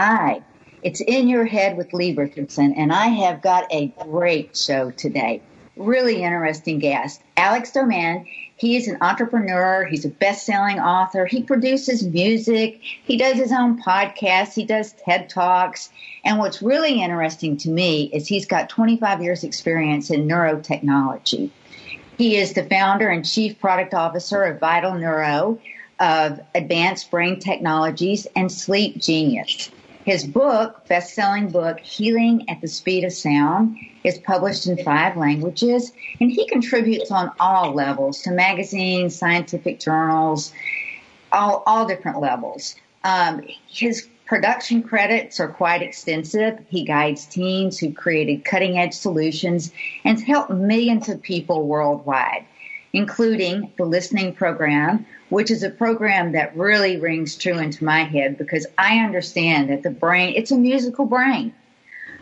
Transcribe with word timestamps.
Hi, 0.00 0.42
it's 0.80 1.00
In 1.00 1.26
Your 1.26 1.44
Head 1.44 1.76
with 1.76 1.92
Lee 1.92 2.14
Richardson, 2.14 2.72
and 2.74 2.92
I 2.92 3.06
have 3.08 3.42
got 3.42 3.66
a 3.72 3.88
great 3.98 4.56
show 4.56 4.92
today. 4.92 5.42
Really 5.76 6.22
interesting 6.22 6.78
guest. 6.78 7.20
Alex 7.36 7.72
Doman, 7.72 8.24
he 8.54 8.76
is 8.76 8.86
an 8.86 8.98
entrepreneur. 9.00 9.84
He's 9.86 10.04
a 10.04 10.08
best-selling 10.10 10.78
author. 10.78 11.26
He 11.26 11.42
produces 11.42 12.04
music. 12.04 12.78
He 12.80 13.16
does 13.16 13.38
his 13.38 13.50
own 13.50 13.82
podcasts. 13.82 14.54
He 14.54 14.64
does 14.64 14.92
TED 15.04 15.30
Talks. 15.30 15.90
And 16.24 16.38
what's 16.38 16.62
really 16.62 17.02
interesting 17.02 17.56
to 17.56 17.68
me 17.68 18.08
is 18.12 18.28
he's 18.28 18.46
got 18.46 18.68
25 18.68 19.20
years 19.20 19.42
experience 19.42 20.10
in 20.10 20.28
neurotechnology. 20.28 21.50
He 22.16 22.36
is 22.36 22.52
the 22.52 22.62
founder 22.62 23.08
and 23.08 23.28
chief 23.28 23.58
product 23.58 23.94
officer 23.94 24.44
of 24.44 24.60
Vital 24.60 24.94
Neuro, 24.94 25.58
of 25.98 26.38
Advanced 26.54 27.10
Brain 27.10 27.40
Technologies, 27.40 28.28
and 28.36 28.52
Sleep 28.52 28.98
Genius. 28.98 29.72
His 30.08 30.26
book, 30.26 30.88
best-selling 30.88 31.50
book, 31.50 31.80
Healing 31.80 32.48
at 32.48 32.62
the 32.62 32.66
Speed 32.66 33.04
of 33.04 33.12
Sound, 33.12 33.76
is 34.04 34.16
published 34.16 34.66
in 34.66 34.82
five 34.82 35.18
languages, 35.18 35.92
and 36.18 36.30
he 36.30 36.46
contributes 36.46 37.10
on 37.10 37.30
all 37.38 37.74
levels 37.74 38.22
to 38.22 38.30
magazines, 38.30 39.14
scientific 39.14 39.80
journals, 39.80 40.50
all, 41.30 41.62
all 41.66 41.86
different 41.86 42.20
levels. 42.20 42.74
Um, 43.04 43.42
his 43.66 44.08
production 44.24 44.82
credits 44.82 45.40
are 45.40 45.48
quite 45.48 45.82
extensive. 45.82 46.58
He 46.70 46.86
guides 46.86 47.26
teams 47.26 47.78
who 47.78 47.92
created 47.92 48.46
cutting 48.46 48.78
edge 48.78 48.94
solutions 48.94 49.72
and 50.06 50.18
helped 50.18 50.48
millions 50.48 51.10
of 51.10 51.20
people 51.20 51.66
worldwide, 51.66 52.46
including 52.94 53.74
the 53.76 53.84
listening 53.84 54.32
program, 54.32 55.04
which 55.28 55.50
is 55.50 55.62
a 55.62 55.70
program 55.70 56.32
that 56.32 56.56
really 56.56 56.98
rings 56.98 57.36
true 57.36 57.58
into 57.58 57.84
my 57.84 58.04
head 58.04 58.38
because 58.38 58.66
I 58.76 58.98
understand 58.98 59.70
that 59.70 59.82
the 59.82 59.90
brain, 59.90 60.34
it's 60.36 60.50
a 60.50 60.58
musical 60.58 61.06
brain. 61.06 61.54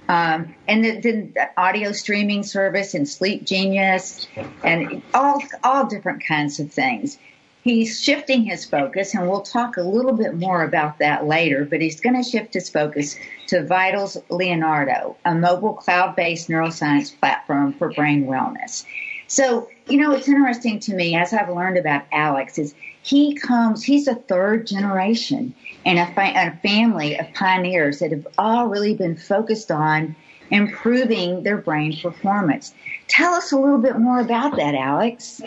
Um, 0.09 0.55
and 0.69 0.85
the, 0.85 1.01
the, 1.01 1.51
audio 1.57 1.91
streaming 1.91 2.45
service 2.45 2.95
and 2.95 3.09
Sleep 3.09 3.45
Genius 3.45 4.29
and 4.63 5.03
all, 5.13 5.43
all 5.65 5.87
different 5.87 6.25
kinds 6.25 6.61
of 6.61 6.73
things 6.73 7.19
he's 7.67 8.01
shifting 8.01 8.45
his 8.45 8.65
focus, 8.65 9.13
and 9.13 9.29
we'll 9.29 9.41
talk 9.41 9.77
a 9.77 9.83
little 9.83 10.13
bit 10.13 10.37
more 10.37 10.63
about 10.63 11.01
that 11.01 11.27
later, 11.27 11.65
but 11.65 11.81
he's 11.81 12.01
going 12.01 12.15
to 12.15 12.23
shift 12.23 12.55
his 12.55 12.69
focus 12.71 13.17
to 13.49 13.67
Vital 13.67 14.09
Neuro, 14.31 15.17
a 15.25 15.35
mobile 15.35 15.75
cloud 15.75 16.15
based 16.15 16.49
neuroscience 16.49 17.19
platform 17.19 17.73
for 17.73 17.93
brain 17.93 18.27
wellness. 18.27 18.85
So, 19.27 19.69
you 19.89 19.99
know, 19.99 20.13
it's 20.13 20.29
interesting 20.29 20.79
to 20.81 20.95
me 20.95 21.17
as 21.17 21.33
I've 21.33 21.49
learned 21.49 21.77
about 21.77 22.05
Alex 22.13 22.57
is 22.57 22.73
he 23.07 23.35
comes, 23.35 23.85
he's 23.85 24.09
a 24.09 24.17
third 24.17 24.67
generation 24.67 25.55
and 25.85 25.99
a, 25.99 26.07
fa- 26.07 26.33
a 26.35 26.57
family 26.61 27.17
of 27.17 27.33
pioneers 27.35 28.01
that 28.01 28.11
have 28.11 28.27
all 28.37 28.67
really 28.67 28.95
been 28.95 29.17
focused 29.17 29.71
on 29.71 30.17
improving 30.51 31.45
their 31.45 31.57
brain 31.57 31.97
performance. 31.97 32.75
Tell 33.07 33.33
us 33.35 33.53
a 33.53 33.59
little 33.59 33.79
bit 33.79 33.97
more 33.97 34.19
about 34.19 34.57
that, 34.57 34.75
Alex. 34.75 35.41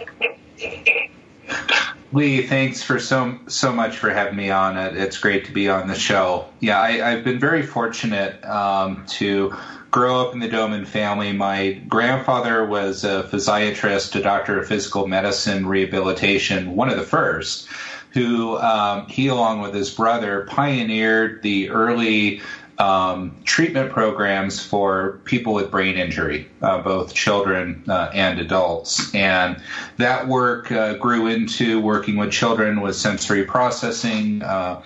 Lee, 2.14 2.48
thanks 2.48 2.82
for 2.82 2.98
so 2.98 3.38
so 3.48 3.74
much 3.74 3.98
for 3.98 4.10
having 4.10 4.38
me 4.38 4.50
on. 4.50 4.78
It. 4.78 4.96
It's 4.96 5.18
great 5.18 5.46
to 5.46 5.52
be 5.52 5.68
on 5.68 5.88
the 5.88 5.96
show. 5.96 6.48
Yeah, 6.62 6.82
I, 6.82 6.92
have 6.92 7.24
been 7.26 7.40
very 7.40 7.62
fortunate 7.62 8.44
um, 8.46 9.06
to 9.10 9.54
grow 9.92 10.22
up 10.22 10.34
in 10.34 10.40
the 10.40 10.48
Doman 10.48 10.86
family. 10.86 11.34
My 11.34 11.74
grandfather 11.88 12.66
was 12.66 13.04
a 13.04 13.24
physiatrist, 13.24 14.16
a 14.16 14.22
doctor 14.22 14.60
of 14.60 14.68
physical 14.68 15.08
medicine 15.08 15.66
rehabilitation, 15.66 16.76
one 16.76 16.90
of 16.90 16.98
the 16.98 17.04
first. 17.04 17.68
Who 18.14 18.58
um, 18.58 19.06
he, 19.06 19.28
along 19.28 19.62
with 19.62 19.76
his 19.76 19.92
brother, 19.92 20.48
pioneered 20.50 21.44
the 21.44 21.70
early 21.70 22.42
um, 22.80 23.36
treatment 23.44 23.92
programs 23.92 24.64
for 24.64 25.20
people 25.26 25.54
with 25.54 25.70
brain 25.70 25.98
injury, 25.98 26.50
uh, 26.62 26.82
both 26.82 27.14
children 27.14 27.84
uh, 27.88 28.10
and 28.14 28.40
adults. 28.40 29.14
And 29.14 29.62
that 29.98 30.28
work 30.28 30.72
uh, 30.72 30.96
grew 30.96 31.28
into 31.28 31.82
working 31.82 32.16
with 32.16 32.32
children 32.32 32.82
with 32.82 32.96
sensory 32.96 33.44
processing, 33.44 34.42
uh, 34.44 34.82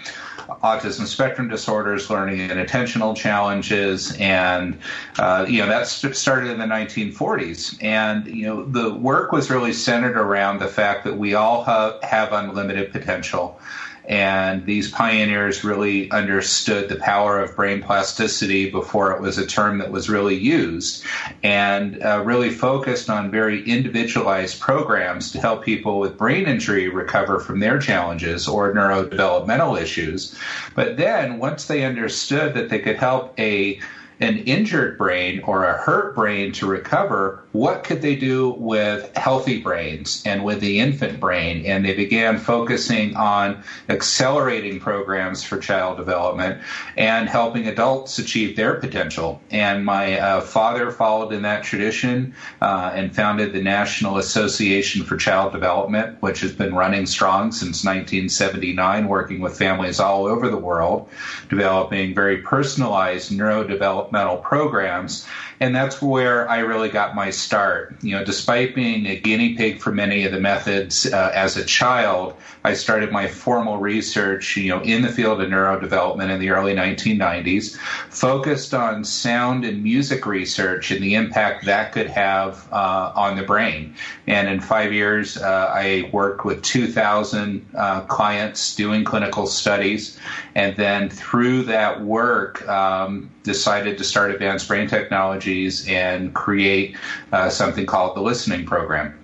autism 0.62 1.06
spectrum 1.06 1.48
disorders, 1.48 2.10
learning 2.10 2.40
and 2.52 2.60
attentional 2.60 3.16
challenges, 3.16 4.16
and 4.18 4.78
uh, 5.20 5.46
you 5.48 5.60
know 5.60 5.68
that 5.68 5.88
started 5.88 6.52
in 6.52 6.60
the 6.60 6.66
1940s. 6.66 7.82
And 7.82 8.26
you 8.28 8.46
know 8.46 8.66
the 8.66 8.94
work 8.94 9.32
was 9.32 9.50
really 9.50 9.74
centered 9.74 10.18
around 10.18 10.60
the 10.60 10.68
fact 10.68 11.04
that 11.06 11.18
we 11.18 11.34
all 11.34 11.64
ha- 11.64 12.00
have 12.04 12.34
unlimited 12.34 12.92
potential. 12.92 13.60
And 14.06 14.66
these 14.66 14.92
pioneers 14.92 15.64
really 15.64 16.12
understood 16.12 16.90
the 16.90 16.98
power 16.98 17.40
of 17.40 17.56
brain 17.56 17.82
plasticity 17.82 18.70
before 18.70 19.12
it 19.12 19.22
was 19.22 19.38
a 19.38 19.48
term 19.48 19.78
that 19.78 19.92
was 19.92 20.10
really 20.10 20.36
used, 20.36 21.06
and 21.42 22.02
uh, 22.04 22.22
really 22.26 22.50
focused 22.50 23.10
on 23.10 23.32
very 23.32 23.64
individualized 23.64 24.60
programs 24.60 25.32
to 25.32 25.40
help 25.40 25.64
people 25.64 26.00
with 26.00 26.18
brain 26.18 26.48
injury 26.48 26.90
recover 26.90 27.40
from 27.40 27.60
their 27.60 27.80
challenges 27.80 28.48
or 28.48 28.74
neurodevelopmental 28.74 29.82
issues. 29.82 30.38
But 30.76 30.98
then, 30.98 31.40
once 31.40 31.66
they 31.66 31.86
understood 31.86 32.54
that 32.56 32.70
they 32.70 32.80
could 32.80 32.98
help 32.98 33.38
a 33.40 33.80
an 34.20 34.38
injured 34.38 34.98
brain 34.98 35.42
or 35.44 35.66
a 35.66 35.78
hurt 35.78 36.16
brain 36.16 36.52
to 36.54 36.66
recover, 36.66 37.43
what 37.54 37.84
could 37.84 38.02
they 38.02 38.16
do 38.16 38.50
with 38.50 39.16
healthy 39.16 39.62
brains 39.62 40.24
and 40.26 40.44
with 40.44 40.60
the 40.60 40.80
infant 40.80 41.20
brain? 41.20 41.64
And 41.68 41.86
they 41.86 41.94
began 41.94 42.40
focusing 42.40 43.16
on 43.16 43.64
accelerating 43.90 44.80
programs 44.80 45.44
for 45.44 45.60
child 45.60 45.98
development 45.98 46.62
and 46.98 47.30
helping 47.30 47.68
adults 47.68 48.18
achieve 48.18 48.56
their 48.56 48.74
potential. 48.74 49.40
And 49.52 49.86
my 49.86 50.20
uh, 50.20 50.42
father 50.42 50.90
followed 50.90 51.32
in 51.32 51.44
that 51.44 51.64
tradition 51.64 52.34
uh, 52.60 52.92
and 52.96 53.16
founded 53.16 53.54
the 53.54 53.62
National 53.62 54.18
Association 54.18 55.04
for 55.04 55.16
Child 55.16 55.54
Development, 55.54 56.20
which 56.24 56.40
has 56.42 56.52
been 56.52 56.74
running 56.74 57.06
strong 57.06 57.52
since 57.52 57.86
1979, 57.86 59.08
working 59.08 59.42
with 59.42 59.56
families 59.56 60.00
all 60.00 60.26
over 60.26 60.50
the 60.50 60.58
world, 60.58 61.08
developing 61.50 62.16
very 62.16 62.38
personalized 62.40 63.32
neurodevelopmental 63.32 64.42
programs 64.42 65.28
and 65.64 65.74
that's 65.74 66.02
where 66.02 66.50
I 66.50 66.60
really 66.60 66.90
got 66.90 67.16
my 67.16 67.30
start. 67.44 67.96
You 68.02 68.18
know, 68.18 68.24
despite 68.24 68.74
being 68.74 69.06
a 69.06 69.20
guinea 69.20 69.56
pig 69.56 69.80
for 69.80 69.92
many 69.92 70.26
of 70.26 70.32
the 70.32 70.40
methods 70.40 71.12
uh, 71.12 71.32
as 71.36 71.58
a 71.58 71.66
child, 71.66 72.36
I 72.64 72.74
started 72.74 73.12
my 73.12 73.28
formal 73.28 73.78
research, 73.78 74.56
you 74.56 74.70
know, 74.70 74.82
in 74.82 75.02
the 75.02 75.10
field 75.10 75.42
of 75.42 75.50
neurodevelopment 75.50 76.30
in 76.30 76.40
the 76.40 76.52
early 76.52 76.74
1990s, 76.74 77.76
focused 78.10 78.74
on 78.74 79.04
sound 79.04 79.66
and 79.66 79.84
music 79.84 80.26
research 80.26 80.90
and 80.90 81.04
the 81.04 81.16
impact 81.16 81.66
that 81.66 81.92
could 81.92 82.08
have 82.08 82.68
uh, 82.72 83.12
on 83.16 83.36
the 83.36 83.44
brain. 83.44 83.96
And 84.28 84.48
in 84.48 84.62
five 84.62 84.94
years, 84.94 85.38
uh, 85.38 85.72
I 85.74 86.10
worked 86.14 86.46
with 86.46 86.62
2,000 86.62 87.66
uh, 87.76 88.02
clients 88.02 88.76
doing 88.76 89.04
clinical 89.04 89.48
studies, 89.48 90.18
and 90.56 90.76
then 90.78 91.10
through 91.10 91.64
that 91.64 92.02
work, 92.02 92.68
um, 92.70 93.30
decided 93.44 93.98
to 93.98 94.04
start 94.04 94.32
Advanced 94.32 94.68
Brain 94.68 94.88
Technologies 94.88 95.88
and 95.88 96.34
create 96.34 96.96
uh, 97.32 97.50
something 97.50 97.86
called 97.86 98.16
the 98.16 98.22
Listening 98.22 98.66
Program. 98.66 99.20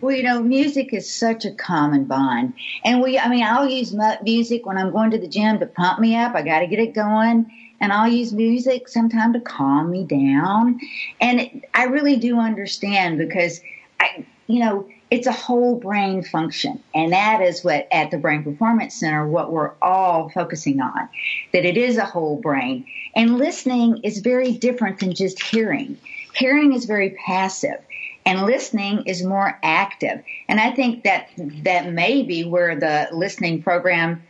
Well, 0.00 0.14
you 0.14 0.22
know, 0.22 0.42
music 0.42 0.92
is 0.92 1.12
such 1.12 1.44
a 1.44 1.52
common 1.52 2.04
bond. 2.04 2.54
And 2.84 3.02
we, 3.02 3.18
I 3.18 3.28
mean, 3.28 3.42
I'll 3.42 3.68
use 3.68 3.94
music 4.22 4.66
when 4.66 4.76
I'm 4.76 4.92
going 4.92 5.10
to 5.12 5.18
the 5.18 5.28
gym 5.28 5.58
to 5.60 5.66
pump 5.66 6.00
me 6.00 6.16
up. 6.16 6.34
I 6.34 6.42
got 6.42 6.60
to 6.60 6.66
get 6.66 6.78
it 6.78 6.94
going. 6.94 7.50
And 7.80 7.92
I'll 7.92 8.08
use 8.08 8.32
music 8.32 8.88
sometime 8.88 9.32
to 9.32 9.40
calm 9.40 9.90
me 9.90 10.04
down. 10.04 10.80
And 11.20 11.64
I 11.74 11.84
really 11.84 12.16
do 12.16 12.38
understand 12.38 13.18
because 13.18 13.60
I, 14.00 14.26
you 14.46 14.60
know, 14.60 14.88
it's 15.10 15.26
a 15.26 15.32
whole 15.32 15.76
brain 15.76 16.22
function. 16.22 16.82
And 16.94 17.12
that 17.12 17.40
is 17.40 17.62
what 17.62 17.86
at 17.92 18.10
the 18.10 18.18
Brain 18.18 18.42
Performance 18.42 18.94
Center, 18.94 19.26
what 19.26 19.52
we're 19.52 19.72
all 19.80 20.28
focusing 20.30 20.80
on, 20.80 21.08
that 21.52 21.64
it 21.64 21.76
is 21.76 21.96
a 21.96 22.04
whole 22.04 22.40
brain. 22.40 22.86
And 23.14 23.38
listening 23.38 24.00
is 24.02 24.18
very 24.18 24.52
different 24.52 25.00
than 25.00 25.14
just 25.14 25.40
hearing. 25.42 25.98
Hearing 26.34 26.72
is 26.72 26.84
very 26.84 27.10
passive 27.24 27.78
and 28.26 28.42
listening 28.42 29.04
is 29.06 29.22
more 29.22 29.58
active. 29.62 30.22
And 30.48 30.60
I 30.60 30.72
think 30.72 31.04
that 31.04 31.28
that 31.62 31.92
may 31.92 32.22
be 32.22 32.44
where 32.44 32.74
the 32.74 33.08
listening 33.12 33.62
program 33.62 34.22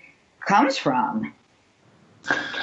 comes 0.47 0.77
from. 0.77 1.33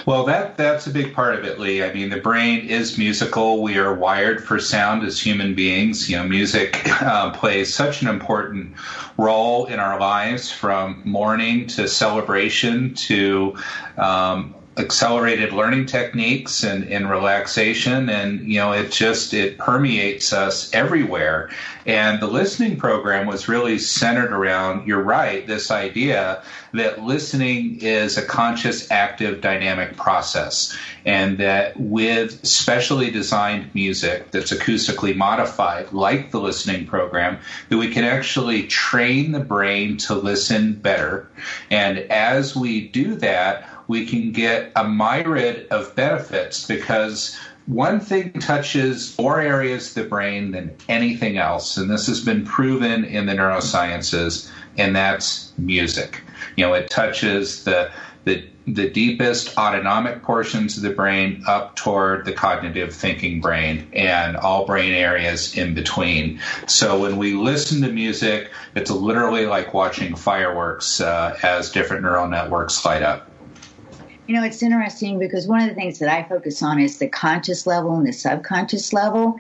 Well, 0.05 0.25
that 0.25 0.57
that's 0.57 0.87
a 0.87 0.89
big 0.89 1.13
part 1.13 1.35
of 1.35 1.45
it, 1.45 1.59
Lee. 1.59 1.83
I 1.83 1.93
mean, 1.93 2.09
the 2.09 2.19
brain 2.19 2.67
is 2.67 2.97
musical. 2.97 3.61
We 3.61 3.77
are 3.77 3.93
wired 3.93 4.43
for 4.43 4.59
sound 4.59 5.03
as 5.03 5.19
human 5.19 5.55
beings. 5.55 6.09
You 6.09 6.17
know, 6.17 6.23
music 6.23 6.81
uh, 7.01 7.31
plays 7.31 7.73
such 7.73 8.01
an 8.01 8.09
important 8.09 8.75
role 9.17 9.65
in 9.65 9.79
our 9.79 9.99
lives, 9.99 10.51
from 10.51 11.01
mourning 11.05 11.67
to 11.67 11.87
celebration 11.87 12.93
to 12.95 13.55
um, 13.97 14.55
accelerated 14.77 15.53
learning 15.53 15.85
techniques 15.85 16.63
and, 16.63 16.83
and 16.85 17.09
relaxation 17.09 18.09
and 18.09 18.41
you 18.47 18.57
know 18.57 18.71
it 18.71 18.91
just 18.91 19.33
it 19.33 19.57
permeates 19.57 20.33
us 20.33 20.73
everywhere. 20.73 21.49
And 21.85 22.21
the 22.21 22.27
listening 22.27 22.77
program 22.77 23.27
was 23.27 23.47
really 23.47 23.77
centered 23.77 24.31
around 24.31 24.87
you're 24.87 25.01
right 25.01 25.45
this 25.45 25.69
idea 25.69 26.41
that 26.73 27.03
listening 27.03 27.77
is 27.81 28.17
a 28.17 28.25
conscious 28.25 28.89
active 28.89 29.41
dynamic 29.41 29.95
process 29.95 30.75
and 31.05 31.37
that 31.37 31.79
with 31.79 32.43
specially 32.45 33.11
designed 33.11 33.73
music 33.75 34.31
that's 34.31 34.51
acoustically 34.51 35.15
modified 35.15 35.91
like 35.91 36.31
the 36.31 36.39
listening 36.39 36.87
program 36.87 37.37
that 37.69 37.77
we 37.77 37.91
can 37.91 38.05
actually 38.05 38.65
train 38.67 39.33
the 39.33 39.39
brain 39.39 39.97
to 39.97 40.15
listen 40.15 40.73
better. 40.73 41.27
And 41.69 41.99
as 41.99 42.55
we 42.55 42.87
do 42.87 43.15
that 43.15 43.69
we 43.87 44.05
can 44.05 44.31
get 44.31 44.71
a 44.75 44.87
myriad 44.87 45.67
of 45.69 45.95
benefits 45.95 46.65
because 46.67 47.37
one 47.65 47.99
thing 47.99 48.33
touches 48.33 49.17
more 49.17 49.39
areas 49.39 49.89
of 49.89 50.03
the 50.03 50.09
brain 50.09 50.51
than 50.51 50.75
anything 50.89 51.37
else, 51.37 51.77
and 51.77 51.89
this 51.89 52.07
has 52.07 52.23
been 52.23 52.45
proven 52.45 53.05
in 53.05 53.25
the 53.25 53.33
neurosciences, 53.33 54.49
and 54.77 54.95
that's 54.95 55.53
music. 55.57 56.21
You 56.57 56.65
know, 56.65 56.73
it 56.73 56.89
touches 56.89 57.63
the 57.63 57.89
the 58.25 58.45
the 58.65 58.89
deepest 58.89 59.57
autonomic 59.57 60.23
portions 60.23 60.77
of 60.77 60.83
the 60.83 60.89
brain 60.89 61.43
up 61.47 61.75
toward 61.75 62.23
the 62.23 62.31
cognitive 62.31 62.93
thinking 62.93 63.41
brain 63.41 63.89
and 63.91 64.37
all 64.37 64.65
brain 64.65 64.93
areas 64.93 65.57
in 65.57 65.73
between. 65.73 66.39
So 66.67 67.01
when 67.01 67.17
we 67.17 67.33
listen 67.33 67.81
to 67.81 67.91
music, 67.91 68.51
it's 68.73 68.89
literally 68.89 69.45
like 69.45 69.73
watching 69.73 70.15
fireworks 70.15 71.01
uh, 71.01 71.37
as 71.43 71.71
different 71.71 72.03
neural 72.03 72.27
networks 72.27 72.85
light 72.85 73.01
up. 73.01 73.29
You 74.27 74.35
know, 74.35 74.43
it's 74.43 74.63
interesting 74.63 75.19
because 75.19 75.47
one 75.47 75.61
of 75.61 75.69
the 75.69 75.75
things 75.75 75.99
that 75.99 76.09
I 76.09 76.23
focus 76.23 76.63
on 76.63 76.79
is 76.79 76.97
the 76.97 77.09
conscious 77.09 77.67
level 77.67 77.95
and 77.95 78.07
the 78.07 78.13
subconscious 78.13 78.93
level. 78.93 79.35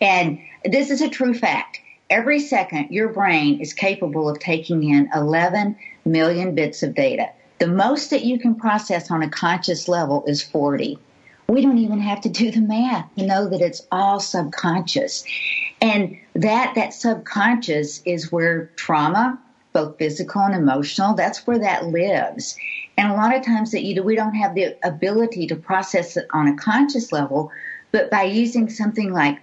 And 0.00 0.38
this 0.64 0.90
is 0.90 1.00
a 1.00 1.08
true 1.08 1.34
fact. 1.34 1.80
Every 2.10 2.38
second, 2.38 2.90
your 2.90 3.08
brain 3.08 3.60
is 3.60 3.72
capable 3.72 4.28
of 4.28 4.38
taking 4.38 4.84
in 4.84 5.08
11 5.14 5.76
million 6.04 6.54
bits 6.54 6.82
of 6.82 6.94
data. 6.94 7.30
The 7.58 7.66
most 7.66 8.10
that 8.10 8.24
you 8.24 8.38
can 8.38 8.54
process 8.54 9.10
on 9.10 9.22
a 9.22 9.28
conscious 9.28 9.88
level 9.88 10.24
is 10.26 10.42
40. 10.42 10.98
We 11.48 11.62
don't 11.62 11.78
even 11.78 11.98
have 11.98 12.20
to 12.22 12.28
do 12.28 12.52
the 12.52 12.60
math 12.60 13.12
to 13.16 13.26
know 13.26 13.48
that 13.48 13.60
it's 13.60 13.82
all 13.90 14.20
subconscious. 14.20 15.24
And 15.80 16.16
that, 16.34 16.74
that 16.76 16.94
subconscious 16.94 18.02
is 18.04 18.30
where 18.30 18.70
trauma, 18.76 19.40
both 19.72 19.98
physical 19.98 20.42
and 20.42 20.54
emotional, 20.54 21.14
that's 21.14 21.46
where 21.46 21.58
that 21.58 21.86
lives. 21.86 22.56
And 22.96 23.10
a 23.10 23.14
lot 23.14 23.34
of 23.34 23.44
times 23.44 23.70
that 23.72 23.82
you 23.82 24.02
we 24.02 24.16
don't 24.16 24.34
have 24.34 24.54
the 24.54 24.76
ability 24.82 25.46
to 25.48 25.56
process 25.56 26.16
it 26.16 26.26
on 26.32 26.48
a 26.48 26.56
conscious 26.56 27.12
level, 27.12 27.50
but 27.92 28.10
by 28.10 28.24
using 28.24 28.68
something 28.68 29.12
like 29.12 29.38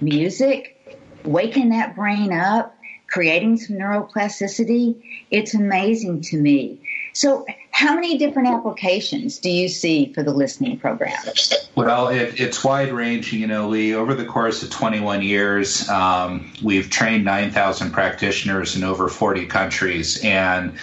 music, 0.00 0.96
waking 1.24 1.70
that 1.70 1.94
brain 1.94 2.32
up, 2.32 2.76
creating 3.08 3.58
some 3.58 3.76
neuroplasticity, 3.76 4.96
it's 5.30 5.54
amazing 5.54 6.22
to 6.22 6.38
me. 6.38 6.80
So, 7.12 7.44
how 7.72 7.94
many 7.94 8.18
different 8.18 8.48
applications 8.48 9.38
do 9.38 9.50
you 9.50 9.68
see 9.68 10.12
for 10.12 10.22
the 10.22 10.30
listening 10.30 10.78
program? 10.78 11.16
Well, 11.74 12.08
it, 12.08 12.38
it's 12.38 12.62
wide 12.62 12.92
ranging. 12.92 13.40
You 13.40 13.46
know, 13.46 13.68
Lee, 13.68 13.94
over 13.94 14.14
the 14.14 14.26
course 14.26 14.62
of 14.62 14.70
21 14.70 15.22
years, 15.22 15.88
um, 15.88 16.52
we've 16.62 16.90
trained 16.90 17.24
9,000 17.24 17.90
practitioners 17.90 18.76
in 18.76 18.84
over 18.84 19.08
40 19.08 19.46
countries, 19.46 20.22
and 20.22 20.74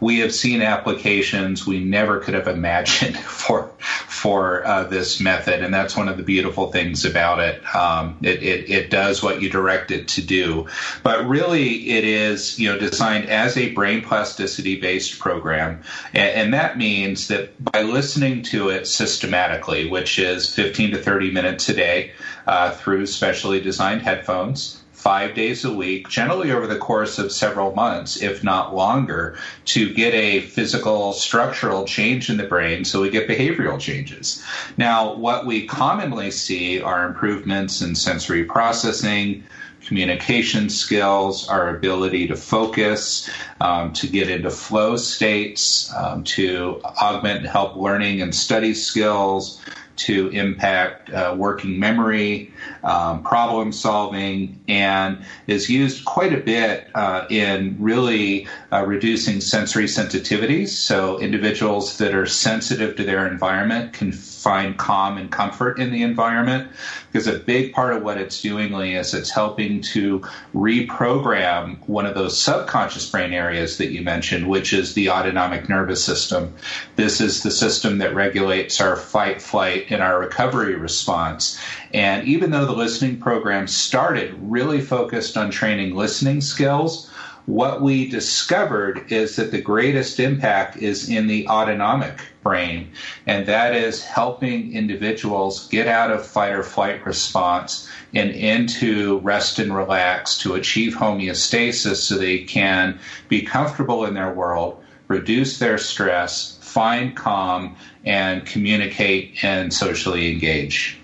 we 0.00 0.20
have 0.20 0.34
seen 0.34 0.62
applications 0.62 1.66
we 1.66 1.84
never 1.84 2.18
could 2.18 2.34
have 2.34 2.48
imagined 2.48 3.16
for 3.18 3.70
for 4.18 4.66
uh, 4.66 4.84
this 4.84 5.20
method, 5.20 5.62
and 5.62 5.72
that's 5.72 5.96
one 5.96 6.08
of 6.08 6.16
the 6.16 6.22
beautiful 6.22 6.72
things 6.72 7.04
about 7.04 7.38
it. 7.38 7.62
Um, 7.74 8.18
it, 8.22 8.42
it. 8.42 8.68
It 8.68 8.90
does 8.90 9.22
what 9.22 9.40
you 9.40 9.48
direct 9.48 9.90
it 9.90 10.08
to 10.08 10.22
do, 10.22 10.66
but 11.02 11.26
really, 11.26 11.88
it 11.90 12.04
is 12.04 12.58
you 12.58 12.68
know 12.68 12.78
designed 12.78 13.28
as 13.30 13.56
a 13.56 13.72
brain 13.72 14.02
plasticity 14.02 14.80
based 14.80 15.18
program, 15.20 15.82
and, 16.12 16.30
and 16.30 16.54
that 16.54 16.76
means 16.76 17.28
that 17.28 17.62
by 17.72 17.82
listening 17.82 18.42
to 18.42 18.68
it 18.68 18.86
systematically, 18.86 19.88
which 19.88 20.18
is 20.18 20.52
15 20.52 20.92
to 20.92 20.98
30 20.98 21.30
minutes 21.30 21.68
a 21.68 21.74
day 21.74 22.12
uh, 22.46 22.72
through 22.72 23.06
specially 23.06 23.60
designed 23.60 24.02
headphones 24.02 24.77
five 24.98 25.32
days 25.32 25.64
a 25.64 25.72
week, 25.72 26.08
generally 26.08 26.50
over 26.50 26.66
the 26.66 26.76
course 26.76 27.20
of 27.20 27.30
several 27.30 27.72
months, 27.72 28.20
if 28.20 28.42
not 28.42 28.74
longer, 28.74 29.38
to 29.64 29.94
get 29.94 30.12
a 30.12 30.40
physical 30.40 31.12
structural 31.12 31.84
change 31.84 32.28
in 32.28 32.36
the 32.36 32.42
brain 32.42 32.84
so 32.84 33.00
we 33.00 33.08
get 33.08 33.28
behavioral 33.28 33.78
changes. 33.78 34.42
Now, 34.76 35.14
what 35.14 35.46
we 35.46 35.66
commonly 35.66 36.32
see 36.32 36.82
are 36.82 37.06
improvements 37.06 37.80
in 37.80 37.94
sensory 37.94 38.44
processing, 38.44 39.44
communication 39.86 40.68
skills, 40.68 41.48
our 41.48 41.76
ability 41.76 42.26
to 42.26 42.36
focus, 42.36 43.30
um, 43.60 43.92
to 43.92 44.08
get 44.08 44.28
into 44.28 44.50
flow 44.50 44.96
states, 44.96 45.94
um, 45.94 46.24
to 46.24 46.80
augment 46.84 47.38
and 47.38 47.48
help 47.48 47.76
learning 47.76 48.20
and 48.20 48.34
study 48.34 48.74
skills, 48.74 49.60
to 49.98 50.28
impact 50.28 51.10
uh, 51.10 51.34
working 51.36 51.78
memory, 51.78 52.52
um, 52.82 53.22
problem 53.22 53.72
solving, 53.72 54.58
and 54.68 55.24
is 55.46 55.68
used 55.68 56.04
quite 56.04 56.32
a 56.32 56.38
bit 56.38 56.88
uh, 56.94 57.26
in 57.30 57.76
really 57.78 58.48
uh, 58.70 58.84
reducing 58.84 59.40
sensory 59.40 59.84
sensitivities. 59.84 60.68
So 60.68 61.18
individuals 61.20 61.96
that 61.98 62.14
are 62.14 62.26
sensitive 62.26 62.96
to 62.96 63.04
their 63.04 63.26
environment 63.26 63.94
can 63.94 64.12
find 64.12 64.76
calm 64.76 65.16
and 65.16 65.30
comfort 65.30 65.78
in 65.78 65.90
the 65.90 66.02
environment 66.02 66.70
because 67.10 67.26
a 67.26 67.38
big 67.38 67.72
part 67.72 67.96
of 67.96 68.02
what 68.02 68.18
it's 68.18 68.42
doing 68.42 68.72
Lee, 68.72 68.94
is 68.94 69.14
it's 69.14 69.30
helping 69.30 69.80
to 69.80 70.20
reprogram 70.54 71.78
one 71.88 72.04
of 72.04 72.14
those 72.14 72.38
subconscious 72.38 73.10
brain 73.10 73.32
areas 73.32 73.78
that 73.78 73.90
you 73.90 74.02
mentioned, 74.02 74.46
which 74.46 74.74
is 74.74 74.92
the 74.92 75.10
autonomic 75.10 75.68
nervous 75.68 76.04
system. 76.04 76.54
This 76.96 77.20
is 77.22 77.42
the 77.42 77.50
system 77.50 77.98
that 77.98 78.14
regulates 78.14 78.80
our 78.80 78.96
fight, 78.96 79.40
flight, 79.40 79.86
and 79.90 80.02
our 80.02 80.20
recovery 80.20 80.74
response. 80.74 81.58
And 81.94 82.28
even 82.28 82.50
though 82.50 82.66
the 82.66 82.72
listening 82.72 83.18
program 83.18 83.66
started 83.66 84.34
really 84.38 84.82
focused 84.82 85.38
on 85.38 85.50
training 85.50 85.96
listening 85.96 86.42
skills, 86.42 87.10
what 87.48 87.80
we 87.80 88.06
discovered 88.06 89.10
is 89.10 89.36
that 89.36 89.50
the 89.50 89.60
greatest 89.60 90.20
impact 90.20 90.76
is 90.76 91.08
in 91.08 91.26
the 91.26 91.48
autonomic 91.48 92.20
brain, 92.42 92.92
and 93.26 93.46
that 93.46 93.74
is 93.74 94.04
helping 94.04 94.74
individuals 94.74 95.66
get 95.68 95.88
out 95.88 96.10
of 96.10 96.26
fight 96.26 96.52
or 96.52 96.62
flight 96.62 97.04
response 97.06 97.88
and 98.12 98.30
into 98.32 99.18
rest 99.20 99.58
and 99.58 99.74
relax 99.74 100.36
to 100.36 100.56
achieve 100.56 100.92
homeostasis 100.92 101.96
so 101.96 102.18
they 102.18 102.40
can 102.40 102.98
be 103.28 103.40
comfortable 103.40 104.04
in 104.04 104.12
their 104.12 104.34
world, 104.34 104.84
reduce 105.08 105.58
their 105.58 105.78
stress, 105.78 106.58
find 106.60 107.16
calm, 107.16 107.74
and 108.04 108.44
communicate 108.44 109.42
and 109.42 109.72
socially 109.72 110.30
engage. 110.30 111.00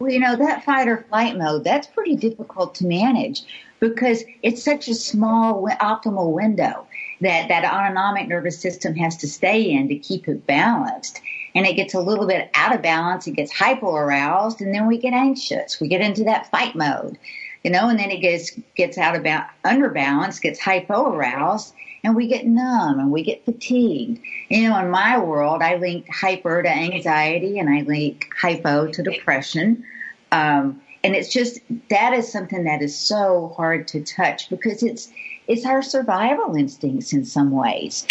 Well, 0.00 0.10
you 0.10 0.18
know, 0.18 0.34
that 0.34 0.64
fight 0.64 0.88
or 0.88 1.04
flight 1.08 1.36
mode, 1.36 1.62
that's 1.62 1.86
pretty 1.86 2.16
difficult 2.16 2.74
to 2.76 2.86
manage 2.86 3.44
because 3.80 4.24
it's 4.42 4.62
such 4.62 4.88
a 4.88 4.94
small 4.94 5.68
optimal 5.80 6.32
window 6.32 6.86
that 7.20 7.48
that 7.48 7.64
autonomic 7.64 8.28
nervous 8.28 8.60
system 8.60 8.94
has 8.94 9.16
to 9.18 9.28
stay 9.28 9.70
in 9.70 9.88
to 9.88 9.96
keep 9.96 10.28
it 10.28 10.46
balanced. 10.46 11.20
And 11.54 11.66
it 11.66 11.74
gets 11.74 11.94
a 11.94 12.00
little 12.00 12.26
bit 12.26 12.50
out 12.54 12.74
of 12.74 12.82
balance, 12.82 13.26
it 13.26 13.32
gets 13.32 13.52
hypo 13.52 13.94
aroused, 13.94 14.60
and 14.60 14.74
then 14.74 14.86
we 14.86 14.98
get 14.98 15.12
anxious. 15.12 15.80
We 15.80 15.88
get 15.88 16.00
into 16.00 16.24
that 16.24 16.50
fight 16.50 16.76
mode, 16.76 17.18
you 17.64 17.70
know, 17.70 17.88
and 17.88 17.98
then 17.98 18.10
it 18.10 18.20
gets 18.20 18.52
gets 18.76 18.98
out 18.98 19.16
of 19.16 19.26
under 19.64 19.88
balance, 19.88 20.38
gets 20.38 20.60
hypo 20.60 21.10
aroused, 21.12 21.74
and 22.04 22.14
we 22.14 22.28
get 22.28 22.46
numb 22.46 23.00
and 23.00 23.10
we 23.10 23.22
get 23.22 23.44
fatigued. 23.44 24.20
You 24.48 24.68
know, 24.68 24.78
in 24.78 24.90
my 24.90 25.18
world, 25.18 25.62
I 25.62 25.76
link 25.76 26.06
hyper 26.08 26.62
to 26.62 26.68
anxiety 26.68 27.58
and 27.58 27.68
I 27.68 27.82
link 27.82 28.28
hypo 28.38 28.86
to 28.88 29.02
depression. 29.02 29.84
Um, 30.30 30.80
and 31.04 31.14
it's 31.14 31.32
just 31.32 31.60
that 31.90 32.12
is 32.12 32.30
something 32.30 32.64
that 32.64 32.82
is 32.82 32.96
so 32.96 33.52
hard 33.56 33.88
to 33.88 34.02
touch 34.02 34.48
because 34.50 34.82
it's 34.82 35.10
it's 35.46 35.64
our 35.64 35.82
survival 35.82 36.54
instincts 36.54 37.12
in 37.12 37.24
some 37.24 37.50
ways. 37.50 38.06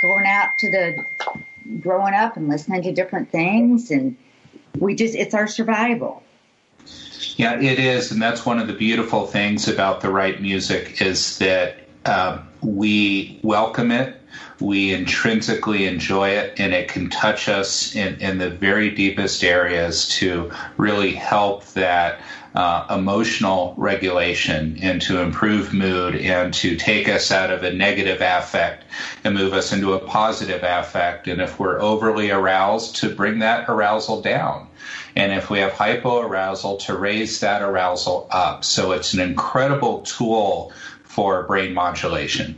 Going 0.00 0.26
out 0.26 0.58
to 0.58 0.70
the 0.70 1.04
growing 1.80 2.14
up 2.14 2.36
and 2.36 2.48
listening 2.48 2.82
to 2.82 2.92
different 2.92 3.30
things 3.30 3.90
and 3.90 4.16
we 4.78 4.94
just 4.94 5.14
it's 5.14 5.34
our 5.34 5.46
survival. 5.46 6.22
Yeah, 7.36 7.60
it 7.60 7.78
is, 7.78 8.10
and 8.10 8.20
that's 8.20 8.44
one 8.44 8.58
of 8.58 8.66
the 8.66 8.72
beautiful 8.72 9.26
things 9.26 9.68
about 9.68 10.00
the 10.00 10.10
right 10.10 10.40
music 10.40 11.00
is 11.00 11.38
that 11.38 11.76
um, 12.06 12.46
we 12.62 13.38
welcome 13.42 13.90
it 13.90 14.19
we 14.60 14.92
intrinsically 14.92 15.86
enjoy 15.86 16.30
it 16.30 16.58
and 16.58 16.74
it 16.74 16.88
can 16.88 17.08
touch 17.08 17.48
us 17.48 17.94
in, 17.94 18.20
in 18.20 18.38
the 18.38 18.50
very 18.50 18.90
deepest 18.90 19.42
areas 19.42 20.08
to 20.08 20.50
really 20.76 21.12
help 21.12 21.64
that 21.72 22.20
uh, 22.54 22.86
emotional 22.90 23.74
regulation 23.76 24.76
and 24.82 25.00
to 25.00 25.20
improve 25.20 25.72
mood 25.72 26.16
and 26.16 26.52
to 26.52 26.76
take 26.76 27.08
us 27.08 27.30
out 27.30 27.50
of 27.50 27.62
a 27.62 27.72
negative 27.72 28.20
affect 28.20 28.84
and 29.22 29.34
move 29.34 29.52
us 29.52 29.72
into 29.72 29.94
a 29.94 30.00
positive 30.00 30.62
affect. 30.64 31.28
And 31.28 31.40
if 31.40 31.58
we're 31.60 31.80
overly 31.80 32.30
aroused, 32.30 32.96
to 32.96 33.14
bring 33.14 33.38
that 33.38 33.68
arousal 33.68 34.20
down. 34.20 34.66
And 35.14 35.32
if 35.32 35.50
we 35.50 35.60
have 35.60 35.72
hypoarousal, 35.72 36.80
to 36.86 36.96
raise 36.96 37.40
that 37.40 37.62
arousal 37.62 38.26
up. 38.30 38.64
So 38.64 38.92
it's 38.92 39.14
an 39.14 39.20
incredible 39.20 40.02
tool 40.02 40.72
for 41.04 41.44
brain 41.44 41.72
modulation. 41.72 42.56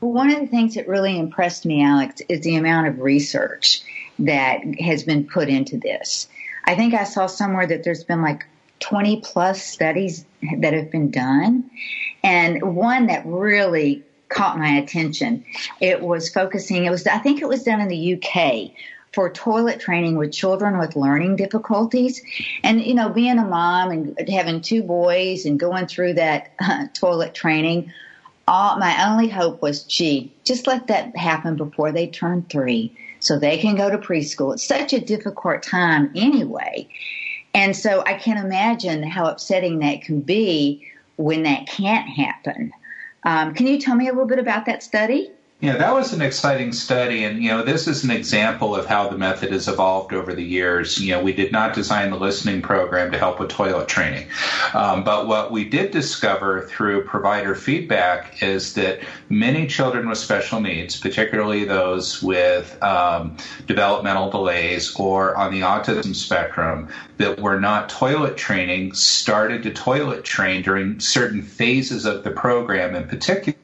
Well, 0.00 0.12
one 0.12 0.30
of 0.30 0.40
the 0.40 0.46
things 0.46 0.74
that 0.74 0.88
really 0.88 1.18
impressed 1.18 1.66
me, 1.66 1.82
Alex, 1.82 2.22
is 2.28 2.40
the 2.40 2.56
amount 2.56 2.88
of 2.88 3.00
research 3.00 3.82
that 4.20 4.60
has 4.80 5.02
been 5.02 5.26
put 5.26 5.48
into 5.48 5.76
this. 5.76 6.28
I 6.64 6.74
think 6.74 6.94
I 6.94 7.04
saw 7.04 7.26
somewhere 7.26 7.66
that 7.66 7.84
there's 7.84 8.04
been 8.04 8.22
like 8.22 8.46
20 8.80 9.20
plus 9.20 9.62
studies 9.62 10.24
that 10.58 10.72
have 10.72 10.90
been 10.90 11.10
done. 11.10 11.70
And 12.22 12.74
one 12.74 13.06
that 13.06 13.26
really 13.26 14.02
caught 14.28 14.58
my 14.58 14.76
attention, 14.76 15.44
it 15.80 16.00
was 16.00 16.30
focusing, 16.30 16.84
it 16.86 16.90
was, 16.90 17.06
I 17.06 17.18
think 17.18 17.42
it 17.42 17.48
was 17.48 17.64
done 17.64 17.80
in 17.80 17.88
the 17.88 18.14
UK 18.14 18.70
for 19.12 19.28
toilet 19.28 19.80
training 19.80 20.16
with 20.16 20.32
children 20.32 20.78
with 20.78 20.96
learning 20.96 21.36
difficulties. 21.36 22.22
And, 22.62 22.80
you 22.80 22.94
know, 22.94 23.08
being 23.08 23.38
a 23.38 23.44
mom 23.44 23.90
and 23.90 24.28
having 24.28 24.60
two 24.60 24.82
boys 24.82 25.44
and 25.44 25.58
going 25.58 25.86
through 25.88 26.14
that 26.14 26.52
uh, 26.60 26.86
toilet 26.94 27.34
training, 27.34 27.92
all, 28.48 28.78
my 28.78 29.10
only 29.10 29.28
hope 29.28 29.62
was, 29.62 29.84
gee, 29.84 30.32
just 30.44 30.66
let 30.66 30.88
that 30.88 31.16
happen 31.16 31.56
before 31.56 31.92
they 31.92 32.06
turn 32.06 32.44
three 32.48 32.96
so 33.20 33.38
they 33.38 33.58
can 33.58 33.76
go 33.76 33.90
to 33.90 33.98
preschool. 33.98 34.54
It's 34.54 34.64
such 34.64 34.92
a 34.92 35.00
difficult 35.00 35.62
time 35.62 36.10
anyway. 36.14 36.88
And 37.54 37.76
so 37.76 38.02
I 38.04 38.14
can't 38.14 38.44
imagine 38.44 39.02
how 39.02 39.26
upsetting 39.26 39.80
that 39.80 40.02
can 40.02 40.20
be 40.20 40.86
when 41.16 41.42
that 41.44 41.66
can't 41.66 42.08
happen. 42.08 42.72
Um, 43.24 43.54
can 43.54 43.66
you 43.66 43.78
tell 43.78 43.94
me 43.94 44.08
a 44.08 44.12
little 44.12 44.26
bit 44.26 44.38
about 44.38 44.66
that 44.66 44.82
study? 44.82 45.30
Yeah, 45.62 45.76
that 45.76 45.92
was 45.92 46.14
an 46.14 46.22
exciting 46.22 46.72
study. 46.72 47.22
And, 47.24 47.42
you 47.42 47.50
know, 47.50 47.62
this 47.62 47.86
is 47.86 48.02
an 48.02 48.10
example 48.10 48.74
of 48.74 48.86
how 48.86 49.10
the 49.10 49.18
method 49.18 49.52
has 49.52 49.68
evolved 49.68 50.14
over 50.14 50.32
the 50.32 50.42
years. 50.42 50.98
You 50.98 51.12
know, 51.12 51.22
we 51.22 51.34
did 51.34 51.52
not 51.52 51.74
design 51.74 52.08
the 52.08 52.18
listening 52.18 52.62
program 52.62 53.12
to 53.12 53.18
help 53.18 53.38
with 53.38 53.50
toilet 53.50 53.86
training. 53.86 54.26
Um, 54.72 55.04
but 55.04 55.26
what 55.26 55.52
we 55.52 55.68
did 55.68 55.90
discover 55.90 56.62
through 56.62 57.04
provider 57.04 57.54
feedback 57.54 58.42
is 58.42 58.72
that 58.74 59.00
many 59.28 59.66
children 59.66 60.08
with 60.08 60.16
special 60.16 60.62
needs, 60.62 60.98
particularly 60.98 61.66
those 61.66 62.22
with 62.22 62.82
um, 62.82 63.36
developmental 63.66 64.30
delays 64.30 64.96
or 64.96 65.36
on 65.36 65.52
the 65.52 65.60
autism 65.60 66.14
spectrum, 66.14 66.88
that 67.18 67.38
were 67.38 67.60
not 67.60 67.90
toilet 67.90 68.38
training 68.38 68.94
started 68.94 69.62
to 69.64 69.70
toilet 69.74 70.24
train 70.24 70.62
during 70.62 70.98
certain 71.00 71.42
phases 71.42 72.06
of 72.06 72.24
the 72.24 72.30
program 72.30 72.94
in 72.94 73.06
particular 73.06 73.58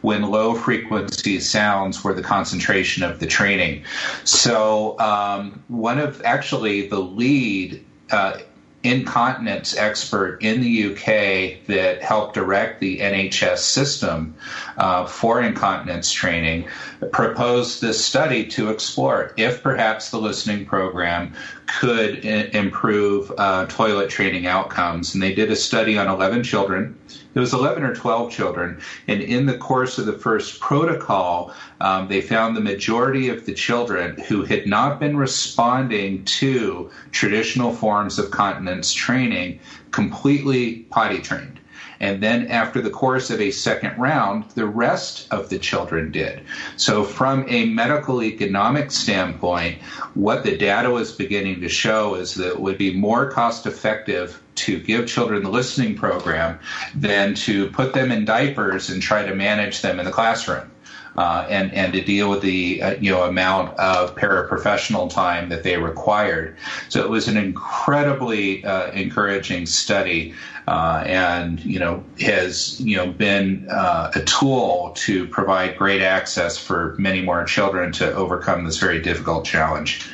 when 0.00 0.22
low 0.22 0.54
frequency 0.54 1.40
sounds 1.40 2.04
were 2.04 2.14
the 2.14 2.22
concentration 2.22 3.02
of 3.02 3.20
the 3.20 3.26
training. 3.26 3.84
So, 4.24 4.98
um, 4.98 5.62
one 5.68 5.98
of 5.98 6.22
actually 6.24 6.88
the 6.88 7.00
lead 7.00 7.84
uh, 8.10 8.38
incontinence 8.84 9.74
expert 9.76 10.38
in 10.42 10.60
the 10.60 10.92
UK 10.92 11.66
that 11.66 12.02
helped 12.02 12.34
direct 12.34 12.80
the 12.80 12.98
NHS 12.98 13.58
system 13.58 14.34
uh, 14.76 15.06
for 15.06 15.40
incontinence 15.40 16.12
training 16.12 16.68
proposed 17.10 17.80
this 17.80 18.04
study 18.04 18.46
to 18.48 18.68
explore 18.70 19.32
if 19.38 19.62
perhaps 19.62 20.10
the 20.10 20.18
listening 20.18 20.66
program 20.66 21.32
could 21.66 22.24
I- 22.24 22.50
improve 22.52 23.32
uh, 23.38 23.66
toilet 23.66 24.10
training 24.10 24.46
outcomes. 24.46 25.14
And 25.14 25.22
they 25.22 25.34
did 25.34 25.50
a 25.50 25.56
study 25.56 25.98
on 25.98 26.08
11 26.08 26.42
children 26.42 26.96
it 27.34 27.40
was 27.40 27.52
11 27.52 27.82
or 27.82 27.94
12 27.94 28.30
children, 28.30 28.78
and 29.08 29.20
in 29.20 29.46
the 29.46 29.58
course 29.58 29.98
of 29.98 30.06
the 30.06 30.12
first 30.12 30.60
protocol, 30.60 31.52
um, 31.80 32.06
they 32.06 32.20
found 32.20 32.56
the 32.56 32.60
majority 32.60 33.28
of 33.28 33.44
the 33.44 33.52
children 33.52 34.16
who 34.28 34.44
had 34.44 34.66
not 34.66 35.00
been 35.00 35.16
responding 35.16 36.24
to 36.24 36.90
traditional 37.10 37.72
forms 37.72 38.20
of 38.20 38.30
continence 38.30 38.92
training 38.92 39.58
completely 39.90 40.86
potty 40.90 41.18
trained. 41.18 41.58
And 42.00 42.22
then 42.22 42.48
after 42.48 42.80
the 42.80 42.90
course 42.90 43.30
of 43.30 43.40
a 43.40 43.50
second 43.50 43.98
round, 43.98 44.50
the 44.50 44.66
rest 44.66 45.28
of 45.30 45.48
the 45.48 45.58
children 45.58 46.10
did. 46.10 46.42
So 46.76 47.04
from 47.04 47.46
a 47.48 47.66
medical 47.66 48.22
economic 48.22 48.90
standpoint, 48.90 49.82
what 50.14 50.42
the 50.42 50.56
data 50.56 50.90
was 50.90 51.12
beginning 51.12 51.60
to 51.60 51.68
show 51.68 52.14
is 52.14 52.34
that 52.34 52.48
it 52.48 52.60
would 52.60 52.78
be 52.78 52.94
more 52.94 53.30
cost 53.30 53.66
effective 53.66 54.40
to 54.56 54.78
give 54.78 55.06
children 55.06 55.42
the 55.42 55.50
listening 55.50 55.96
program 55.96 56.58
than 56.94 57.34
to 57.34 57.70
put 57.70 57.92
them 57.92 58.12
in 58.12 58.24
diapers 58.24 58.90
and 58.90 59.02
try 59.02 59.24
to 59.24 59.34
manage 59.34 59.82
them 59.82 59.98
in 59.98 60.04
the 60.04 60.12
classroom. 60.12 60.70
Uh, 61.16 61.46
and 61.48 61.72
and 61.72 61.92
to 61.92 62.00
deal 62.00 62.28
with 62.28 62.42
the 62.42 62.82
uh, 62.82 62.94
you 62.96 63.10
know 63.10 63.22
amount 63.22 63.78
of 63.78 64.14
paraprofessional 64.16 65.08
time 65.08 65.48
that 65.48 65.62
they 65.62 65.76
required. 65.76 66.56
So 66.88 67.02
it 67.04 67.08
was 67.08 67.28
an 67.28 67.36
incredibly 67.36 68.64
uh, 68.64 68.90
encouraging 68.90 69.66
study, 69.66 70.34
uh, 70.66 71.04
and 71.06 71.64
you 71.64 71.78
know 71.78 72.04
has 72.20 72.80
you 72.80 72.96
know 72.96 73.12
been 73.12 73.68
uh, 73.70 74.10
a 74.14 74.20
tool 74.22 74.92
to 74.96 75.28
provide 75.28 75.76
great 75.76 76.02
access 76.02 76.58
for 76.58 76.96
many 76.98 77.22
more 77.22 77.44
children 77.44 77.92
to 77.92 78.12
overcome 78.14 78.64
this 78.64 78.78
very 78.78 79.00
difficult 79.00 79.44
challenge. 79.44 80.08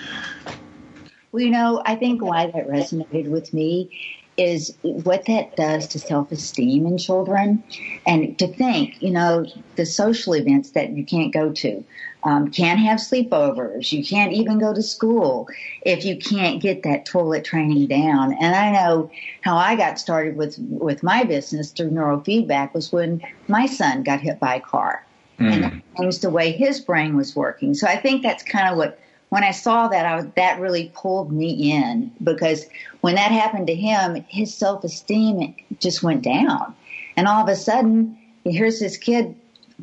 Well, 1.33 1.43
you 1.43 1.51
know, 1.51 1.83
I 1.87 1.95
think 1.95 2.23
why 2.23 2.47
that 2.47 2.69
resonated 2.69 3.29
with 3.29 3.55
me 3.55 4.20
is 4.41 4.75
what 4.83 5.27
that 5.27 5.55
does 5.55 5.87
to 5.87 5.99
self-esteem 5.99 6.87
in 6.87 6.97
children 6.97 7.63
and 8.07 8.39
to 8.39 8.49
think, 8.49 9.03
you 9.03 9.11
know, 9.11 9.45
the 9.77 9.85
social 9.85 10.35
events 10.35 10.71
that 10.71 10.91
you 10.91 11.05
can't 11.05 11.33
go 11.33 11.53
to. 11.53 11.85
Um, 12.23 12.51
can't 12.51 12.81
have 12.81 12.99
sleepovers. 12.99 13.93
You 13.93 14.05
can't 14.05 14.33
even 14.33 14.59
go 14.59 14.75
to 14.75 14.83
school 14.83 15.49
if 15.83 16.05
you 16.05 16.17
can't 16.17 16.61
get 16.61 16.83
that 16.83 17.07
toilet 17.07 17.45
training 17.45 17.87
down. 17.87 18.35
And 18.35 18.55
I 18.55 18.73
know 18.73 19.11
how 19.43 19.57
I 19.57 19.77
got 19.77 19.99
started 19.99 20.37
with, 20.37 20.59
with 20.59 21.03
my 21.03 21.25
business 21.25 21.71
through 21.71 21.91
neurofeedback 21.91 22.75
was 22.75 22.93
when 22.93 23.23
my 23.49 23.67
son 23.67 24.03
got 24.03 24.21
hit 24.21 24.39
by 24.39 24.57
a 24.57 24.61
car 24.61 25.05
mm. 25.39 25.53
and 25.53 25.65
it 25.65 25.97
changed 25.99 26.23
the 26.23 26.31
way 26.31 26.53
his 26.53 26.81
brain 26.81 27.17
was 27.17 27.37
working. 27.37 27.75
So 27.75 27.87
I 27.87 27.97
think 27.97 28.23
that's 28.23 28.43
kind 28.43 28.69
of 28.69 28.77
what 28.77 28.99
when 29.31 29.45
I 29.45 29.53
saw 29.53 29.89
that, 29.89 30.05
I, 30.05 30.23
that 30.37 30.61
really 30.61 30.93
pulled 30.95 31.33
me 31.33 31.73
in 31.73 32.13
because 32.23 32.67
when 33.01 33.15
that 33.15 33.33
happened 33.33 33.69
to 33.69 33.75
him, 33.75 34.25
his 34.29 34.55
self 34.55 34.85
esteem 34.85 35.55
just 35.79 36.03
went 36.03 36.23
down. 36.23 36.75
And 37.17 37.27
all 37.27 37.43
of 37.43 37.49
a 37.49 37.57
sudden, 37.57 38.19
here's 38.45 38.81
this 38.81 38.97
kid 38.97 39.35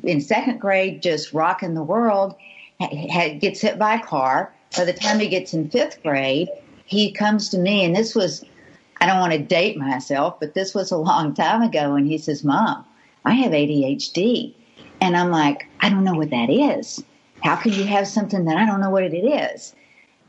in 0.04 0.22
second 0.22 0.60
grade 0.60 1.02
just 1.02 1.34
rocking 1.34 1.74
the 1.74 1.84
world, 1.84 2.36
gets 2.80 3.62
hit 3.62 3.80
by 3.80 3.96
a 3.96 4.04
car. 4.04 4.54
By 4.76 4.84
the 4.84 4.94
time 4.94 5.20
he 5.20 5.30
gets 5.30 5.54
in 5.54 5.70
fifth 5.70 6.04
grade, 6.04 6.50
he 6.86 7.12
comes 7.12 7.50
to 7.50 7.58
me, 7.58 7.86
and 7.86 7.96
this 7.96 8.14
was, 8.14 8.44
I 9.00 9.06
don't 9.06 9.20
want 9.20 9.32
to 9.32 9.40
date 9.40 9.78
myself, 9.78 10.42
but 10.42 10.54
this 10.54 10.76
was 10.76 10.92
a 10.92 10.98
long 10.98 11.34
time 11.34 11.62
ago. 11.62 11.96
And 11.96 12.06
he 12.06 12.18
says, 12.18 12.44
Mom, 12.44 12.86
I 13.24 13.34
have 13.34 13.54
ADHD. 13.54 14.54
And 15.00 15.16
I'm 15.16 15.32
like, 15.32 15.68
I 15.80 15.90
don't 15.90 16.04
know 16.04 16.16
what 16.16 16.32
that 16.32 16.50
is 16.50 17.02
how 17.44 17.56
can 17.56 17.74
you 17.74 17.86
have 17.86 18.08
something 18.08 18.46
that 18.46 18.58
I 18.58 18.66
don't 18.66 18.80
know 18.80 18.90
what 18.90 19.04
it 19.04 19.16
is? 19.16 19.76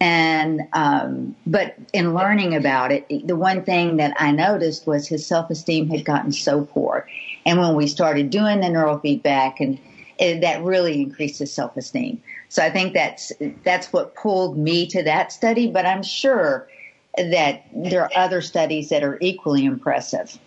And, 0.00 0.62
um, 0.74 1.34
but 1.46 1.74
in 1.92 2.14
learning 2.14 2.54
about 2.54 2.92
it, 2.92 3.26
the 3.26 3.34
one 3.34 3.64
thing 3.64 3.96
that 3.96 4.14
I 4.18 4.30
noticed 4.30 4.86
was 4.86 5.08
his 5.08 5.26
self 5.26 5.50
esteem 5.50 5.88
had 5.88 6.04
gotten 6.04 6.32
so 6.32 6.64
poor. 6.64 7.08
And 7.44 7.58
when 7.58 7.74
we 7.74 7.86
started 7.88 8.30
doing 8.30 8.60
the 8.60 8.68
neurofeedback 8.68 9.54
and 9.58 9.78
it, 10.18 10.40
that 10.40 10.62
really 10.62 11.00
increased 11.00 11.40
his 11.40 11.52
self 11.52 11.76
esteem. 11.76 12.22
So 12.48 12.62
I 12.62 12.70
think 12.70 12.94
that's, 12.94 13.32
that's 13.64 13.92
what 13.92 14.14
pulled 14.14 14.56
me 14.56 14.86
to 14.88 15.02
that 15.02 15.32
study, 15.32 15.70
but 15.70 15.84
I'm 15.84 16.02
sure 16.02 16.68
that 17.16 17.64
there 17.74 18.02
are 18.02 18.10
other 18.14 18.40
studies 18.40 18.90
that 18.90 19.02
are 19.02 19.18
equally 19.20 19.64
impressive. 19.64 20.38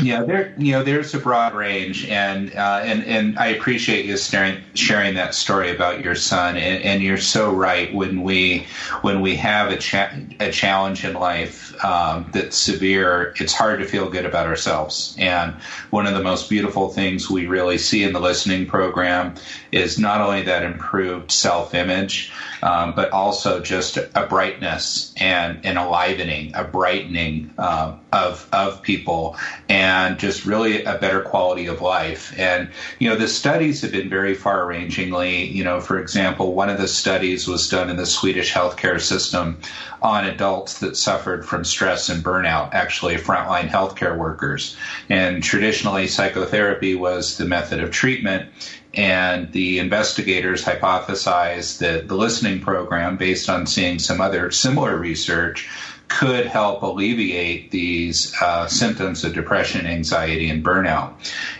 Yeah, 0.00 0.24
there 0.24 0.54
you 0.58 0.72
know 0.72 0.82
there's 0.82 1.14
a 1.14 1.18
broad 1.18 1.54
range, 1.54 2.06
and 2.06 2.54
uh, 2.54 2.80
and 2.84 3.02
and 3.04 3.38
I 3.38 3.46
appreciate 3.48 4.04
you 4.04 4.16
sharing 4.16 4.62
sharing 4.74 5.14
that 5.14 5.34
story 5.34 5.74
about 5.74 6.04
your 6.04 6.14
son, 6.14 6.56
and, 6.56 6.82
and 6.82 7.02
you're 7.02 7.16
so 7.16 7.52
right. 7.52 7.92
When 7.94 8.22
we 8.22 8.66
when 9.00 9.22
we 9.22 9.36
have 9.36 9.70
a 9.70 9.76
cha- 9.78 10.12
a 10.38 10.50
challenge 10.52 11.04
in 11.04 11.14
life 11.14 11.82
um, 11.84 12.28
that's 12.32 12.56
severe, 12.58 13.32
it's 13.40 13.54
hard 13.54 13.80
to 13.80 13.86
feel 13.86 14.10
good 14.10 14.26
about 14.26 14.46
ourselves. 14.46 15.16
And 15.18 15.54
one 15.90 16.06
of 16.06 16.14
the 16.14 16.22
most 16.22 16.50
beautiful 16.50 16.90
things 16.90 17.30
we 17.30 17.46
really 17.46 17.78
see 17.78 18.04
in 18.04 18.12
the 18.12 18.20
listening 18.20 18.66
program 18.66 19.34
is 19.72 19.98
not 19.98 20.20
only 20.20 20.42
that 20.42 20.62
improved 20.62 21.30
self 21.30 21.74
image, 21.74 22.32
um, 22.66 22.94
but 22.94 23.12
also 23.12 23.60
just 23.60 23.96
a 23.96 24.26
brightness 24.28 25.14
and 25.16 25.64
an 25.64 25.76
enlivening, 25.78 26.52
a 26.54 26.64
brightening 26.64 27.52
uh, 27.58 27.96
of 28.12 28.46
of 28.52 28.82
people 28.82 29.36
and 29.68 30.16
and 30.16 30.18
just 30.18 30.46
really 30.46 30.84
a 30.84 30.98
better 30.98 31.20
quality 31.20 31.66
of 31.66 31.80
life. 31.80 32.38
And, 32.38 32.70
you 32.98 33.08
know, 33.08 33.16
the 33.16 33.28
studies 33.28 33.82
have 33.82 33.92
been 33.92 34.08
very 34.08 34.34
far 34.34 34.64
rangingly. 34.64 35.52
You 35.52 35.64
know, 35.64 35.80
for 35.80 35.98
example, 35.98 36.54
one 36.54 36.70
of 36.70 36.78
the 36.78 36.88
studies 36.88 37.46
was 37.46 37.68
done 37.68 37.90
in 37.90 37.96
the 37.96 38.06
Swedish 38.06 38.52
healthcare 38.52 39.00
system 39.00 39.58
on 40.02 40.24
adults 40.26 40.80
that 40.80 40.96
suffered 40.96 41.44
from 41.44 41.64
stress 41.64 42.08
and 42.08 42.24
burnout, 42.24 42.72
actually 42.72 43.16
frontline 43.16 43.68
healthcare 43.68 44.16
workers. 44.16 44.76
And 45.08 45.42
traditionally, 45.42 46.08
psychotherapy 46.08 46.94
was 46.94 47.36
the 47.36 47.46
method 47.46 47.80
of 47.80 47.90
treatment 47.90 48.50
and 48.96 49.52
the 49.52 49.78
investigators 49.78 50.64
hypothesized 50.64 51.78
that 51.78 52.08
the 52.08 52.16
listening 52.16 52.60
program, 52.60 53.16
based 53.16 53.50
on 53.50 53.66
seeing 53.66 53.98
some 53.98 54.20
other 54.20 54.50
similar 54.50 54.96
research, 54.96 55.68
could 56.08 56.46
help 56.46 56.82
alleviate 56.82 57.70
these 57.70 58.34
uh, 58.40 58.66
symptoms 58.66 59.24
of 59.24 59.34
depression, 59.34 59.86
anxiety, 59.86 60.48
and 60.48 60.64
burnout. 60.64 61.14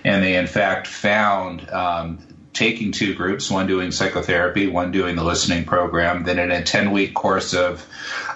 And 0.05 0.23
they, 0.23 0.37
in 0.37 0.47
fact, 0.47 0.87
found 0.87 1.69
um, 1.71 2.19
taking 2.57 2.90
two 2.90 3.14
groups, 3.14 3.50
one 3.50 3.66
doing 3.66 3.90
psychotherapy, 3.90 4.66
one 4.66 4.90
doing 4.90 5.14
the 5.14 5.25
listening 5.25 5.64
program, 5.64 6.25
then 6.25 6.38
in 6.38 6.50
a 6.50 6.62
10 6.62 6.90
week 6.90 7.12
course 7.12 7.52
of, 7.52 7.87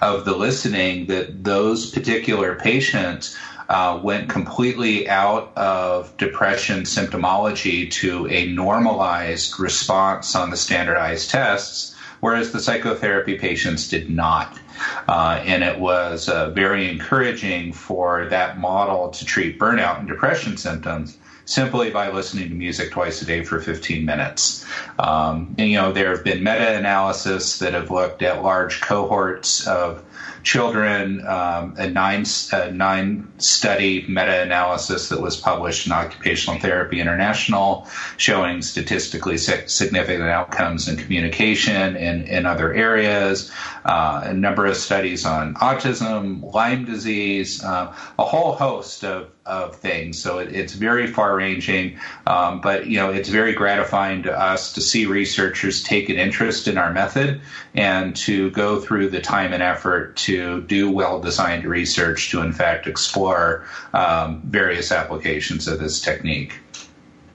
of 0.01 0.25
the 0.25 0.35
listening, 0.35 1.07
that 1.07 1.43
those 1.43 1.89
particular 1.89 2.55
patients 2.55 3.35
uh, 3.71 3.97
went 4.03 4.27
completely 4.27 5.07
out 5.07 5.55
of 5.55 6.15
depression 6.17 6.81
symptomology 6.81 7.89
to 7.89 8.27
a 8.27 8.47
normalized 8.47 9.57
response 9.61 10.35
on 10.35 10.49
the 10.49 10.57
standardized 10.57 11.29
tests, 11.29 11.95
whereas 12.19 12.51
the 12.51 12.59
psychotherapy 12.59 13.37
patients 13.37 13.87
did 13.87 14.09
not. 14.09 14.59
Uh, 15.07 15.41
and 15.45 15.63
it 15.63 15.79
was 15.79 16.27
uh, 16.27 16.49
very 16.49 16.89
encouraging 16.89 17.71
for 17.71 18.25
that 18.25 18.59
model 18.59 19.09
to 19.09 19.23
treat 19.23 19.57
burnout 19.57 19.99
and 19.99 20.07
depression 20.09 20.57
symptoms 20.57 21.17
simply 21.51 21.89
by 21.89 22.09
listening 22.09 22.47
to 22.47 22.55
music 22.55 22.91
twice 22.91 23.21
a 23.21 23.25
day 23.25 23.43
for 23.43 23.59
15 23.59 24.05
minutes. 24.05 24.65
Um, 24.97 25.53
and, 25.57 25.69
you 25.69 25.75
know, 25.75 25.91
there 25.91 26.11
have 26.11 26.23
been 26.23 26.43
meta 26.43 26.77
analysis 26.77 27.59
that 27.59 27.73
have 27.73 27.91
looked 27.91 28.21
at 28.21 28.41
large 28.41 28.79
cohorts 28.79 29.67
of 29.67 30.01
children, 30.43 31.25
um, 31.27 31.75
a 31.77 31.89
nine 31.89 32.25
a 32.53 32.71
nine 32.71 33.31
study 33.37 34.05
meta 34.07 34.41
analysis 34.41 35.09
that 35.09 35.21
was 35.21 35.37
published 35.37 35.85
in 35.85 35.91
Occupational 35.91 36.59
Therapy 36.59 36.99
International, 36.99 37.87
showing 38.17 38.61
statistically 38.61 39.37
significant 39.37 40.29
outcomes 40.29 40.87
in 40.87 40.97
communication 40.97 41.95
and 41.95 42.27
in 42.27 42.45
other 42.45 42.73
areas. 42.73 43.51
Uh, 43.85 44.21
a 44.25 44.33
number 44.33 44.65
of 44.65 44.77
studies 44.77 45.25
on 45.25 45.55
autism, 45.55 46.53
Lyme 46.53 46.85
disease, 46.85 47.63
uh, 47.63 47.93
a 48.17 48.23
whole 48.23 48.53
host 48.53 49.03
of 49.03 49.29
of 49.45 49.75
things. 49.75 50.21
So 50.21 50.39
it, 50.39 50.53
it's 50.53 50.73
very 50.73 51.07
far 51.07 51.35
ranging, 51.35 51.99
um, 52.27 52.61
but 52.61 52.87
you 52.87 52.97
know 52.97 53.09
it's 53.09 53.29
very 53.29 53.53
gratifying 53.53 54.23
to 54.23 54.39
us 54.39 54.73
to 54.73 54.81
see 54.81 55.05
researchers 55.05 55.81
take 55.83 56.09
an 56.09 56.17
interest 56.17 56.67
in 56.67 56.77
our 56.77 56.91
method 56.91 57.41
and 57.73 58.15
to 58.17 58.51
go 58.51 58.79
through 58.79 59.09
the 59.09 59.21
time 59.21 59.53
and 59.53 59.63
effort 59.63 60.15
to 60.17 60.61
do 60.63 60.91
well 60.91 61.19
designed 61.19 61.65
research 61.65 62.29
to 62.31 62.41
in 62.41 62.53
fact 62.53 62.87
explore 62.87 63.65
um, 63.93 64.41
various 64.45 64.91
applications 64.91 65.67
of 65.67 65.79
this 65.79 65.99
technique. 66.01 66.59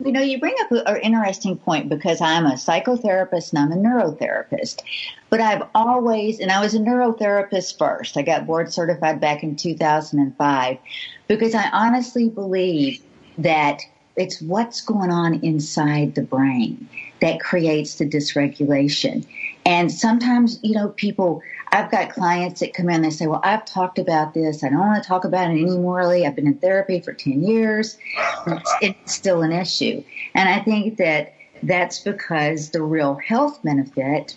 You 0.04 0.12
know, 0.12 0.20
you 0.20 0.38
bring 0.38 0.54
up 0.60 0.70
an 0.86 1.00
interesting 1.00 1.56
point 1.56 1.88
because 1.88 2.20
I'm 2.20 2.44
a 2.44 2.52
psychotherapist 2.52 3.52
and 3.52 3.58
I'm 3.58 3.72
a 3.72 3.76
neurotherapist. 3.76 4.82
But 5.30 5.40
I've 5.40 5.62
always, 5.74 6.38
and 6.38 6.52
I 6.52 6.60
was 6.60 6.74
a 6.74 6.78
neurotherapist 6.78 7.78
first. 7.78 8.16
I 8.16 8.22
got 8.22 8.46
board 8.46 8.72
certified 8.72 9.20
back 9.20 9.42
in 9.42 9.56
2005 9.56 10.78
because 11.28 11.54
I 11.54 11.68
honestly 11.70 12.28
believe 12.28 13.02
that 13.38 13.82
it's 14.16 14.40
what's 14.40 14.80
going 14.80 15.10
on 15.10 15.44
inside 15.44 16.14
the 16.14 16.22
brain 16.22 16.88
that 17.20 17.40
creates 17.40 17.96
the 17.96 18.08
dysregulation. 18.08 19.26
And 19.64 19.90
sometimes, 19.92 20.58
you 20.62 20.74
know, 20.74 20.88
people, 20.88 21.42
I've 21.72 21.90
got 21.90 22.10
clients 22.10 22.60
that 22.60 22.72
come 22.72 22.88
in 22.88 22.96
and 22.96 23.04
they 23.04 23.10
say, 23.10 23.26
well, 23.26 23.40
I've 23.42 23.64
talked 23.64 23.98
about 23.98 24.32
this. 24.32 24.64
I 24.64 24.68
don't 24.68 24.78
want 24.78 25.02
to 25.02 25.08
talk 25.08 25.24
about 25.24 25.50
it 25.50 25.60
anymore. 25.60 26.02
I've 26.02 26.36
been 26.36 26.46
in 26.46 26.58
therapy 26.58 27.00
for 27.00 27.12
10 27.12 27.42
years. 27.42 27.98
It's, 28.46 28.74
it's 28.80 29.14
still 29.14 29.42
an 29.42 29.52
issue. 29.52 30.02
And 30.34 30.48
I 30.48 30.60
think 30.60 30.96
that 30.98 31.34
that's 31.62 31.98
because 32.00 32.70
the 32.70 32.82
real 32.82 33.16
health 33.16 33.62
benefit, 33.62 34.36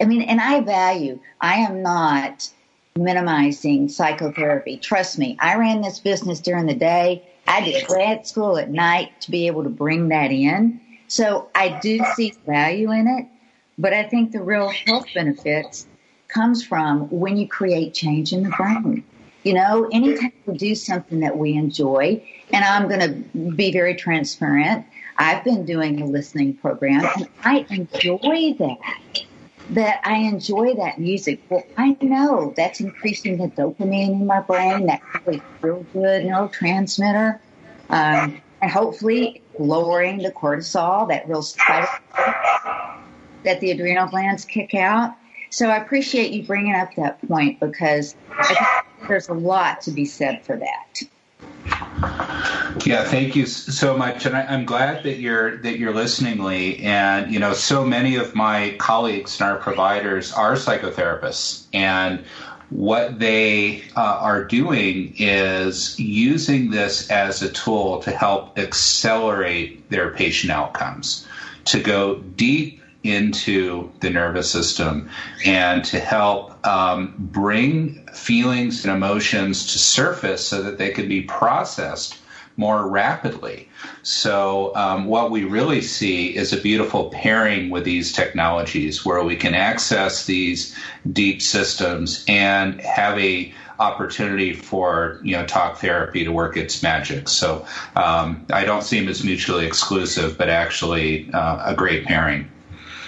I 0.00 0.04
mean, 0.04 0.22
and 0.22 0.40
I 0.40 0.60
value, 0.60 1.18
I 1.40 1.56
am 1.56 1.82
not 1.82 2.48
minimizing 3.02 3.88
psychotherapy. 3.88 4.76
Trust 4.76 5.18
me, 5.18 5.36
I 5.40 5.56
ran 5.56 5.80
this 5.80 6.00
business 6.00 6.40
during 6.40 6.66
the 6.66 6.74
day. 6.74 7.26
I 7.46 7.62
did 7.62 7.86
grad 7.86 8.26
school 8.26 8.58
at 8.58 8.70
night 8.70 9.20
to 9.22 9.30
be 9.30 9.46
able 9.46 9.62
to 9.62 9.70
bring 9.70 10.08
that 10.08 10.30
in. 10.30 10.80
So 11.08 11.48
I 11.54 11.78
do 11.80 12.04
see 12.14 12.34
value 12.46 12.92
in 12.92 13.06
it, 13.06 13.26
but 13.78 13.94
I 13.94 14.02
think 14.02 14.32
the 14.32 14.42
real 14.42 14.68
health 14.68 15.06
benefits 15.14 15.86
comes 16.28 16.64
from 16.64 17.08
when 17.08 17.36
you 17.36 17.48
create 17.48 17.94
change 17.94 18.32
in 18.32 18.42
the 18.42 18.50
brain. 18.50 19.02
You 19.44 19.54
know, 19.54 19.88
anytime 19.90 20.32
we 20.44 20.58
do 20.58 20.74
something 20.74 21.20
that 21.20 21.38
we 21.38 21.54
enjoy, 21.54 22.22
and 22.52 22.64
I'm 22.64 22.88
going 22.88 23.00
to 23.00 23.38
be 23.50 23.72
very 23.72 23.94
transparent, 23.94 24.84
I've 25.16 25.42
been 25.42 25.64
doing 25.64 26.02
a 26.02 26.06
listening 26.06 26.54
program 26.54 27.08
and 27.16 27.28
I 27.42 27.64
enjoy 27.70 28.54
that 28.58 28.78
that 29.70 30.00
I 30.04 30.16
enjoy 30.16 30.74
that 30.74 30.98
music. 30.98 31.40
Well, 31.48 31.64
I 31.76 31.96
know 32.00 32.54
that's 32.56 32.80
increasing 32.80 33.38
the 33.38 33.48
dopamine 33.48 34.12
in 34.12 34.26
my 34.26 34.40
brain, 34.40 34.86
that 34.86 35.02
really 35.26 35.42
feel 35.60 35.84
good 35.92 36.24
neurotransmitter, 36.24 37.38
um, 37.90 38.40
and 38.60 38.70
hopefully 38.70 39.42
lowering 39.58 40.18
the 40.18 40.32
cortisol, 40.32 41.08
that 41.08 41.28
real 41.28 41.42
that 43.44 43.60
the 43.60 43.70
adrenal 43.70 44.08
glands 44.08 44.44
kick 44.44 44.74
out. 44.74 45.14
So 45.50 45.68
I 45.68 45.76
appreciate 45.76 46.32
you 46.32 46.46
bringing 46.46 46.74
up 46.74 46.94
that 46.96 47.26
point 47.26 47.60
because 47.60 48.14
there's 49.06 49.28
a 49.28 49.34
lot 49.34 49.82
to 49.82 49.90
be 49.90 50.04
said 50.04 50.44
for 50.44 50.56
that. 50.56 51.02
Yeah, 52.84 53.04
thank 53.04 53.34
you 53.36 53.46
so 53.46 53.96
much, 53.96 54.26
and 54.26 54.36
I, 54.36 54.54
am 54.54 54.64
glad 54.64 55.02
that 55.04 55.18
you're 55.18 55.58
that 55.58 55.78
you're 55.78 55.94
listening, 55.94 56.42
Lee. 56.42 56.78
And 56.78 57.32
you 57.32 57.38
know, 57.38 57.52
so 57.52 57.84
many 57.84 58.16
of 58.16 58.34
my 58.34 58.76
colleagues 58.78 59.40
and 59.40 59.50
our 59.50 59.56
providers 59.58 60.32
are 60.32 60.54
psychotherapists, 60.54 61.66
and 61.72 62.24
what 62.70 63.18
they 63.18 63.84
uh, 63.96 64.00
are 64.00 64.44
doing 64.44 65.14
is 65.18 65.98
using 65.98 66.70
this 66.70 67.10
as 67.10 67.42
a 67.42 67.50
tool 67.50 68.00
to 68.02 68.10
help 68.10 68.58
accelerate 68.58 69.88
their 69.90 70.10
patient 70.10 70.52
outcomes, 70.52 71.26
to 71.66 71.80
go 71.80 72.16
deep 72.16 72.82
into 73.04 73.90
the 74.00 74.10
nervous 74.10 74.50
system 74.50 75.08
and 75.44 75.84
to 75.84 76.00
help 76.00 76.66
um, 76.66 77.14
bring 77.18 78.06
feelings 78.12 78.84
and 78.84 78.94
emotions 78.94 79.72
to 79.72 79.78
surface 79.78 80.46
so 80.46 80.62
that 80.62 80.78
they 80.78 80.90
can 80.90 81.08
be 81.08 81.22
processed 81.22 82.18
more 82.56 82.88
rapidly. 82.88 83.68
So, 84.02 84.74
um, 84.74 85.04
what 85.04 85.30
we 85.30 85.44
really 85.44 85.80
see 85.80 86.34
is 86.36 86.52
a 86.52 86.60
beautiful 86.60 87.08
pairing 87.10 87.70
with 87.70 87.84
these 87.84 88.12
technologies 88.12 89.06
where 89.06 89.22
we 89.22 89.36
can 89.36 89.54
access 89.54 90.26
these 90.26 90.76
deep 91.10 91.40
systems 91.40 92.24
and 92.26 92.80
have 92.80 93.16
a 93.16 93.54
opportunity 93.78 94.52
for 94.52 95.20
you 95.22 95.36
know 95.36 95.46
talk 95.46 95.78
therapy 95.78 96.24
to 96.24 96.32
work 96.32 96.56
its 96.56 96.82
magic. 96.82 97.28
So 97.28 97.64
um, 97.94 98.44
I 98.52 98.64
don't 98.64 98.82
see 98.82 98.98
them 98.98 99.08
as 99.08 99.22
mutually 99.22 99.64
exclusive, 99.64 100.36
but 100.36 100.48
actually 100.48 101.30
uh, 101.32 101.70
a 101.70 101.74
great 101.74 102.06
pairing. 102.06 102.50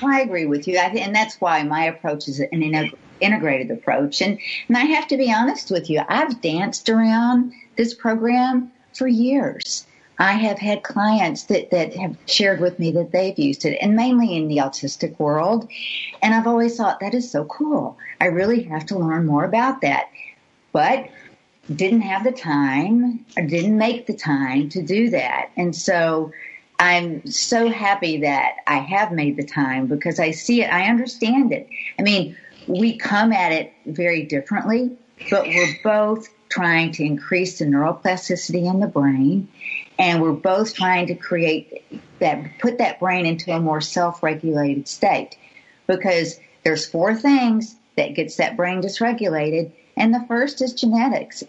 I 0.03 0.21
agree 0.21 0.47
with 0.47 0.67
you, 0.67 0.77
and 0.77 1.15
that's 1.15 1.41
why 1.41 1.63
my 1.63 1.85
approach 1.85 2.29
is 2.29 2.41
an 2.41 2.91
integrated 3.21 3.71
approach. 3.71 4.23
And, 4.23 4.39
and 4.69 4.77
I 4.77 4.85
have 4.85 5.09
to 5.09 5.17
be 5.17 5.33
honest 5.33 5.71
with 5.71 5.91
you, 5.91 6.03
I've 6.09 6.41
danced 6.41 6.89
around 6.89 7.53
this 7.77 7.95
program 7.95 8.73
for 8.95 9.07
years. 9.07 9.87
I 10.19 10.33
have 10.33 10.59
had 10.59 10.83
clients 10.83 11.45
that, 11.45 11.71
that 11.71 11.95
have 11.97 12.17
shared 12.27 12.61
with 12.61 12.79
me 12.79 12.93
that 12.93 13.11
they've 13.11 13.39
used 13.39 13.65
it, 13.65 13.79
and 13.81 13.97
mainly 13.97 14.37
in 14.37 14.49
the 14.49 14.59
autistic 14.59 15.19
world. 15.19 15.69
And 16.23 16.35
I've 16.35 16.47
always 16.47 16.77
thought 16.77 17.01
that 17.01 17.15
is 17.15 17.31
so 17.31 17.45
cool. 17.47 17.97
I 18.21 18.27
really 18.27 18.63
have 18.65 18.85
to 18.87 18.99
learn 18.99 19.27
more 19.27 19.45
about 19.45 19.81
that. 19.81 20.11
But 20.73 21.09
didn't 21.75 22.03
have 22.03 22.25
the 22.25 22.33
time 22.33 23.25
or 23.37 23.45
didn't 23.45 23.79
make 23.79 24.07
the 24.07 24.17
time 24.17 24.69
to 24.71 24.83
do 24.83 25.11
that. 25.11 25.51
And 25.57 25.75
so 25.75 26.33
I'm 26.81 27.27
so 27.27 27.69
happy 27.69 28.23
that 28.23 28.57
I 28.67 28.79
have 28.79 29.13
made 29.13 29.37
the 29.37 29.45
time 29.45 29.87
because 29.87 30.19
I 30.19 30.31
see 30.31 30.63
it, 30.63 30.73
I 30.73 30.89
understand 30.89 31.53
it. 31.53 31.69
I 31.99 32.03
mean, 32.03 32.37
we 32.67 32.97
come 32.97 33.33
at 33.35 33.53
it 33.53 33.75
very 33.85 34.25
differently, 34.25 34.97
but 35.29 35.47
we're 35.47 35.77
both 35.85 36.27
trying 36.49 36.93
to 36.93 37.05
increase 37.05 37.59
the 37.59 37.67
neuroplasticity 37.67 38.69
in 38.69 38.81
the 38.81 38.87
brain 38.87 39.47
and 39.99 40.23
we're 40.23 40.33
both 40.33 40.75
trying 40.75 41.07
to 41.09 41.15
create 41.15 41.85
that 42.19 42.59
put 42.59 42.79
that 42.79 42.99
brain 42.99 43.27
into 43.27 43.53
a 43.53 43.61
more 43.61 43.83
self-regulated 43.83 44.89
state 44.89 45.37
because 45.87 46.41
there's 46.65 46.87
four 46.87 47.15
things 47.15 47.77
that 47.97 48.15
gets 48.15 48.37
that 48.37 48.57
brain 48.57 48.81
dysregulated 48.81 49.71
and 49.97 50.15
the 50.15 50.25
first 50.27 50.63
is 50.63 50.73
genetics 50.73 51.45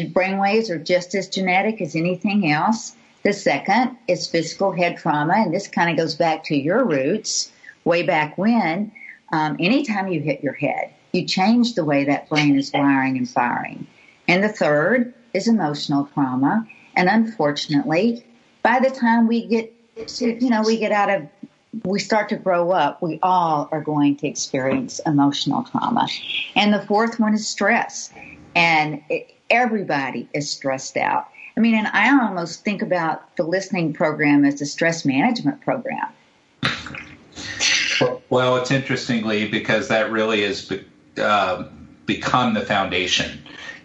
brainwaves 0.00 0.70
are 0.70 0.78
just 0.78 1.14
as 1.14 1.28
genetic 1.28 1.80
as 1.80 1.94
anything 1.94 2.50
else. 2.50 2.96
The 3.22 3.32
second 3.32 3.96
is 4.08 4.26
physical 4.26 4.72
head 4.72 4.96
trauma, 4.96 5.34
and 5.36 5.54
this 5.54 5.68
kind 5.68 5.90
of 5.90 5.96
goes 5.96 6.14
back 6.14 6.44
to 6.44 6.56
your 6.56 6.84
roots 6.84 7.52
way 7.84 8.02
back 8.02 8.36
when. 8.36 8.92
Um, 9.32 9.56
anytime 9.60 10.08
you 10.08 10.20
hit 10.20 10.42
your 10.42 10.52
head, 10.52 10.92
you 11.12 11.26
change 11.26 11.74
the 11.74 11.84
way 11.84 12.04
that 12.04 12.28
brain 12.28 12.56
is 12.56 12.72
wiring 12.72 13.16
and 13.16 13.28
firing. 13.28 13.86
And 14.28 14.42
the 14.42 14.48
third 14.48 15.14
is 15.34 15.48
emotional 15.48 16.08
trauma. 16.12 16.66
And 16.96 17.08
unfortunately, 17.08 18.24
by 18.62 18.80
the 18.80 18.90
time 18.90 19.26
we 19.26 19.46
get 19.46 19.72
to, 20.06 20.42
you 20.42 20.50
know, 20.50 20.62
we 20.62 20.78
get 20.78 20.92
out 20.92 21.10
of, 21.10 21.28
we 21.84 21.98
start 21.98 22.28
to 22.30 22.36
grow 22.36 22.70
up, 22.70 23.00
we 23.02 23.18
all 23.22 23.68
are 23.72 23.80
going 23.80 24.16
to 24.16 24.26
experience 24.26 25.00
emotional 25.06 25.62
trauma. 25.62 26.08
And 26.54 26.72
the 26.74 26.84
fourth 26.86 27.18
one 27.18 27.34
is 27.34 27.46
stress. 27.46 28.12
And 28.54 29.02
it, 29.08 29.34
everybody 29.48 30.28
is 30.34 30.50
stressed 30.50 30.96
out. 30.96 31.28
I 31.56 31.60
mean, 31.60 31.74
and 31.74 31.86
I 31.88 32.10
almost 32.10 32.64
think 32.64 32.82
about 32.82 33.36
the 33.36 33.42
listening 33.42 33.92
program 33.92 34.44
as 34.44 34.60
a 34.60 34.66
stress 34.66 35.04
management 35.04 35.60
program. 35.60 36.08
Well, 38.30 38.56
it's 38.56 38.70
interestingly 38.70 39.48
because 39.48 39.88
that 39.88 40.10
really 40.10 40.42
has 40.42 40.72
uh, 41.18 41.64
become 42.06 42.54
the 42.54 42.62
foundation 42.62 43.38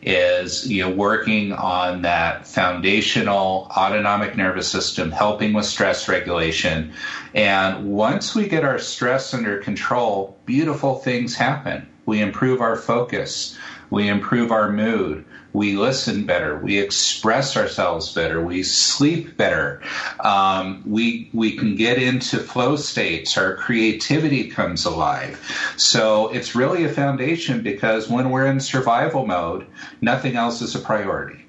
is 0.04 0.70
you 0.70 0.82
know 0.82 0.90
working 0.90 1.52
on 1.52 2.04
that 2.04 2.48
foundational 2.48 3.68
autonomic 3.76 4.38
nervous 4.38 4.68
system 4.68 5.12
helping 5.12 5.54
with 5.54 5.66
stress 5.66 6.08
regulation. 6.08 6.94
And 7.34 7.92
once 7.92 8.34
we 8.34 8.48
get 8.48 8.64
our 8.64 8.80
stress 8.80 9.34
under 9.34 9.58
control 9.58 10.38
beautiful 10.46 10.96
things 10.96 11.36
happen. 11.36 11.88
We 12.06 12.22
improve 12.22 12.62
our 12.62 12.78
focus. 12.78 13.58
We 13.90 14.08
improve 14.08 14.52
our 14.52 14.72
mood 14.72 15.26
we 15.54 15.76
listen 15.76 16.26
better, 16.26 16.58
we 16.58 16.78
express 16.78 17.58
ourselves 17.58 18.14
better, 18.14 18.44
we 18.44 18.64
sleep 18.64 19.38
better, 19.38 19.82
um, 20.20 20.84
we 20.86 21.30
we 21.34 21.56
can 21.56 21.76
get 21.76 22.02
into 22.02 22.38
flow 22.38 22.76
states, 22.76 23.38
our 23.38 23.56
creativity 23.56 24.50
comes 24.50 24.86
alive. 24.86 25.40
So 25.78 26.30
it's 26.30 26.56
really 26.56 26.84
a 26.84 26.90
foundation 26.90 27.64
because 27.64 28.10
when 28.10 28.30
we're 28.30 28.46
in 28.46 28.60
survival 28.60 29.26
mode, 29.26 29.66
nothing 30.02 30.36
else 30.36 30.62
is 30.62 30.76
a 30.76 30.80
priority. 30.80 31.40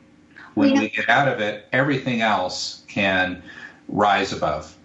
When 0.55 0.79
we 0.79 0.89
get 0.89 1.09
out 1.09 1.29
of 1.29 1.41
it, 1.41 1.67
everything 1.73 2.21
else 2.21 2.83
can 2.89 3.43
rise 3.89 4.33
above. 4.33 4.77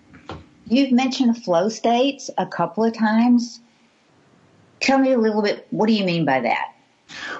You've 0.67 0.91
mentioned 0.91 1.43
flow 1.43 1.69
states 1.69 2.29
a 2.37 2.45
couple 2.45 2.83
of 2.83 2.93
times. 2.93 3.59
Tell 4.79 4.99
me 4.99 5.13
a 5.13 5.17
little 5.17 5.41
bit, 5.41 5.67
what 5.71 5.87
do 5.87 5.93
you 5.93 6.03
mean 6.03 6.25
by 6.25 6.41
that? 6.41 6.72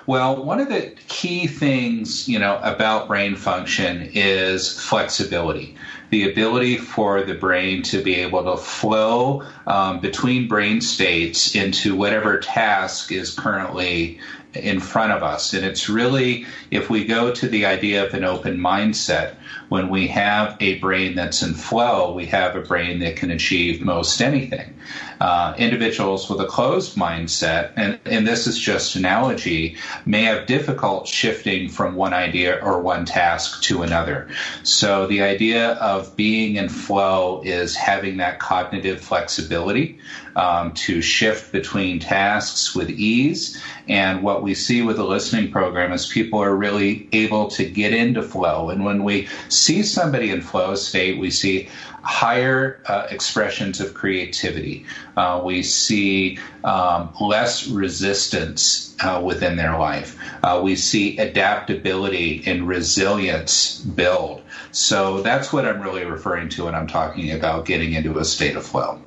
Well, 0.05 0.43
one 0.43 0.59
of 0.59 0.69
the 0.69 0.93
key 1.07 1.47
things, 1.47 2.27
you 2.27 2.39
know, 2.39 2.59
about 2.62 3.07
brain 3.07 3.36
function 3.36 4.09
is 4.13 4.79
flexibility. 4.79 5.75
The 6.09 6.29
ability 6.29 6.77
for 6.77 7.23
the 7.23 7.33
brain 7.33 7.83
to 7.83 8.03
be 8.03 8.15
able 8.15 8.43
to 8.43 8.62
flow 8.62 9.43
um, 9.65 9.99
between 9.99 10.47
brain 10.47 10.81
states 10.81 11.55
into 11.55 11.95
whatever 11.95 12.39
task 12.39 13.12
is 13.12 13.33
currently 13.33 14.19
in 14.53 14.79
front 14.79 15.12
of 15.12 15.23
us. 15.23 15.53
And 15.53 15.65
it's 15.65 15.89
really, 15.89 16.45
if 16.71 16.89
we 16.89 17.05
go 17.05 17.33
to 17.33 17.47
the 17.47 17.65
idea 17.65 18.05
of 18.05 18.13
an 18.13 18.23
open 18.23 18.59
mindset, 18.59 19.36
when 19.69 19.89
we 19.89 20.07
have 20.09 20.55
a 20.59 20.77
brain 20.79 21.15
that's 21.15 21.41
in 21.41 21.53
flow, 21.53 22.13
we 22.13 22.27
have 22.27 22.55
a 22.55 22.62
brain 22.62 22.99
that 22.99 23.15
can 23.15 23.31
achieve 23.31 23.81
most 23.81 24.21
anything. 24.21 24.77
Uh, 25.23 25.55
individuals 25.57 26.29
with 26.29 26.41
a 26.41 26.45
closed 26.45 26.97
mindset, 26.97 27.71
and, 27.77 27.97
and 28.03 28.27
this 28.27 28.45
is 28.45 28.59
just 28.59 28.97
analogy, 28.97 29.77
may 30.05 30.23
have 30.23 30.45
difficult 30.45 31.07
shifting 31.07 31.69
from 31.69 31.95
one 31.95 32.13
idea 32.13 32.59
or 32.62 32.81
one 32.81 33.05
task 33.05 33.63
to 33.63 33.83
another. 33.83 34.27
So 34.63 35.07
the 35.07 35.21
idea 35.21 35.75
of 35.75 36.17
being 36.17 36.57
in 36.57 36.67
flow 36.67 37.41
is 37.45 37.73
having 37.73 38.17
that 38.17 38.39
cognitive 38.39 38.99
flexibility 38.99 39.97
um, 40.36 40.73
to 40.73 41.01
shift 41.01 41.53
between 41.53 41.99
tasks 41.99 42.75
with 42.75 42.89
ease. 42.89 43.63
And 43.88 44.23
what 44.23 44.43
we 44.43 44.53
see 44.53 44.81
with 44.81 44.97
the 44.97 45.05
listening 45.05 45.51
program 45.51 45.93
is 45.93 46.05
people 46.05 46.39
are 46.39 46.53
really 46.53 47.07
able 47.13 47.47
to 47.51 47.63
get 47.63 47.93
into 47.93 48.23
flow. 48.23 48.71
And 48.71 48.83
when 48.83 49.05
we 49.05 49.29
see 49.47 49.83
somebody 49.83 50.31
in 50.31 50.41
flow 50.41 50.75
state, 50.75 51.17
we 51.17 51.31
see 51.31 51.69
higher 52.03 52.81
uh, 52.85 53.07
expressions 53.09 53.79
of 53.79 53.93
creativity. 53.93 54.85
Uh, 55.15 55.41
we 55.43 55.63
see 55.63 56.37
um, 56.63 57.13
less 57.19 57.67
resistance 57.67 58.95
uh, 59.01 59.21
within 59.23 59.55
their 59.55 59.77
life. 59.77 60.19
Uh, 60.43 60.59
we 60.63 60.75
see 60.75 61.17
adaptability 61.17 62.43
and 62.45 62.67
resilience 62.67 63.79
build. 63.79 64.41
So 64.71 65.21
that's 65.21 65.53
what 65.53 65.65
I'm 65.65 65.81
really 65.81 66.05
referring 66.05 66.49
to 66.49 66.65
when 66.65 66.75
I'm 66.75 66.87
talking 66.87 67.31
about 67.31 67.65
getting 67.65 67.93
into 67.93 68.19
a 68.19 68.25
state 68.25 68.55
of 68.55 68.65
flow. 68.65 69.01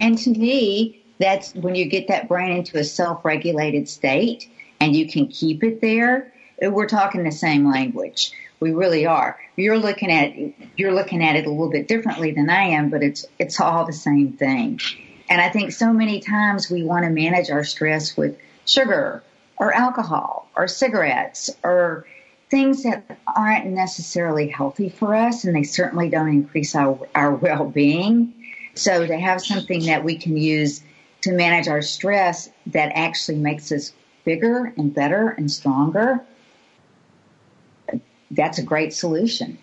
And 0.00 0.18
to 0.18 0.30
me, 0.30 1.00
that's 1.20 1.54
when 1.54 1.74
you 1.74 1.86
get 1.86 2.08
that 2.08 2.28
brain 2.28 2.56
into 2.56 2.78
a 2.78 2.84
self 2.84 3.24
regulated 3.24 3.88
state 3.88 4.48
and 4.80 4.94
you 4.96 5.08
can 5.08 5.28
keep 5.28 5.62
it 5.62 5.80
there. 5.80 6.32
We're 6.60 6.88
talking 6.88 7.24
the 7.24 7.32
same 7.32 7.70
language. 7.70 8.32
We 8.60 8.72
really 8.72 9.06
are. 9.06 9.38
You're 9.56 9.78
looking 9.78 10.10
at 10.10 10.32
you're 10.76 10.92
looking 10.92 11.22
at 11.22 11.36
it 11.36 11.46
a 11.46 11.50
little 11.50 11.70
bit 11.70 11.88
differently 11.88 12.32
than 12.32 12.48
I 12.48 12.68
am, 12.68 12.90
but 12.90 13.02
it's 13.02 13.26
it's 13.38 13.60
all 13.60 13.84
the 13.84 13.92
same 13.92 14.32
thing. 14.32 14.80
And 15.28 15.40
I 15.40 15.48
think 15.48 15.72
so 15.72 15.92
many 15.92 16.20
times 16.20 16.70
we 16.70 16.82
want 16.82 17.04
to 17.04 17.10
manage 17.10 17.50
our 17.50 17.64
stress 17.64 18.16
with 18.16 18.38
sugar 18.66 19.22
or 19.56 19.74
alcohol 19.74 20.48
or 20.56 20.68
cigarettes 20.68 21.50
or 21.62 22.06
things 22.50 22.82
that 22.82 23.18
aren't 23.26 23.66
necessarily 23.66 24.48
healthy 24.48 24.88
for 24.88 25.14
us 25.14 25.44
and 25.44 25.56
they 25.56 25.62
certainly 25.62 26.08
don't 26.08 26.28
increase 26.28 26.74
our, 26.74 26.98
our 27.14 27.34
well-being. 27.34 28.32
So 28.74 29.06
to 29.06 29.16
have 29.16 29.40
something 29.40 29.86
that 29.86 30.04
we 30.04 30.16
can 30.16 30.36
use 30.36 30.82
to 31.22 31.32
manage 31.32 31.68
our 31.68 31.82
stress 31.82 32.50
that 32.66 32.92
actually 32.94 33.38
makes 33.38 33.72
us 33.72 33.92
bigger 34.24 34.72
and 34.76 34.92
better 34.92 35.28
and 35.28 35.50
stronger, 35.50 36.24
that's 38.34 38.58
a 38.58 38.62
great 38.62 38.92
solution. 38.92 39.58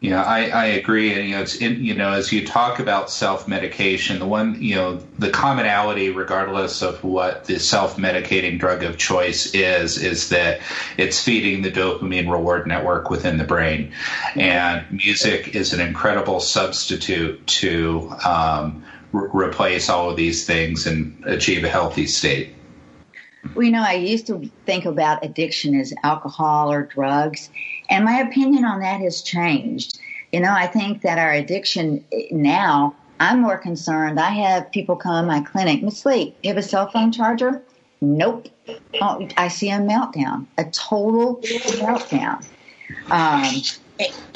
Yeah, 0.00 0.22
I, 0.22 0.48
I 0.50 0.64
agree. 0.66 1.12
And, 1.12 1.28
you 1.28 1.34
know, 1.34 1.42
it's 1.42 1.56
in, 1.56 1.82
you 1.82 1.94
know, 1.94 2.12
as 2.12 2.32
you 2.32 2.46
talk 2.46 2.78
about 2.78 3.10
self 3.10 3.48
medication, 3.48 4.20
the 4.20 4.26
one, 4.26 4.62
you 4.62 4.76
know, 4.76 5.00
the 5.18 5.30
commonality, 5.30 6.10
regardless 6.10 6.82
of 6.82 7.02
what 7.02 7.46
the 7.46 7.58
self 7.58 7.96
medicating 7.96 8.60
drug 8.60 8.84
of 8.84 8.96
choice 8.96 9.52
is, 9.54 10.00
is 10.00 10.28
that 10.28 10.60
it's 10.96 11.20
feeding 11.20 11.62
the 11.62 11.72
dopamine 11.72 12.30
reward 12.30 12.68
network 12.68 13.10
within 13.10 13.38
the 13.38 13.44
brain. 13.44 13.92
And 14.36 14.88
music 14.92 15.56
is 15.56 15.72
an 15.72 15.80
incredible 15.80 16.38
substitute 16.38 17.44
to 17.48 18.12
um, 18.24 18.84
re- 19.10 19.48
replace 19.48 19.88
all 19.88 20.10
of 20.10 20.16
these 20.16 20.46
things 20.46 20.86
and 20.86 21.24
achieve 21.26 21.64
a 21.64 21.68
healthy 21.68 22.06
state. 22.06 22.54
Well, 23.54 23.64
you 23.64 23.72
know, 23.72 23.82
I 23.82 23.94
used 23.94 24.26
to 24.28 24.50
think 24.66 24.84
about 24.84 25.24
addiction 25.24 25.78
as 25.78 25.92
alcohol 26.02 26.70
or 26.70 26.82
drugs, 26.82 27.50
and 27.90 28.04
my 28.04 28.20
opinion 28.20 28.64
on 28.64 28.80
that 28.80 29.00
has 29.00 29.22
changed. 29.22 29.98
You 30.32 30.40
know, 30.40 30.52
I 30.52 30.66
think 30.66 31.02
that 31.02 31.18
our 31.18 31.32
addiction 31.32 32.04
now, 32.30 32.94
I'm 33.18 33.40
more 33.40 33.56
concerned. 33.56 34.20
I 34.20 34.30
have 34.30 34.70
people 34.70 34.96
come 34.96 35.26
my 35.26 35.40
clinic, 35.40 35.82
Miss 35.82 36.04
Lee, 36.04 36.34
you 36.42 36.50
have 36.50 36.58
a 36.58 36.62
cell 36.62 36.88
phone 36.90 37.10
charger? 37.10 37.62
Nope. 38.00 38.48
Oh, 39.00 39.28
I 39.36 39.48
see 39.48 39.70
a 39.70 39.78
meltdown, 39.78 40.46
a 40.56 40.64
total 40.64 41.36
meltdown. 41.36 42.44
Um, 43.10 43.62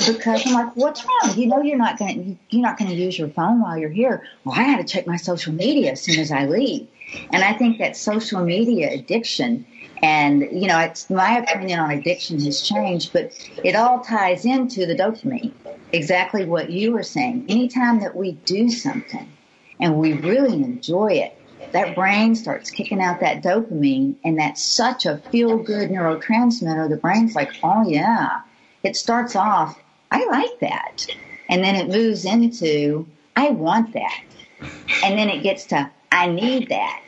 because 0.07 0.46
I'm 0.46 0.55
like, 0.55 0.75
what's 0.75 1.05
wrong? 1.05 1.38
You 1.38 1.46
know, 1.46 1.62
you're 1.62 1.79
not 1.79 1.98
going 1.98 2.25
to 2.25 2.57
you're 2.57 2.62
not 2.62 2.79
going 2.79 2.90
to 2.90 2.96
use 2.96 3.18
your 3.18 3.29
phone 3.29 3.61
while 3.61 3.79
you're 3.79 3.90
here. 3.90 4.27
Well, 4.44 4.59
I 4.59 4.64
got 4.64 4.79
to 4.79 4.85
check 4.85 5.07
my 5.07 5.16
social 5.16 5.53
media 5.53 5.92
as 5.92 6.03
soon 6.03 6.18
as 6.18 6.33
I 6.33 6.46
leave. 6.46 6.88
And 7.31 7.42
I 7.42 7.53
think 7.53 7.79
that 7.79 7.96
social 7.96 8.44
media 8.44 8.92
addiction, 8.92 9.66
and 10.03 10.42
you 10.53 10.66
know, 10.66 10.79
it's 10.81 11.11
my 11.11 11.38
opinion 11.38 11.79
on 11.81 11.90
addiction 11.90 12.40
has 12.40 12.62
changed, 12.62 13.12
but 13.12 13.33
it 13.62 13.75
all 13.75 14.01
ties 14.01 14.44
into 14.44 14.87
the 14.87 14.94
dopamine. 14.94 15.53
Exactly 15.92 16.44
what 16.44 16.70
you 16.70 16.92
were 16.92 17.03
saying. 17.03 17.46
Anytime 17.48 18.01
that 18.01 18.16
we 18.16 18.33
do 18.33 18.70
something 18.70 19.31
and 19.79 19.96
we 19.96 20.14
really 20.14 20.62
enjoy 20.62 21.12
it, 21.12 21.38
that 21.72 21.94
brain 21.94 22.35
starts 22.35 22.70
kicking 22.70 23.01
out 23.01 23.20
that 23.20 23.42
dopamine, 23.42 24.16
and 24.25 24.38
that's 24.38 24.62
such 24.62 25.07
a 25.07 25.18
feel 25.31 25.59
good 25.59 25.90
neurotransmitter. 25.90 26.88
The 26.88 26.96
brain's 26.96 27.35
like, 27.35 27.53
oh 27.62 27.88
yeah. 27.88 28.40
It 28.83 28.96
starts 28.96 29.37
off, 29.37 29.79
I 30.11 30.27
like 30.27 30.59
that. 30.61 31.07
And 31.48 31.62
then 31.62 31.77
it 31.77 31.88
moves 31.88 32.25
into, 32.25 33.07
I 33.37 33.51
want 33.51 33.92
that. 33.92 34.22
And 35.05 35.18
then 35.18 35.29
it 35.29 35.42
gets 35.42 35.66
to, 35.66 35.90
I 36.12 36.27
need 36.27 36.68
that. 36.68 37.03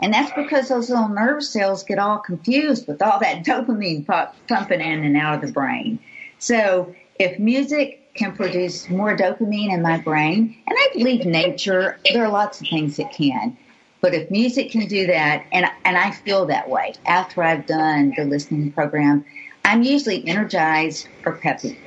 And 0.00 0.12
that's 0.14 0.32
because 0.34 0.68
those 0.68 0.90
little 0.90 1.08
nerve 1.08 1.42
cells 1.42 1.82
get 1.82 1.98
all 1.98 2.18
confused 2.18 2.86
with 2.86 3.02
all 3.02 3.18
that 3.20 3.44
dopamine 3.44 4.06
pumping 4.06 4.80
in 4.80 5.04
and 5.04 5.16
out 5.16 5.36
of 5.36 5.40
the 5.40 5.52
brain. 5.52 5.98
So 6.38 6.94
if 7.18 7.38
music 7.38 8.12
can 8.14 8.34
produce 8.36 8.88
more 8.88 9.16
dopamine 9.16 9.72
in 9.72 9.82
my 9.82 9.98
brain, 9.98 10.56
and 10.66 10.78
I 10.78 10.88
believe 10.94 11.24
nature, 11.24 11.98
there 12.12 12.24
are 12.24 12.30
lots 12.30 12.60
of 12.60 12.68
things 12.68 12.96
that 12.96 13.12
can. 13.12 13.56
But 14.00 14.14
if 14.14 14.30
music 14.30 14.70
can 14.70 14.86
do 14.86 15.06
that, 15.06 15.44
and 15.52 15.66
and 15.84 15.96
I 15.96 16.10
feel 16.10 16.46
that 16.46 16.70
way 16.70 16.94
after 17.04 17.42
I've 17.42 17.66
done 17.66 18.14
the 18.16 18.24
listening 18.24 18.72
program, 18.72 19.24
I'm 19.64 19.82
usually 19.82 20.26
energized 20.26 21.08
or 21.26 21.36
peppy. 21.36 21.78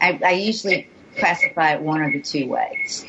I, 0.00 0.18
I 0.24 0.30
usually 0.32 0.88
classify 1.18 1.74
it 1.74 1.82
one 1.82 2.02
of 2.02 2.12
the 2.12 2.22
two 2.22 2.48
ways. 2.48 3.04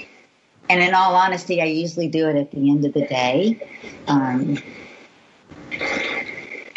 And 0.70 0.82
in 0.82 0.94
all 0.94 1.16
honesty, 1.16 1.62
I 1.62 1.66
usually 1.66 2.08
do 2.08 2.30
it 2.30 2.36
at 2.36 2.52
the 2.52 2.70
end 2.70 2.86
of 2.86 2.94
the 2.94 3.06
day. 3.08 3.60
Um, 4.08 4.58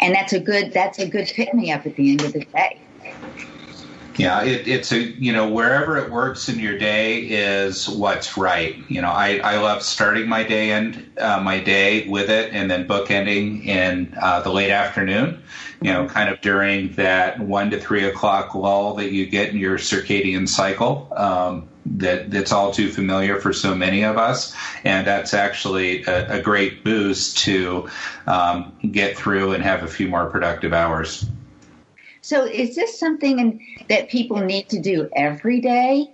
and 0.03 0.13
that's 0.13 0.33
a 0.33 0.39
good 0.39 0.73
that's 0.73 0.99
a 0.99 1.07
good 1.07 1.27
pick 1.27 1.53
me 1.53 1.71
up 1.71 1.85
at 1.85 1.95
the 1.95 2.11
end 2.11 2.21
of 2.21 2.33
the 2.33 2.43
day. 2.45 2.79
Yeah, 4.17 4.43
it, 4.43 4.67
it's 4.67 4.91
a 4.91 4.99
you 4.99 5.31
know 5.31 5.49
wherever 5.49 5.97
it 5.97 6.11
works 6.11 6.49
in 6.49 6.59
your 6.59 6.77
day 6.77 7.19
is 7.21 7.89
what's 7.89 8.37
right. 8.37 8.75
You 8.89 9.01
know, 9.01 9.09
I, 9.09 9.37
I 9.37 9.57
love 9.57 9.81
starting 9.81 10.27
my 10.27 10.43
day 10.43 10.71
and 10.71 11.11
uh, 11.17 11.39
my 11.39 11.59
day 11.59 12.07
with 12.07 12.29
it, 12.29 12.53
and 12.53 12.69
then 12.69 12.87
bookending 12.87 13.65
in 13.65 14.13
uh, 14.21 14.41
the 14.41 14.51
late 14.51 14.71
afternoon. 14.71 15.41
You 15.81 15.93
know, 15.93 16.07
kind 16.07 16.29
of 16.29 16.41
during 16.41 16.93
that 16.93 17.39
one 17.39 17.71
to 17.71 17.79
three 17.79 18.05
o'clock 18.05 18.53
lull 18.55 18.95
that 18.95 19.11
you 19.11 19.25
get 19.25 19.49
in 19.49 19.57
your 19.57 19.77
circadian 19.77 20.47
cycle. 20.47 21.11
Um, 21.15 21.69
that 21.85 22.31
that's 22.31 22.51
all 22.51 22.71
too 22.71 22.89
familiar 22.89 23.39
for 23.39 23.53
so 23.53 23.75
many 23.75 24.03
of 24.03 24.17
us, 24.17 24.55
and 24.83 25.05
that's 25.05 25.33
actually 25.33 26.03
a, 26.03 26.39
a 26.39 26.41
great 26.41 26.83
boost 26.83 27.39
to 27.39 27.89
um, 28.27 28.75
get 28.91 29.17
through 29.17 29.53
and 29.53 29.63
have 29.63 29.83
a 29.83 29.87
few 29.87 30.07
more 30.07 30.29
productive 30.29 30.73
hours. 30.73 31.25
So 32.21 32.45
is 32.45 32.75
this 32.75 32.97
something 32.97 33.65
that 33.89 34.09
people 34.09 34.37
need 34.37 34.69
to 34.69 34.79
do 34.79 35.09
every 35.13 35.59
day? 35.59 36.07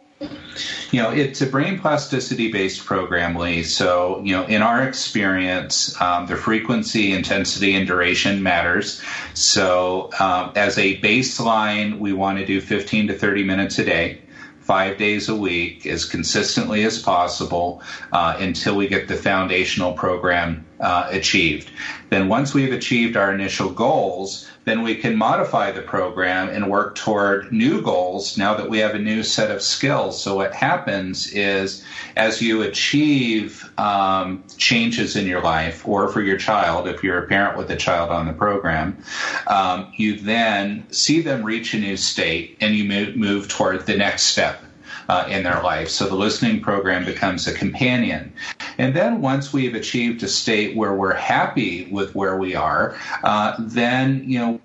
You 0.92 1.04
know, 1.04 1.12
it's 1.12 1.42
a 1.42 1.46
brain 1.46 1.80
plasticity 1.80 2.52
based 2.52 2.86
program, 2.86 3.36
Lee. 3.36 3.64
So, 3.64 4.22
you 4.26 4.36
know, 4.36 4.46
in 4.46 4.62
our 4.62 4.86
experience, 4.86 6.00
um, 6.02 6.26
the 6.26 6.36
frequency, 6.36 7.14
intensity, 7.14 7.76
and 7.76 7.88
duration 7.88 8.44
matters. 8.44 9.02
So, 9.34 10.10
um, 10.20 10.52
as 10.56 10.78
a 10.78 11.00
baseline, 11.00 12.00
we 12.00 12.12
want 12.12 12.40
to 12.40 12.46
do 12.46 12.60
15 12.60 13.08
to 13.08 13.14
30 13.14 13.44
minutes 13.44 13.80
a 13.80 13.86
day 13.86 14.22
five 14.70 15.00
days 15.00 15.30
a 15.30 15.36
week 15.36 15.88
as 15.88 16.06
consistently 16.06 16.84
as 16.84 17.02
possible 17.02 17.82
uh, 18.12 18.38
until 18.40 18.76
we 18.76 18.88
get 18.88 19.08
the 19.08 19.16
foundational 19.16 19.94
program 19.94 20.64
uh, 20.80 21.08
achieved. 21.10 21.72
Then, 22.12 22.28
once 22.28 22.54
we've 22.54 22.72
achieved 22.72 23.18
our 23.18 23.34
initial 23.34 23.72
goals, 23.72 24.48
then 24.66 24.84
we 24.84 24.96
can 24.96 25.16
modify 25.16 25.72
the 25.72 25.82
program 25.82 26.50
and 26.50 26.70
work 26.70 26.96
toward 26.96 27.52
new 27.52 27.82
goals 27.82 28.38
now 28.38 28.54
that 28.56 28.70
we 28.70 28.80
have 28.80 28.96
a 28.96 29.00
new 29.00 29.24
set 29.24 29.52
of 29.52 29.62
skills. 29.62 30.22
So, 30.22 30.36
what 30.36 30.54
happens 30.54 31.32
is 31.32 31.84
as 32.16 32.42
you 32.42 32.62
achieve 32.62 33.72
um, 33.78 34.44
changes 34.58 35.16
in 35.16 35.26
your 35.26 35.42
life, 35.42 35.88
or 35.88 36.08
for 36.10 36.22
your 36.22 36.38
child, 36.38 36.88
if 36.88 37.04
you're 37.04 37.24
a 37.24 37.28
parent 37.28 37.58
with 37.58 37.70
a 37.72 37.76
child 37.76 38.12
on 38.12 38.28
the 38.28 38.34
program, 38.34 39.02
um, 39.48 39.92
you 39.96 40.20
then 40.20 40.86
see 40.92 41.22
them 41.22 41.44
reach 41.44 41.74
a 41.74 41.80
new 41.80 41.98
state 41.98 42.58
and 42.62 42.76
you 42.76 42.86
move, 43.16 43.48
toward 43.48 43.86
the 43.86 43.96
next 43.96 44.24
step 44.24 44.62
uh, 45.08 45.26
in 45.30 45.44
their 45.44 45.62
life. 45.64 45.90
So 45.90 46.08
the 46.08 46.16
listening 46.16 46.62
program 46.62 47.06
becomes 47.06 47.48
a 47.48 47.54
companion. 47.54 48.34
And 48.80 48.96
then 48.96 49.22
once 49.22 49.52
we've 49.52 49.76
achieved 49.76 50.24
a 50.24 50.28
state 50.28 50.76
where 50.76 50.96
we're 50.96 51.14
happy 51.14 51.90
with 51.92 52.16
where 52.16 52.38
we 52.38 52.56
are, 52.56 52.96
uh, 53.24 53.56
then, 53.60 54.24
you 54.26 54.40
know, 54.40 54.62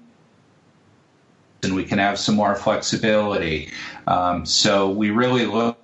and 1.64 1.74
we 1.74 1.84
can 1.84 1.98
have 1.98 2.18
some 2.18 2.36
more 2.36 2.54
flexibility. 2.54 3.70
Um, 4.06 4.46
so 4.46 4.88
we 4.88 5.10
really 5.10 5.46
look 5.46 5.78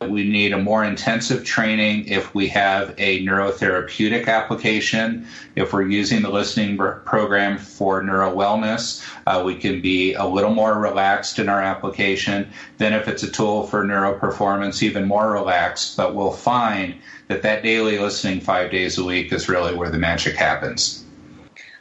we 0.00 0.28
need 0.28 0.52
a 0.52 0.58
more 0.58 0.84
intensive 0.84 1.44
training 1.44 2.06
if 2.06 2.34
we 2.34 2.48
have 2.48 2.94
a 2.98 3.24
neurotherapeutic 3.24 4.28
application. 4.28 5.26
If 5.56 5.72
we're 5.72 5.88
using 5.88 6.22
the 6.22 6.30
listening 6.30 6.76
program 6.76 7.58
for 7.58 8.02
neuro 8.02 8.34
wellness, 8.34 9.04
uh, 9.26 9.42
we 9.44 9.56
can 9.56 9.80
be 9.80 10.14
a 10.14 10.24
little 10.24 10.54
more 10.54 10.78
relaxed 10.78 11.38
in 11.38 11.48
our 11.48 11.60
application. 11.60 12.48
Then, 12.78 12.92
if 12.92 13.08
it's 13.08 13.24
a 13.24 13.30
tool 13.30 13.66
for 13.66 13.84
neuro 13.84 14.16
performance, 14.16 14.82
even 14.82 15.06
more 15.06 15.32
relaxed. 15.32 15.96
But 15.96 16.14
we'll 16.14 16.30
find 16.30 16.94
that 17.26 17.42
that 17.42 17.62
daily 17.62 17.98
listening 17.98 18.40
five 18.40 18.70
days 18.70 18.98
a 18.98 19.04
week 19.04 19.32
is 19.32 19.48
really 19.48 19.74
where 19.74 19.90
the 19.90 19.98
magic 19.98 20.36
happens. 20.36 21.04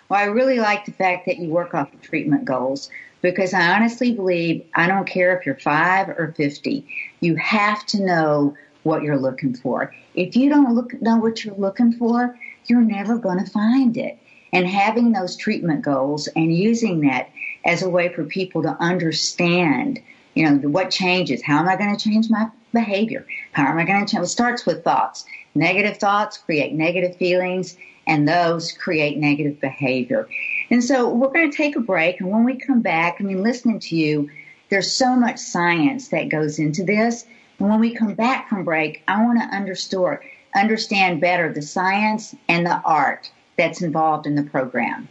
Well, 0.09 0.19
I 0.19 0.25
really 0.25 0.59
like 0.59 0.85
the 0.85 0.91
fact 0.91 1.25
that 1.25 1.37
you 1.37 1.49
work 1.49 1.73
off 1.73 1.93
of 1.93 2.01
treatment 2.01 2.45
goals 2.45 2.89
because 3.21 3.53
I 3.53 3.75
honestly 3.75 4.13
believe 4.13 4.65
I 4.75 4.87
don't 4.87 5.07
care 5.07 5.37
if 5.37 5.45
you're 5.45 5.59
five 5.59 6.09
or 6.09 6.33
50, 6.37 6.85
you 7.19 7.35
have 7.35 7.85
to 7.87 8.03
know 8.03 8.55
what 8.83 9.03
you're 9.03 9.19
looking 9.19 9.55
for. 9.55 9.93
If 10.15 10.35
you 10.35 10.49
don't 10.49 10.73
look, 10.73 10.99
know 11.01 11.17
what 11.17 11.43
you're 11.43 11.55
looking 11.55 11.93
for, 11.93 12.37
you're 12.65 12.81
never 12.81 13.17
going 13.17 13.43
to 13.43 13.51
find 13.51 13.97
it. 13.97 14.17
And 14.53 14.67
having 14.67 15.11
those 15.11 15.35
treatment 15.35 15.81
goals 15.83 16.27
and 16.27 16.55
using 16.55 17.01
that 17.01 17.29
as 17.65 17.83
a 17.83 17.89
way 17.89 18.13
for 18.13 18.23
people 18.23 18.61
to 18.63 18.77
understand, 18.79 20.01
you 20.35 20.49
know, 20.49 20.69
what 20.69 20.89
changes, 20.89 21.43
how 21.43 21.59
am 21.59 21.67
I 21.67 21.75
going 21.75 21.95
to 21.95 22.01
change 22.01 22.29
my 22.29 22.49
behavior? 22.73 23.25
How 23.51 23.67
am 23.67 23.77
I 23.77 23.83
going 23.83 24.05
to 24.05 24.11
change? 24.11 24.25
It 24.25 24.29
starts 24.29 24.65
with 24.65 24.83
thoughts. 24.83 25.25
Negative 25.53 25.97
thoughts 25.97 26.37
create 26.37 26.73
negative 26.73 27.17
feelings 27.17 27.77
and 28.07 28.27
those 28.27 28.71
create 28.71 29.17
negative 29.17 29.59
behavior. 29.59 30.27
And 30.71 30.83
so 30.83 31.13
we're 31.13 31.31
going 31.31 31.51
to 31.51 31.55
take 31.57 31.75
a 31.75 31.81
break. 31.81 32.19
And 32.19 32.31
when 32.31 32.43
we 32.43 32.55
come 32.55 32.81
back, 32.81 33.17
I 33.19 33.23
mean, 33.23 33.43
listening 33.43 33.79
to 33.81 33.95
you, 33.95 34.29
there's 34.69 34.91
so 34.91 35.15
much 35.15 35.37
science 35.37 36.07
that 36.09 36.29
goes 36.29 36.57
into 36.57 36.83
this. 36.83 37.25
And 37.59 37.69
when 37.69 37.79
we 37.79 37.93
come 37.93 38.13
back 38.13 38.49
from 38.49 38.63
break, 38.63 39.03
I 39.07 39.23
want 39.23 39.39
to 39.39 39.55
understand, 39.55 40.19
understand 40.55 41.21
better 41.21 41.51
the 41.51 41.61
science 41.61 42.33
and 42.47 42.65
the 42.65 42.81
art 42.83 43.29
that's 43.57 43.81
involved 43.81 44.25
in 44.25 44.35
the 44.35 44.43
program. 44.43 45.07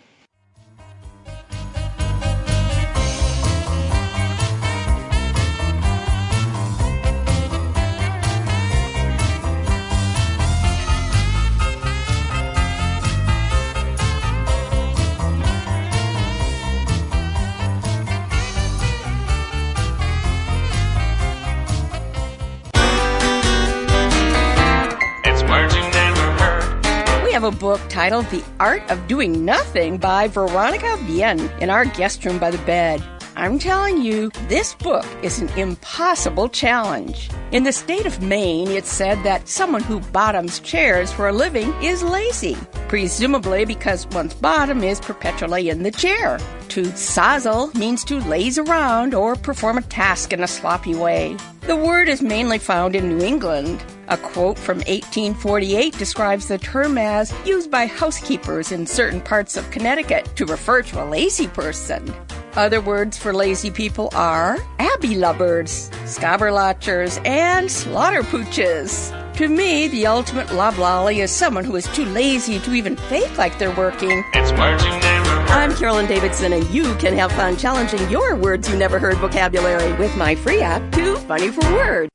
A 27.45 27.51
book 27.51 27.81
titled 27.89 28.25
The 28.31 28.43
Art 28.59 28.91
of 28.91 29.07
Doing 29.07 29.45
Nothing 29.45 29.99
by 29.99 30.27
Veronica 30.27 30.97
Vienne 31.03 31.51
in 31.61 31.69
our 31.69 31.85
guest 31.85 32.25
room 32.25 32.39
by 32.39 32.51
the 32.51 32.59
bed. 32.65 33.05
I'm 33.39 33.59
telling 33.59 34.01
you, 34.01 34.31
this 34.49 34.75
book 34.77 35.05
is 35.23 35.41
an 35.41 35.51
impossible 35.59 36.49
challenge. 36.49 37.29
In 37.53 37.65
the 37.65 37.73
state 37.73 38.07
of 38.07 38.23
Maine, 38.23 38.71
it's 38.71 38.91
said 38.91 39.23
that 39.25 39.47
someone 39.47 39.83
who 39.83 40.01
bottoms 40.01 40.59
chairs 40.61 41.13
for 41.13 41.29
a 41.29 41.35
living 41.35 41.71
is 41.83 42.03
lazy, 42.03 42.57
presumably 42.89 43.67
because 43.67 44.07
one's 44.07 44.33
bottom 44.33 44.83
is 44.83 45.01
perpetually 45.01 45.69
in 45.69 45.83
the 45.83 45.91
chair. 45.91 46.39
To 46.69 46.85
sozzle 46.85 47.75
means 47.75 48.05
to 48.05 48.21
laze 48.21 48.57
around 48.57 49.13
or 49.13 49.37
perform 49.37 49.77
a 49.77 49.83
task 49.83 50.33
in 50.33 50.43
a 50.43 50.49
sloppy 50.49 50.95
way. 50.95 51.37
The 51.67 51.77
word 51.77 52.09
is 52.09 52.23
mainly 52.23 52.59
found 52.59 52.97
in 52.97 53.19
New 53.19 53.23
England. 53.23 53.85
A 54.09 54.17
quote 54.17 54.59
from 54.59 54.79
1848 54.79 55.99
describes 55.99 56.49
the 56.49 56.57
term 56.57 56.97
as 56.97 57.35
used 57.45 57.71
by 57.71 57.85
housekeepers 57.85 58.73
in 58.73 58.87
certain 58.87 59.21
parts 59.21 59.59
of 59.59 59.71
Connecticut 59.71 60.25
to 60.37 60.47
refer 60.47 60.81
to 60.81 61.05
a 61.05 61.11
lazy 61.11 61.49
person. 61.49 62.15
Other 62.57 62.81
words 62.81 63.19
for 63.19 63.35
lazy 63.35 63.71
people 63.71 64.09
are 64.15 64.57
abbey 64.79 65.15
lubbers, 65.15 65.91
scabberlatchers, 66.05 67.25
and 67.27 67.71
slaughter 67.71 68.23
pooches. 68.23 69.13
To 69.35 69.49
me, 69.49 69.89
the 69.89 70.07
ultimate 70.07 70.51
loblolly 70.55 71.21
is 71.21 71.31
someone 71.31 71.67
who 71.67 71.77
is 71.77 71.87
too 71.89 72.07
lazy 72.07 72.59
to 72.61 72.73
even 72.73 72.97
fake 72.97 73.37
like 73.37 73.59
they're 73.59 73.77
working. 73.77 74.25
It's 74.33 74.59
words 74.59 74.83
you 74.85 74.89
never 74.89 75.29
heard. 75.29 75.51
I'm 75.51 75.75
Carolyn 75.75 76.07
Davidson, 76.07 76.55
and 76.55 76.67
you 76.71 76.95
can 76.95 77.13
have 77.19 77.31
fun 77.33 77.59
challenging 77.59 78.09
your 78.09 78.35
words 78.35 78.71
you 78.71 78.79
never 78.79 78.99
heard 78.99 79.19
vocabulary 79.19 79.93
with 79.99 80.17
my 80.17 80.35
free 80.35 80.63
app, 80.63 80.91
Too 80.93 81.17
Funny 81.17 81.51
for 81.51 81.61
Words. 81.75 82.11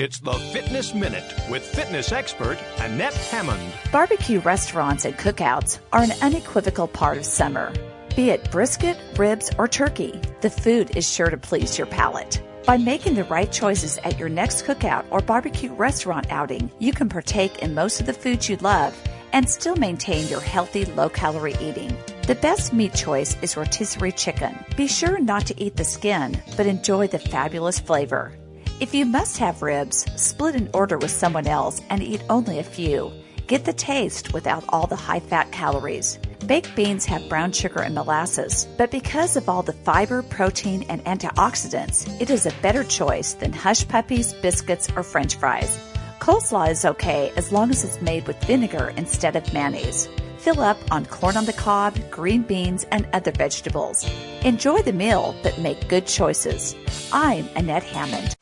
It's 0.00 0.18
the 0.18 0.32
Fitness 0.32 0.94
Minute 0.94 1.30
with 1.50 1.62
fitness 1.62 2.10
expert 2.10 2.58
Annette 2.78 3.12
Hammond. 3.12 3.62
Barbecue 3.92 4.40
restaurants 4.40 5.04
and 5.04 5.14
cookouts 5.18 5.78
are 5.92 6.02
an 6.02 6.12
unequivocal 6.22 6.88
part 6.88 7.18
of 7.18 7.26
summer. 7.26 7.70
Be 8.16 8.30
it 8.30 8.48
brisket, 8.52 8.96
ribs, 9.16 9.50
or 9.58 9.66
turkey, 9.66 10.20
the 10.40 10.48
food 10.48 10.96
is 10.96 11.10
sure 11.10 11.30
to 11.30 11.36
please 11.36 11.76
your 11.76 11.88
palate. 11.88 12.40
By 12.64 12.76
making 12.76 13.16
the 13.16 13.24
right 13.24 13.50
choices 13.50 13.98
at 14.04 14.20
your 14.20 14.28
next 14.28 14.64
cookout 14.64 15.04
or 15.10 15.20
barbecue 15.20 15.74
restaurant 15.74 16.30
outing, 16.30 16.70
you 16.78 16.92
can 16.92 17.08
partake 17.08 17.58
in 17.58 17.74
most 17.74 17.98
of 17.98 18.06
the 18.06 18.12
foods 18.12 18.48
you 18.48 18.56
love 18.58 18.96
and 19.32 19.50
still 19.50 19.74
maintain 19.74 20.28
your 20.28 20.40
healthy, 20.40 20.84
low 20.84 21.08
calorie 21.08 21.56
eating. 21.60 21.96
The 22.28 22.36
best 22.36 22.72
meat 22.72 22.94
choice 22.94 23.36
is 23.42 23.56
rotisserie 23.56 24.12
chicken. 24.12 24.64
Be 24.76 24.86
sure 24.86 25.18
not 25.18 25.44
to 25.46 25.60
eat 25.60 25.74
the 25.74 25.84
skin, 25.84 26.40
but 26.56 26.66
enjoy 26.66 27.08
the 27.08 27.18
fabulous 27.18 27.80
flavor. 27.80 28.32
If 28.78 28.94
you 28.94 29.06
must 29.06 29.38
have 29.38 29.60
ribs, 29.60 30.06
split 30.14 30.54
an 30.54 30.70
order 30.72 30.98
with 30.98 31.10
someone 31.10 31.48
else 31.48 31.80
and 31.90 32.00
eat 32.00 32.22
only 32.30 32.60
a 32.60 32.64
few. 32.64 33.10
Get 33.48 33.64
the 33.64 33.72
taste 33.72 34.32
without 34.32 34.64
all 34.68 34.86
the 34.86 34.96
high 34.96 35.20
fat 35.20 35.50
calories. 35.50 36.18
Baked 36.46 36.76
beans 36.76 37.06
have 37.06 37.26
brown 37.30 37.52
sugar 37.52 37.80
and 37.80 37.94
molasses, 37.94 38.68
but 38.76 38.90
because 38.90 39.36
of 39.36 39.48
all 39.48 39.62
the 39.62 39.72
fiber, 39.72 40.22
protein, 40.22 40.84
and 40.90 41.02
antioxidants, 41.06 42.20
it 42.20 42.28
is 42.28 42.44
a 42.44 42.52
better 42.60 42.84
choice 42.84 43.32
than 43.32 43.50
hush 43.50 43.88
puppies, 43.88 44.34
biscuits, 44.34 44.90
or 44.94 45.02
french 45.02 45.36
fries. 45.36 45.78
Coleslaw 46.18 46.70
is 46.70 46.84
okay 46.84 47.32
as 47.36 47.50
long 47.50 47.70
as 47.70 47.82
it's 47.82 48.02
made 48.02 48.26
with 48.26 48.44
vinegar 48.44 48.92
instead 48.98 49.36
of 49.36 49.54
mayonnaise. 49.54 50.06
Fill 50.36 50.60
up 50.60 50.76
on 50.90 51.06
corn 51.06 51.38
on 51.38 51.46
the 51.46 51.54
cob, 51.54 51.98
green 52.10 52.42
beans, 52.42 52.84
and 52.90 53.08
other 53.14 53.32
vegetables. 53.32 54.06
Enjoy 54.42 54.82
the 54.82 54.92
meal, 54.92 55.34
but 55.42 55.58
make 55.58 55.88
good 55.88 56.06
choices. 56.06 56.74
I'm 57.10 57.48
Annette 57.56 57.84
Hammond. 57.84 58.36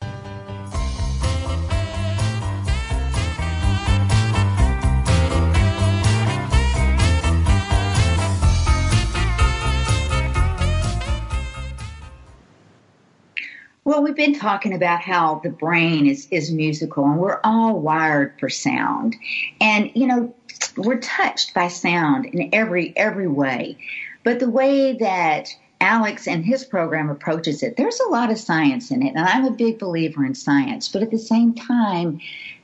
Well, 13.93 14.01
we've 14.01 14.15
been 14.15 14.33
talking 14.33 14.73
about 14.73 15.01
how 15.01 15.39
the 15.43 15.51
brain 15.51 16.07
is, 16.07 16.27
is 16.31 16.51
musical 16.51 17.05
and 17.05 17.19
we're 17.19 17.39
all 17.43 17.79
wired 17.79 18.33
for 18.39 18.49
sound. 18.49 19.15
And, 19.61 19.91
you 19.93 20.07
know, 20.07 20.33
we're 20.75 20.99
touched 20.99 21.53
by 21.53 21.67
sound 21.67 22.25
in 22.25 22.49
every, 22.53 22.97
every 22.97 23.27
way. 23.27 23.77
But 24.23 24.39
the 24.39 24.49
way 24.49 24.93
that 24.93 25.55
Alex 25.79 26.27
and 26.27 26.43
his 26.43 26.65
program 26.65 27.11
approaches 27.11 27.61
it, 27.61 27.77
there's 27.77 27.99
a 27.99 28.09
lot 28.09 28.31
of 28.31 28.39
science 28.39 28.89
in 28.89 29.03
it. 29.03 29.13
And 29.15 29.27
I'm 29.27 29.45
a 29.45 29.51
big 29.51 29.77
believer 29.77 30.25
in 30.25 30.33
science, 30.33 30.87
but 30.87 31.03
at 31.03 31.11
the 31.11 31.19
same 31.19 31.53
time, 31.53 32.19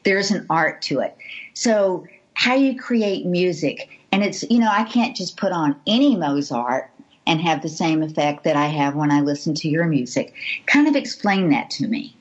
there's 0.05 0.31
an 0.31 0.47
art 0.49 0.81
to 0.81 1.01
it. 1.01 1.15
So 1.53 2.07
how 2.33 2.55
you 2.55 2.75
create 2.75 3.27
music, 3.27 3.87
and 4.11 4.23
it's, 4.23 4.41
you 4.49 4.57
know, 4.57 4.71
I 4.71 4.83
can't 4.83 5.15
just 5.15 5.37
put 5.37 5.51
on 5.51 5.79
any 5.85 6.15
Mozart 6.15 6.89
and 7.29 7.39
have 7.39 7.61
the 7.61 7.69
same 7.69 8.01
effect 8.01 8.43
that 8.43 8.55
I 8.55 8.65
have 8.65 8.95
when 8.95 9.11
I 9.11 9.21
listen 9.21 9.53
to 9.53 9.69
your 9.69 9.85
music. 9.85 10.33
Kind 10.65 10.87
of 10.87 10.95
explain 10.95 11.51
that 11.51 11.69
to 11.71 11.87
me. 11.87 12.15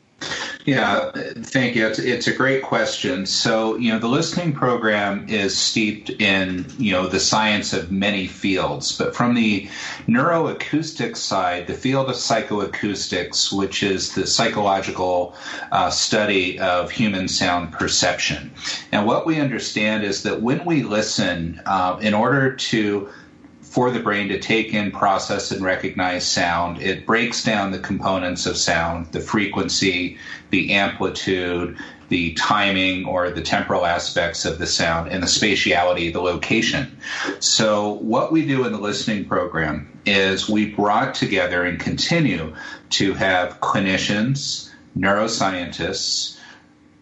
Yeah, 0.67 1.13
thank 1.15 1.77
you. 1.77 1.87
It's, 1.87 1.99
it's 1.99 2.27
a 2.27 2.35
great 2.35 2.63
question. 2.63 3.25
So, 3.25 3.77
you 3.77 3.91
know, 3.91 3.99
the 3.99 4.09
listening 4.09 4.53
program 4.53 5.27
is 5.29 5.57
steeped 5.57 6.11
in, 6.11 6.67
you 6.77 6.93
know, 6.93 7.07
the 7.07 7.21
science 7.21 7.73
of 7.73 7.91
many 7.91 8.27
fields. 8.27 8.99
But 8.99 9.17
from 9.17 9.35
the 9.35 9.71
neuroacoustic 10.07 11.17
side, 11.17 11.69
the 11.69 11.75
field 11.75 12.11
of 12.11 12.17
psychoacoustics, 12.17 13.51
which 13.51 13.83
is 13.83 14.15
the 14.15 14.27
psychological 14.27 15.35
uh, 15.73 15.89
study 15.89 16.59
of 16.59 16.91
human 16.91 17.29
sound 17.29 17.73
perception. 17.73 18.51
And 18.93 19.07
what 19.07 19.25
we 19.25 19.41
understand 19.41 20.05
is 20.05 20.23
that 20.25 20.43
when 20.43 20.67
we 20.67 20.83
listen, 20.83 21.63
uh, 21.65 21.99
in 22.03 22.13
order 22.13 22.55
to 22.55 23.09
for 23.69 23.91
the 23.91 24.01
brain 24.01 24.29
to 24.29 24.41
take 24.41 24.73
in, 24.73 24.91
process, 24.91 25.51
and 25.51 25.63
recognize 25.63 26.27
sound. 26.27 26.81
It 26.81 27.05
breaks 27.05 27.45
down 27.45 27.71
the 27.71 27.79
components 27.79 28.47
of 28.47 28.57
sound, 28.57 29.13
the 29.13 29.21
frequency, 29.21 30.17
the 30.51 30.73
amplitude, 30.73 31.77
the 32.09 32.33
timing 32.33 33.05
or 33.05 33.31
the 33.31 33.43
temporal 33.43 33.85
aspects 33.85 34.47
of 34.47 34.59
the 34.59 34.67
sound, 34.67 35.13
and 35.13 35.23
the 35.23 35.27
spatiality, 35.27 36.11
the 36.11 36.23
location. 36.23 36.91
So, 37.41 37.95
what 38.01 38.33
we 38.33 38.47
do 38.47 38.65
in 38.65 38.73
the 38.73 38.79
listening 38.79 39.27
program 39.27 39.87
is 40.07 40.49
we 40.49 40.75
brought 40.75 41.15
together 41.15 41.63
and 41.65 41.79
continue 41.79 42.55
to 42.91 43.13
have 43.13 43.61
clinicians, 43.61 44.71
neuroscientists, 44.97 46.39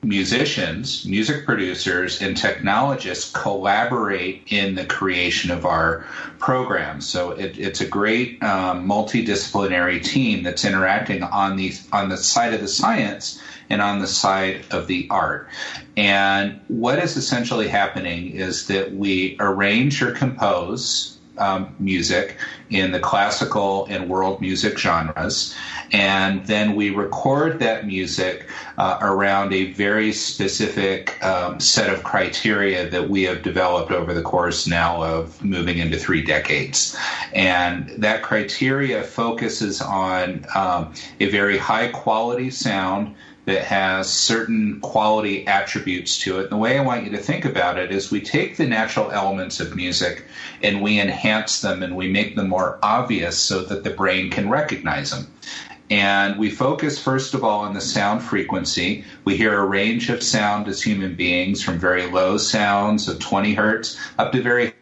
musicians, 0.02 1.04
music 1.04 1.44
producers, 1.44 2.22
and 2.22 2.37
technologists 2.37 3.32
collaborate 3.32 4.42
in 4.48 4.74
the 4.74 4.85
creation 4.85 5.50
of 5.50 5.64
our 5.64 6.06
programs. 6.38 7.09
So 7.09 7.32
it, 7.32 7.59
it's 7.59 7.80
a 7.80 7.87
great 7.87 8.42
um, 8.42 8.87
multidisciplinary 8.87 10.02
team 10.02 10.42
that's 10.42 10.64
interacting 10.64 11.22
on 11.22 11.56
the 11.56 11.72
on 11.92 12.09
the 12.09 12.16
side 12.16 12.54
of 12.54 12.61
the 12.61 12.68
science 12.68 13.40
and 13.68 13.82
on 13.82 13.98
the 13.98 14.06
side 14.06 14.64
of 14.70 14.87
the 14.87 15.09
art. 15.11 15.48
And 15.96 16.61
what 16.68 16.98
is 16.98 17.16
essentially 17.16 17.68
happening 17.68 18.30
is 18.30 18.66
that 18.68 18.94
we 18.94 19.37
arrange 19.40 20.02
or 20.02 20.12
compose 20.12 21.15
um, 21.38 21.75
music 21.79 22.37
in 22.70 22.92
the 22.92 23.01
classical 23.01 23.87
and 23.87 24.09
world 24.09 24.40
music 24.40 24.79
genres. 24.79 25.55
And 25.92 26.44
then 26.46 26.75
we 26.75 26.90
record 26.90 27.61
that 27.61 27.87
music 27.87 28.49
uh, 28.77 28.99
around 29.01 29.53
a 29.53 29.72
very 29.72 30.12
specific 30.12 31.22
um, 31.25 31.61
set 31.61 31.92
of 31.92 32.03
criteria 32.03 32.90
that 32.90 33.09
we 33.09 33.22
have 33.25 33.42
developed 33.42 33.92
over 33.92 34.12
the 34.12 34.22
course 34.22 34.66
now 34.66 35.03
of 35.03 35.42
moving 35.44 35.79
into 35.79 35.96
three 35.96 36.22
decades. 36.22 36.96
And 37.33 37.88
that 37.99 38.22
criteria 38.22 39.03
focuses 39.03 39.81
on 39.81 40.44
um, 40.55 40.92
a 41.20 41.31
very 41.31 41.59
high 41.59 41.88
quality 41.88 42.51
sound 42.51 43.14
that 43.46 43.64
has 43.64 44.12
certain 44.12 44.80
quality 44.80 45.46
attributes 45.46 46.18
to 46.18 46.40
it. 46.40 46.44
And 46.44 46.52
the 46.52 46.56
way 46.56 46.76
I 46.76 46.82
want 46.82 47.04
you 47.04 47.11
to 47.12 47.18
think 47.18 47.44
about 47.44 47.78
it 47.78 47.92
is 47.92 48.11
we 48.11 48.20
take 48.20 48.56
the 48.56 48.66
natural 48.66 49.12
elements 49.12 49.61
of 49.61 49.76
music 49.76 50.24
and 50.62 50.82
we 50.82 51.00
enhance 51.00 51.61
them 51.61 51.82
and 51.82 51.96
we 51.96 52.11
make 52.11 52.35
them 52.35 52.48
more 52.48 52.78
obvious 52.82 53.38
so 53.38 53.62
that 53.62 53.85
the 53.85 53.90
brain 53.90 54.30
can 54.30 54.50
recognize 54.50 55.11
them. 55.11 55.32
And 55.88 56.37
we 56.37 56.50
focus, 56.50 56.98
first 56.98 57.35
of 57.35 57.44
all, 57.44 57.61
on 57.61 57.72
the 57.72 57.80
sound 57.80 58.20
frequency. 58.20 59.04
We 59.24 59.37
hear 59.37 59.56
a 59.56 59.64
range 59.64 60.11
of 60.11 60.24
sound 60.24 60.66
as 60.66 60.82
human 60.82 61.14
beings 61.14 61.62
from 61.62 61.78
very 61.78 62.06
low 62.06 62.38
sounds 62.38 63.09
of 63.09 63.20
20 63.20 63.54
hertz 63.54 63.96
up 64.18 64.32
to 64.32 64.42
very 64.42 64.72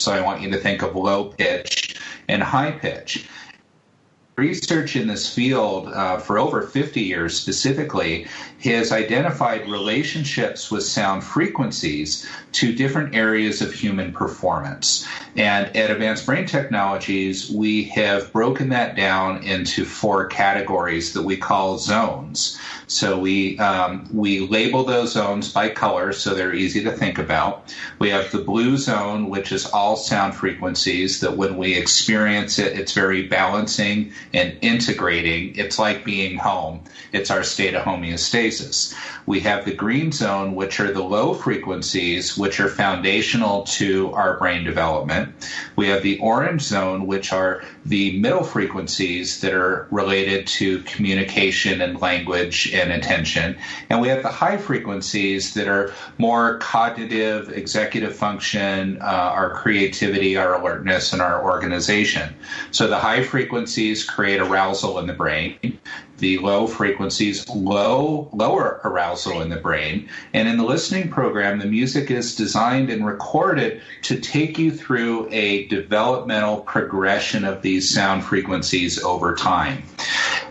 so 0.00 0.12
I 0.12 0.20
want 0.20 0.42
you 0.42 0.50
to 0.50 0.58
think 0.58 0.82
of 0.82 0.96
low 0.96 1.26
pitch 1.26 1.96
and 2.28 2.42
high 2.42 2.72
pitch 2.72 3.26
research 4.36 4.96
in 4.96 5.06
this 5.06 5.32
field 5.32 5.88
uh, 5.88 6.18
for 6.18 6.38
over 6.38 6.62
50 6.62 7.00
years 7.00 7.38
specifically 7.38 8.26
has 8.64 8.92
identified 8.92 9.68
relationships 9.68 10.70
with 10.70 10.82
sound 10.82 11.22
frequencies 11.22 12.28
to 12.52 12.74
different 12.74 13.14
areas 13.14 13.60
of 13.62 13.72
human 13.72 14.12
performance. 14.12 15.06
And 15.36 15.76
at 15.76 15.90
Advanced 15.90 16.26
Brain 16.26 16.46
Technologies, 16.46 17.50
we 17.50 17.84
have 17.84 18.32
broken 18.32 18.70
that 18.70 18.96
down 18.96 19.42
into 19.42 19.84
four 19.84 20.26
categories 20.26 21.12
that 21.12 21.22
we 21.22 21.36
call 21.36 21.78
zones. 21.78 22.58
So 22.86 23.18
we 23.18 23.58
um, 23.58 24.08
we 24.12 24.46
label 24.46 24.84
those 24.84 25.12
zones 25.12 25.52
by 25.52 25.68
color 25.70 26.12
so 26.12 26.34
they're 26.34 26.54
easy 26.54 26.84
to 26.84 26.92
think 26.92 27.18
about. 27.18 27.74
We 27.98 28.10
have 28.10 28.30
the 28.30 28.38
blue 28.38 28.76
zone, 28.76 29.28
which 29.28 29.52
is 29.52 29.66
all 29.66 29.96
sound 29.96 30.34
frequencies 30.34 31.20
that 31.20 31.36
when 31.36 31.56
we 31.56 31.74
experience 31.74 32.58
it, 32.58 32.78
it's 32.78 32.92
very 32.92 33.26
balancing 33.26 34.12
and 34.34 34.58
integrating. 34.60 35.56
It's 35.56 35.78
like 35.78 36.04
being 36.04 36.36
home. 36.36 36.82
It's 37.12 37.30
our 37.30 37.44
state 37.44 37.74
of 37.74 37.84
homeostasis. 37.84 38.94
We 39.26 39.40
have 39.40 39.64
the 39.64 39.72
green 39.74 40.12
zone, 40.12 40.54
which 40.54 40.80
are 40.80 40.92
the 40.92 41.02
low 41.02 41.32
frequencies, 41.34 42.36
which 42.36 42.60
are 42.60 42.68
foundational 42.68 43.62
to 43.78 44.12
our 44.12 44.36
brain 44.38 44.64
development. 44.64 45.32
We 45.76 45.88
have 45.88 46.02
the 46.02 46.18
orange 46.18 46.62
zone, 46.62 47.06
which 47.06 47.32
are 47.32 47.62
the 47.86 48.18
middle 48.18 48.42
frequencies 48.42 49.40
that 49.40 49.54
are 49.54 49.86
related 49.90 50.46
to 50.46 50.80
communication 50.80 51.80
and 51.80 52.00
language 52.00 52.72
and 52.74 52.90
attention. 52.90 53.56
And 53.88 54.00
we 54.00 54.08
have 54.08 54.22
the 54.22 54.28
high 54.28 54.56
frequencies 54.56 55.54
that 55.54 55.68
are 55.68 55.92
more 56.18 56.58
cognitive, 56.58 57.50
executive 57.50 58.16
function, 58.16 58.98
uh, 59.00 59.04
our 59.04 59.54
creativity, 59.54 60.36
our 60.36 60.54
alertness, 60.54 61.12
and 61.12 61.22
our 61.22 61.42
organization. 61.44 62.34
So 62.72 62.88
the 62.88 62.98
high 62.98 63.22
frequencies 63.22 64.04
create 64.04 64.23
arousal 64.32 64.98
in 64.98 65.06
the 65.06 65.12
brain 65.12 65.78
the 66.18 66.38
low 66.38 66.66
frequencies, 66.66 67.48
low 67.48 68.28
lower 68.32 68.80
arousal 68.84 69.42
in 69.42 69.48
the 69.48 69.56
brain. 69.56 70.08
And 70.32 70.48
in 70.48 70.56
the 70.56 70.64
listening 70.64 71.08
program, 71.08 71.58
the 71.58 71.66
music 71.66 72.10
is 72.10 72.36
designed 72.36 72.90
and 72.90 73.06
recorded 73.06 73.82
to 74.02 74.20
take 74.20 74.58
you 74.58 74.70
through 74.70 75.28
a 75.30 75.66
developmental 75.66 76.60
progression 76.60 77.44
of 77.44 77.62
these 77.62 77.92
sound 77.92 78.24
frequencies 78.24 79.02
over 79.02 79.34
time. 79.34 79.82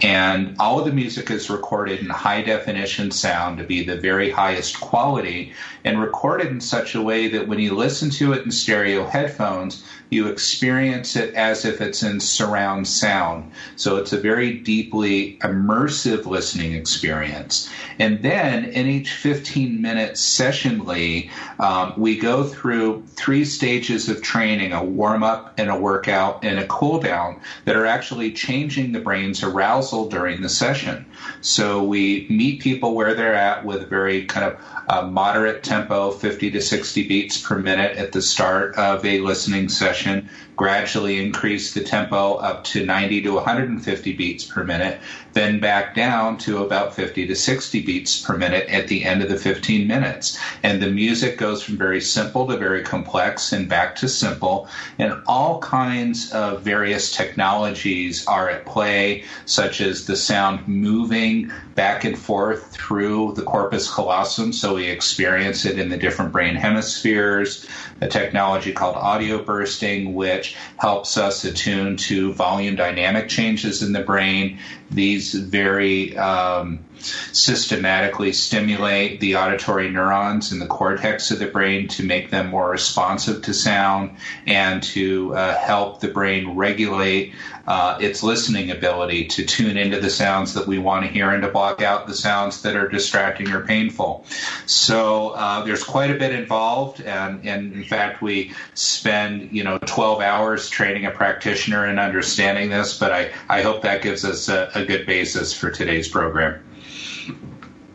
And 0.01 0.57
all 0.59 0.79
of 0.79 0.85
the 0.85 0.91
music 0.91 1.31
is 1.31 1.49
recorded 1.49 1.99
in 1.99 2.09
high 2.09 2.41
definition 2.41 3.11
sound 3.11 3.57
to 3.57 3.63
be 3.63 3.83
the 3.83 3.95
very 3.95 4.29
highest 4.29 4.79
quality 4.79 5.53
and 5.85 5.99
recorded 5.99 6.47
in 6.47 6.59
such 6.59 6.95
a 6.95 7.01
way 7.01 7.29
that 7.29 7.47
when 7.47 7.59
you 7.59 7.75
listen 7.75 8.09
to 8.11 8.33
it 8.33 8.43
in 8.43 8.51
stereo 8.51 9.05
headphones, 9.05 9.85
you 10.09 10.27
experience 10.27 11.15
it 11.15 11.33
as 11.35 11.65
if 11.65 11.81
it's 11.81 12.03
in 12.03 12.19
surround 12.19 12.87
sound. 12.87 13.51
So 13.75 13.97
it's 13.97 14.13
a 14.13 14.19
very 14.19 14.59
deeply 14.59 15.39
immersive 15.53 16.25
listening 16.25 16.73
experience. 16.73 17.69
And 17.99 18.21
then 18.23 18.65
in 18.65 18.87
each 18.87 19.13
15 19.13 19.81
minute 19.81 20.17
session, 20.17 20.85
Lee, 20.85 21.29
um, 21.59 21.93
we 21.97 22.17
go 22.17 22.43
through 22.43 23.03
three 23.07 23.45
stages 23.45 24.09
of 24.09 24.21
training 24.21 24.73
a 24.73 24.83
warm 24.83 25.23
up 25.23 25.53
and 25.57 25.69
a 25.69 25.77
workout 25.77 26.43
and 26.43 26.59
a 26.59 26.67
cool 26.67 26.99
down 26.99 27.41
that 27.65 27.75
are 27.75 27.85
actually 27.85 28.31
changing 28.31 28.91
the 28.91 28.99
brain's 28.99 29.43
arousal 29.43 30.09
during 30.09 30.41
the 30.41 30.49
session. 30.49 31.05
So 31.41 31.83
we 31.83 32.27
meet 32.29 32.61
people 32.61 32.95
where 32.95 33.13
they're 33.13 33.35
at 33.35 33.65
with 33.65 33.89
very 33.89 34.25
kind 34.25 34.45
of 34.45 34.59
uh, 34.87 35.07
moderate 35.07 35.63
tempo, 35.63 36.11
50 36.11 36.51
to 36.51 36.61
60 36.61 37.07
beats 37.07 37.37
per 37.37 37.57
minute 37.57 37.97
at 37.97 38.11
the 38.11 38.21
start 38.21 38.75
of 38.75 39.05
a 39.05 39.19
listening 39.19 39.69
session 39.69 40.29
gradually 40.55 41.23
increase 41.23 41.73
the 41.73 41.81
tempo 41.81 42.35
up 42.35 42.63
to 42.63 42.85
90 42.85 43.21
to 43.21 43.33
150 43.33 44.13
beats 44.13 44.45
per 44.45 44.63
minute, 44.63 44.99
then 45.33 45.59
back 45.59 45.95
down 45.95 46.37
to 46.37 46.63
about 46.63 46.93
50 46.93 47.27
to 47.27 47.35
60 47.35 47.81
beats 47.81 48.21
per 48.21 48.37
minute 48.37 48.69
at 48.69 48.87
the 48.87 49.03
end 49.03 49.23
of 49.23 49.29
the 49.29 49.37
15 49.37 49.87
minutes. 49.87 50.37
And 50.61 50.81
the 50.81 50.91
music 50.91 51.37
goes 51.37 51.63
from 51.63 51.77
very 51.77 52.01
simple 52.01 52.47
to 52.47 52.57
very 52.57 52.83
complex 52.83 53.51
and 53.51 53.67
back 53.67 53.95
to 53.97 54.07
simple. 54.07 54.67
And 54.99 55.21
all 55.25 55.59
kinds 55.59 56.31
of 56.31 56.61
various 56.61 57.11
technologies 57.11 58.25
are 58.27 58.49
at 58.49 58.65
play, 58.65 59.23
such 59.45 59.81
as 59.81 60.05
the 60.05 60.15
sound 60.15 60.67
moving 60.67 61.51
back 61.75 62.03
and 62.03 62.17
forth 62.17 62.71
through 62.71 63.33
the 63.35 63.41
corpus 63.41 63.91
callosum, 63.91 64.53
so 64.53 64.75
we 64.75 64.85
experience 64.85 65.65
it 65.65 65.79
in 65.79 65.89
the 65.89 65.97
different 65.97 66.31
brain 66.31 66.55
hemispheres. 66.55 67.65
A 68.01 68.07
technology 68.07 68.71
called 68.71 68.95
audio 68.95 69.41
bursting, 69.43 70.13
which 70.13 70.42
helps 70.77 71.17
us 71.17 71.43
attune 71.43 71.97
to 71.97 72.33
volume 72.33 72.75
dynamic 72.75 73.29
changes 73.29 73.83
in 73.83 73.93
the 73.93 74.01
brain. 74.01 74.59
These 74.91 75.33
very 75.33 76.15
um, 76.17 76.79
systematically 77.03 78.33
stimulate 78.33 79.19
the 79.19 79.35
auditory 79.35 79.89
neurons 79.89 80.51
in 80.51 80.59
the 80.59 80.67
cortex 80.67 81.31
of 81.31 81.39
the 81.39 81.47
brain 81.47 81.87
to 81.89 82.03
make 82.03 82.29
them 82.29 82.47
more 82.47 82.69
responsive 82.69 83.41
to 83.43 83.53
sound 83.53 84.17
and 84.45 84.81
to 84.83 85.35
uh, 85.35 85.57
help 85.57 85.99
the 85.99 86.07
brain 86.07 86.55
regulate 86.55 87.33
uh, 87.65 87.97
its 88.01 88.23
listening 88.23 88.71
ability 88.71 89.25
to 89.25 89.45
tune 89.45 89.77
into 89.77 89.99
the 89.99 90.09
sounds 90.09 90.53
that 90.53 90.67
we 90.67 90.77
want 90.77 91.05
to 91.05 91.11
hear 91.11 91.29
and 91.29 91.43
to 91.43 91.49
block 91.49 91.81
out 91.81 92.07
the 92.07 92.13
sounds 92.13 92.61
that 92.61 92.75
are 92.75 92.89
distracting 92.89 93.49
or 93.51 93.61
painful. 93.61 94.25
So 94.65 95.29
uh, 95.29 95.63
there's 95.63 95.83
quite 95.83 96.11
a 96.11 96.15
bit 96.15 96.33
involved, 96.33 97.01
and, 97.01 97.45
and 97.47 97.73
in 97.73 97.83
fact, 97.83 98.21
we 98.21 98.53
spend 98.73 99.51
you 99.53 99.63
know 99.63 99.77
12 99.77 100.21
hours 100.21 100.32
training 100.69 101.05
a 101.05 101.11
practitioner 101.11 101.87
in 101.87 101.99
understanding 101.99 102.69
this. 102.69 102.97
But 102.97 103.11
I, 103.11 103.31
I 103.49 103.61
hope 103.61 103.81
that 103.83 104.01
gives 104.01 104.25
us 104.25 104.49
a, 104.49 104.69
a 104.75 104.85
good 104.85 105.05
basis 105.05 105.53
for 105.53 105.69
today's 105.71 106.07
program. 106.07 106.63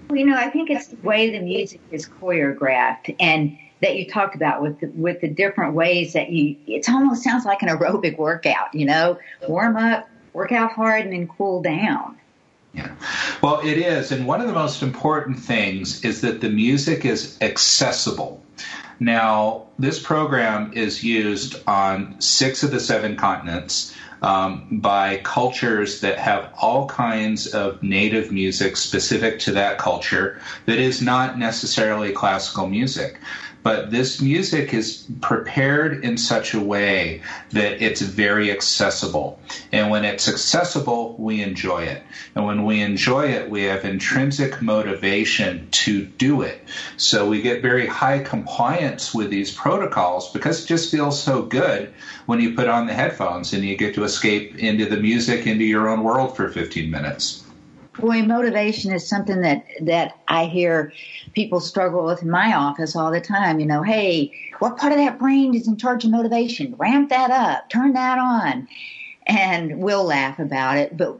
Well, 0.08 0.18
you 0.18 0.26
know, 0.26 0.36
I 0.36 0.48
think 0.50 0.70
it's 0.70 0.86
the 0.86 0.96
way 0.96 1.30
the 1.30 1.40
music 1.40 1.80
is 1.90 2.08
choreographed 2.08 3.14
and 3.20 3.58
that 3.80 3.96
you 3.96 4.08
talked 4.08 4.34
about 4.34 4.62
with 4.62 4.80
the, 4.80 4.86
with 4.88 5.20
the 5.20 5.28
different 5.28 5.74
ways 5.74 6.14
that 6.14 6.30
you, 6.30 6.56
it 6.66 6.88
almost 6.88 7.22
sounds 7.22 7.44
like 7.44 7.62
an 7.62 7.68
aerobic 7.68 8.16
workout, 8.18 8.74
you 8.74 8.86
know, 8.86 9.18
warm 9.48 9.76
up, 9.76 10.08
work 10.32 10.50
out 10.50 10.72
hard 10.72 11.04
and 11.04 11.12
then 11.12 11.28
cool 11.28 11.62
down. 11.62 12.16
Yeah. 12.72 12.90
Well, 13.42 13.60
it 13.60 13.78
is. 13.78 14.12
And 14.12 14.26
one 14.26 14.40
of 14.40 14.46
the 14.46 14.52
most 14.52 14.82
important 14.82 15.38
things 15.38 16.04
is 16.04 16.22
that 16.22 16.40
the 16.40 16.50
music 16.50 17.04
is 17.04 17.38
accessible. 17.40 18.42
Now, 19.00 19.66
this 19.78 20.00
program 20.00 20.72
is 20.72 21.04
used 21.04 21.56
on 21.68 22.20
six 22.20 22.62
of 22.62 22.70
the 22.70 22.80
seven 22.80 23.16
continents 23.16 23.94
um, 24.22 24.66
by 24.72 25.18
cultures 25.18 26.00
that 26.00 26.18
have 26.18 26.52
all 26.60 26.88
kinds 26.88 27.46
of 27.46 27.82
native 27.82 28.32
music 28.32 28.76
specific 28.76 29.38
to 29.40 29.52
that 29.52 29.78
culture 29.78 30.40
that 30.66 30.78
is 30.78 31.00
not 31.00 31.38
necessarily 31.38 32.12
classical 32.12 32.66
music 32.66 33.20
but 33.62 33.90
this 33.90 34.20
music 34.20 34.72
is 34.72 35.06
prepared 35.20 36.04
in 36.04 36.16
such 36.16 36.54
a 36.54 36.60
way 36.60 37.22
that 37.50 37.82
it's 37.82 38.00
very 38.00 38.50
accessible. 38.50 39.38
And 39.72 39.90
when 39.90 40.04
it's 40.04 40.28
accessible, 40.28 41.16
we 41.18 41.42
enjoy 41.42 41.84
it. 41.84 42.02
And 42.34 42.46
when 42.46 42.64
we 42.64 42.80
enjoy 42.80 43.26
it, 43.26 43.50
we 43.50 43.64
have 43.64 43.84
intrinsic 43.84 44.62
motivation 44.62 45.68
to 45.70 46.04
do 46.04 46.42
it. 46.42 46.64
So 46.96 47.28
we 47.28 47.42
get 47.42 47.62
very 47.62 47.86
high 47.86 48.20
compliance 48.20 49.14
with 49.14 49.30
these 49.30 49.52
protocols 49.52 50.32
because 50.32 50.64
it 50.64 50.68
just 50.68 50.90
feels 50.90 51.22
so 51.22 51.42
good 51.42 51.92
when 52.26 52.40
you 52.40 52.54
put 52.54 52.68
on 52.68 52.86
the 52.86 52.94
headphones 52.94 53.52
and 53.52 53.64
you 53.64 53.76
get 53.76 53.94
to 53.94 54.04
escape 54.04 54.56
into 54.56 54.86
the 54.86 54.96
music, 54.96 55.46
into 55.46 55.64
your 55.64 55.88
own 55.88 56.02
world 56.02 56.36
for 56.36 56.48
15 56.48 56.90
minutes. 56.90 57.44
Boy, 57.98 58.22
motivation 58.22 58.92
is 58.92 59.08
something 59.08 59.40
that 59.40 59.64
that 59.82 60.18
I 60.28 60.44
hear 60.44 60.92
people 61.34 61.60
struggle 61.60 62.04
with 62.04 62.22
in 62.22 62.30
my 62.30 62.54
office 62.54 62.94
all 62.94 63.10
the 63.10 63.20
time. 63.20 63.58
You 63.58 63.66
know, 63.66 63.82
hey, 63.82 64.32
what 64.60 64.76
part 64.76 64.92
of 64.92 64.98
that 64.98 65.18
brain 65.18 65.54
is 65.54 65.66
in 65.66 65.76
charge 65.76 66.04
of 66.04 66.10
motivation? 66.10 66.74
Ramp 66.76 67.10
that 67.10 67.30
up, 67.30 67.68
turn 67.70 67.94
that 67.94 68.18
on, 68.18 68.68
and 69.26 69.80
we'll 69.80 70.04
laugh 70.04 70.38
about 70.38 70.78
it. 70.78 70.96
But 70.96 71.18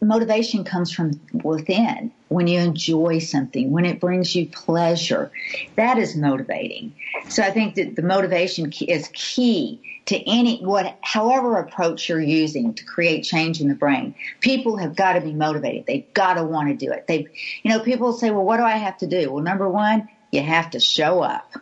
motivation 0.00 0.64
comes 0.64 0.92
from 0.92 1.20
within. 1.32 2.12
When 2.28 2.48
you 2.48 2.60
enjoy 2.60 3.20
something, 3.20 3.70
when 3.70 3.84
it 3.84 4.00
brings 4.00 4.34
you 4.34 4.48
pleasure, 4.48 5.30
that 5.76 5.96
is 5.98 6.16
motivating. 6.16 6.92
So 7.28 7.42
I 7.42 7.50
think 7.50 7.76
that 7.76 7.96
the 7.96 8.02
motivation 8.02 8.72
is 8.88 9.08
key 9.14 9.80
to 10.06 10.16
any 10.28 10.60
what 10.64 10.98
however 11.02 11.56
approach 11.58 12.08
you're 12.08 12.20
using 12.20 12.74
to 12.74 12.84
create 12.84 13.22
change 13.22 13.60
in 13.60 13.68
the 13.68 13.74
brain. 13.74 14.14
People 14.40 14.76
have 14.76 14.96
got 14.96 15.14
to 15.14 15.20
be 15.20 15.32
motivated. 15.32 15.86
They've 15.86 16.12
got 16.14 16.34
to 16.34 16.44
want 16.44 16.68
to 16.68 16.74
do 16.74 16.92
it. 16.92 17.06
They 17.06 17.26
you 17.62 17.70
know 17.70 17.80
people 17.80 18.12
say 18.12 18.30
well 18.30 18.44
what 18.44 18.56
do 18.58 18.62
i 18.62 18.76
have 18.76 18.98
to 18.98 19.06
do? 19.06 19.32
Well 19.32 19.42
number 19.42 19.68
one 19.68 20.08
you 20.32 20.42
have 20.42 20.70
to 20.70 20.80
show 20.80 21.20
up 21.22 21.52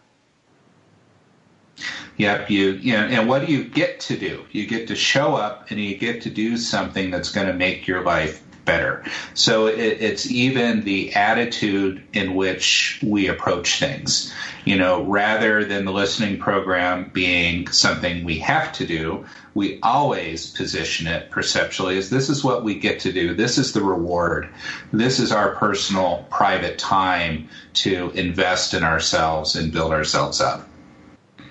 Yep, 2.17 2.51
you 2.51 2.71
you 2.73 2.93
know, 2.93 3.05
and 3.05 3.29
what 3.29 3.45
do 3.45 3.53
you 3.53 3.65
get 3.65 4.01
to 4.01 4.17
do? 4.17 4.45
You 4.53 4.67
get 4.67 4.89
to 4.89 4.97
show 4.97 5.35
up 5.35 5.71
and 5.71 5.81
you 5.81 5.97
get 5.97 6.23
to 6.23 6.31
do 6.31 6.57
something 6.57 7.11
that's 7.11 7.33
going 7.33 7.49
to 7.49 7.53
make 7.53 7.89
your 7.89 8.03
life 8.03 8.41
better. 8.65 9.05
So 9.35 9.67
it, 9.67 9.79
it's 9.79 10.31
even 10.31 10.83
the 10.85 11.15
attitude 11.15 12.03
in 12.13 12.35
which 12.35 13.01
we 13.03 13.29
approach 13.29 13.79
things. 13.79 14.33
You 14.65 14.77
know, 14.77 15.05
rather 15.05 15.65
than 15.65 15.85
the 15.85 15.93
listening 15.93 16.39
program 16.39 17.11
being 17.13 17.69
something 17.69 18.25
we 18.25 18.39
have 18.39 18.73
to 18.75 18.87
do, 18.87 19.27
we 19.55 19.79
always 19.83 20.51
position 20.51 21.07
it 21.07 21.31
perceptually 21.31 21.99
as 21.99 22.11
this 22.11 22.29
is 22.29 22.43
what 22.43 22.65
we 22.65 22.79
get 22.79 23.01
to 23.01 23.13
do. 23.13 23.35
This 23.35 23.59
is 23.59 23.73
the 23.73 23.83
reward. 23.83 24.49
This 24.93 25.21
is 25.21 25.33
our 25.33 25.55
personal 25.57 26.27
private 26.31 26.79
time 26.79 27.49
to 27.75 28.11
invest 28.15 28.75
in 28.75 28.83
ourselves 28.83 29.55
and 29.55 29.73
build 29.73 29.93
ourselves 29.93 30.41
up. 30.41 30.69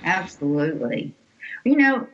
Absolutely 0.04 1.14
you 1.64 1.78
know, 1.78 2.08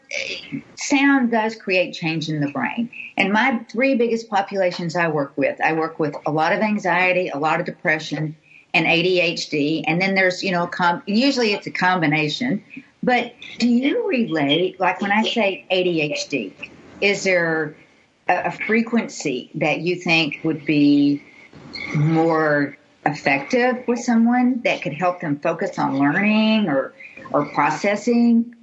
sound 0.75 1.31
does 1.31 1.55
create 1.55 1.93
change 1.93 2.29
in 2.29 2.39
the 2.39 2.51
brain. 2.51 2.89
And 3.17 3.33
my 3.33 3.59
three 3.71 3.95
biggest 3.95 4.29
populations 4.29 4.95
I 4.95 5.07
work 5.07 5.33
with, 5.35 5.59
I 5.61 5.73
work 5.73 5.99
with 5.99 6.15
a 6.25 6.31
lot 6.31 6.53
of 6.53 6.59
anxiety, 6.59 7.29
a 7.29 7.37
lot 7.37 7.59
of 7.59 7.65
depression, 7.65 8.35
and 8.73 8.85
ADHD. 8.85 9.83
And 9.87 9.99
then 9.99 10.13
there's, 10.13 10.43
you 10.43 10.51
know, 10.51 10.67
com- 10.67 11.01
usually 11.07 11.53
it's 11.53 11.65
a 11.65 11.71
combination. 11.71 12.63
But 13.01 13.33
do 13.57 13.67
you 13.67 14.07
relate, 14.07 14.79
like 14.79 15.01
when 15.01 15.11
I 15.11 15.23
say 15.23 15.65
ADHD, 15.71 16.53
is 17.01 17.23
there 17.23 17.75
a, 18.27 18.47
a 18.47 18.51
frequency 18.51 19.49
that 19.55 19.79
you 19.79 19.95
think 19.95 20.41
would 20.43 20.65
be 20.65 21.23
more 21.95 22.77
effective 23.05 23.87
with 23.87 23.99
someone 23.99 24.61
that 24.63 24.83
could 24.83 24.93
help 24.93 25.21
them 25.21 25.39
focus 25.39 25.79
on 25.79 25.97
learning 25.97 26.67
or, 26.67 26.93
or 27.31 27.45
processing? 27.53 28.55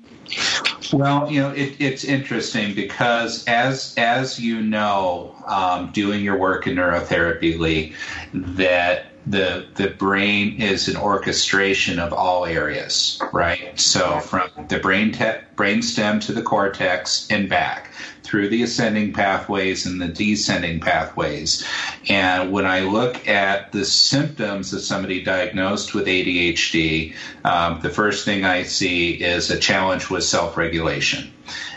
Well, 0.93 1.31
you 1.31 1.41
know, 1.41 1.51
it, 1.51 1.77
it's 1.81 2.05
interesting 2.05 2.75
because 2.75 3.45
as 3.47 3.95
as 3.97 4.39
you 4.39 4.61
know, 4.61 5.35
um, 5.47 5.91
doing 5.93 6.23
your 6.23 6.37
work 6.37 6.67
in 6.67 6.77
neurotherapy, 6.77 7.59
Lee, 7.59 7.95
that 8.33 9.07
the 9.27 9.67
the 9.75 9.89
brain 9.89 10.61
is 10.61 10.89
an 10.89 10.97
orchestration 10.97 11.99
of 11.99 12.13
all 12.13 12.47
areas, 12.47 13.21
right? 13.33 13.79
So 13.79 14.21
from 14.21 14.51
the 14.69 14.79
brain 14.79 15.13
te- 15.13 15.41
brain 15.57 15.83
stem 15.83 16.21
to 16.21 16.33
the 16.33 16.43
cortex 16.43 17.27
and 17.29 17.49
back 17.49 17.91
through 18.23 18.49
the 18.49 18.63
ascending 18.63 19.13
pathways 19.13 19.87
and 19.87 20.01
the 20.01 20.09
descending 20.09 20.81
pathways. 20.81 21.67
And 22.09 22.53
when 22.53 22.67
I 22.67 22.81
look 22.81 23.27
at 23.29 23.73
the 23.73 23.85
symptoms 23.85 24.73
of 24.73 24.81
somebody 24.81 25.23
diagnosed 25.23 25.95
with 25.95 26.07
ADHD, 26.07 27.15
um, 27.45 27.81
the 27.81 27.91
first 27.91 28.25
thing 28.25 28.45
I 28.45 28.65
see 28.65 29.13
is 29.13 29.51
a 29.51 29.59
challenge 29.59 30.11
with 30.11 30.25
self 30.25 30.57
regulation. 30.57 31.33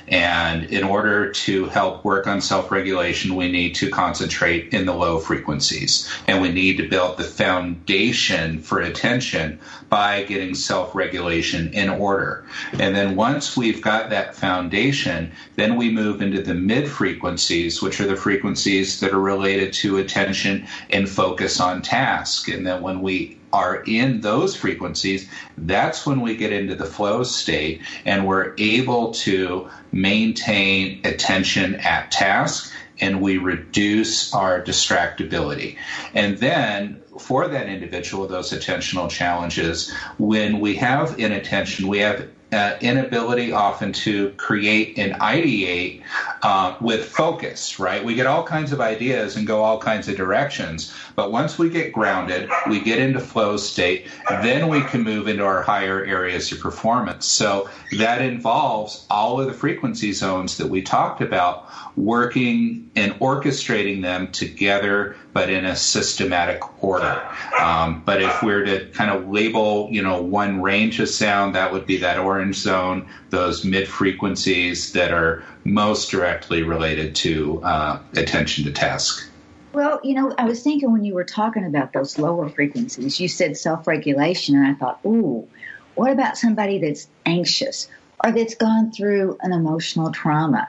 And 0.09 0.65
in 0.65 0.83
order 0.83 1.31
to 1.31 1.65
help 1.65 2.03
work 2.03 2.25
on 2.25 2.41
self 2.41 2.71
regulation, 2.71 3.35
we 3.35 3.51
need 3.51 3.75
to 3.75 3.89
concentrate 3.89 4.73
in 4.73 4.85
the 4.85 4.93
low 4.93 5.19
frequencies. 5.19 6.09
And 6.27 6.41
we 6.41 6.51
need 6.51 6.77
to 6.77 6.87
build 6.87 7.17
the 7.17 7.23
foundation 7.23 8.59
for 8.59 8.79
attention 8.79 9.59
by 9.89 10.23
getting 10.23 10.55
self 10.55 10.95
regulation 10.95 11.73
in 11.73 11.89
order. 11.89 12.45
And 12.73 12.95
then 12.95 13.15
once 13.15 13.55
we've 13.55 13.81
got 13.81 14.09
that 14.09 14.35
foundation, 14.35 15.31
then 15.55 15.75
we 15.75 15.91
move 15.91 16.21
into 16.21 16.41
the 16.41 16.55
mid 16.55 16.87
frequencies, 16.87 17.81
which 17.81 18.01
are 18.01 18.07
the 18.07 18.15
frequencies 18.15 18.99
that 19.01 19.13
are 19.13 19.19
related 19.19 19.73
to 19.73 19.97
attention 19.97 20.67
and 20.89 21.07
focus 21.07 21.59
on 21.59 21.81
task. 21.81 22.47
And 22.47 22.65
then 22.65 22.81
when 22.81 23.01
we 23.01 23.38
are 23.51 23.83
in 23.83 24.21
those 24.21 24.55
frequencies, 24.55 25.29
that's 25.57 26.05
when 26.05 26.21
we 26.21 26.35
get 26.35 26.53
into 26.53 26.75
the 26.75 26.85
flow 26.85 27.23
state 27.23 27.81
and 28.05 28.27
we're 28.27 28.53
able 28.57 29.13
to 29.13 29.69
maintain 29.91 31.01
attention 31.05 31.75
at 31.75 32.11
task 32.11 32.71
and 33.01 33.21
we 33.21 33.37
reduce 33.37 34.33
our 34.33 34.61
distractibility. 34.61 35.77
And 36.13 36.37
then 36.37 37.01
for 37.17 37.47
that 37.47 37.67
individual, 37.67 38.27
those 38.27 38.51
attentional 38.51 39.09
challenges, 39.09 39.91
when 40.17 40.59
we 40.59 40.75
have 40.75 41.19
inattention, 41.19 41.87
we 41.87 41.99
have 41.99 42.27
uh, 42.51 42.77
inability 42.81 43.51
often 43.51 43.93
to 43.93 44.31
create 44.31 44.97
and 44.97 45.13
ideate 45.15 46.01
uh, 46.41 46.75
with 46.81 47.05
focus, 47.05 47.79
right? 47.79 48.03
We 48.03 48.15
get 48.15 48.25
all 48.25 48.43
kinds 48.43 48.71
of 48.71 48.81
ideas 48.81 49.35
and 49.35 49.45
go 49.45 49.63
all 49.63 49.79
kinds 49.79 50.07
of 50.07 50.15
directions, 50.15 50.93
but 51.15 51.31
once 51.31 51.59
we 51.59 51.69
get 51.69 51.93
grounded, 51.93 52.49
we 52.67 52.79
get 52.79 52.99
into 52.99 53.19
flow 53.19 53.57
state, 53.57 54.07
then 54.29 54.67
we 54.67 54.81
can 54.81 55.03
move 55.03 55.27
into 55.27 55.43
our 55.43 55.61
higher 55.61 56.03
areas 56.03 56.51
of 56.51 56.59
performance. 56.59 57.25
So 57.25 57.69
that 57.97 58.21
involves 58.21 59.05
all 59.09 59.39
of 59.39 59.47
the 59.47 59.53
frequency 59.53 60.11
zones 60.11 60.57
that 60.57 60.67
we 60.67 60.81
talked 60.81 61.21
about 61.21 61.67
working 61.95 62.89
and 62.95 63.13
orchestrating 63.19 64.01
them 64.01 64.31
together, 64.31 65.15
but 65.33 65.49
in 65.49 65.65
a 65.65 65.75
systematic 65.75 66.83
order. 66.83 67.21
Um, 67.59 68.01
but 68.05 68.21
if 68.21 68.41
we're 68.41 68.65
to 68.65 68.85
kind 68.91 69.11
of 69.11 69.29
label, 69.29 69.89
you 69.91 70.01
know, 70.01 70.21
one 70.21 70.61
range 70.61 70.99
of 70.99 71.09
sound, 71.09 71.55
that 71.55 71.71
would 71.73 71.85
be 71.85 71.97
that 71.97 72.17
orange 72.17 72.38
zone, 72.53 73.07
those 73.29 73.63
mid 73.63 73.87
frequencies 73.87 74.93
that 74.93 75.11
are 75.11 75.43
most 75.63 76.11
directly 76.11 76.63
related 76.63 77.15
to 77.15 77.61
uh, 77.63 77.99
attention 78.15 78.63
to 78.65 78.71
task. 78.71 79.29
Well, 79.73 79.99
you 80.03 80.15
know, 80.15 80.33
I 80.37 80.45
was 80.45 80.63
thinking 80.63 80.91
when 80.91 81.05
you 81.05 81.13
were 81.13 81.23
talking 81.23 81.65
about 81.65 81.93
those 81.93 82.17
lower 82.17 82.49
frequencies, 82.49 83.19
you 83.19 83.27
said 83.27 83.57
self 83.57 83.85
regulation, 83.87 84.55
and 84.55 84.65
I 84.65 84.73
thought, 84.73 84.99
ooh, 85.05 85.47
what 85.95 86.11
about 86.11 86.37
somebody 86.37 86.79
that's 86.79 87.07
anxious 87.25 87.87
or 88.23 88.31
that's 88.31 88.55
gone 88.55 88.91
through 88.91 89.37
an 89.41 89.53
emotional 89.53 90.11
trauma? 90.11 90.67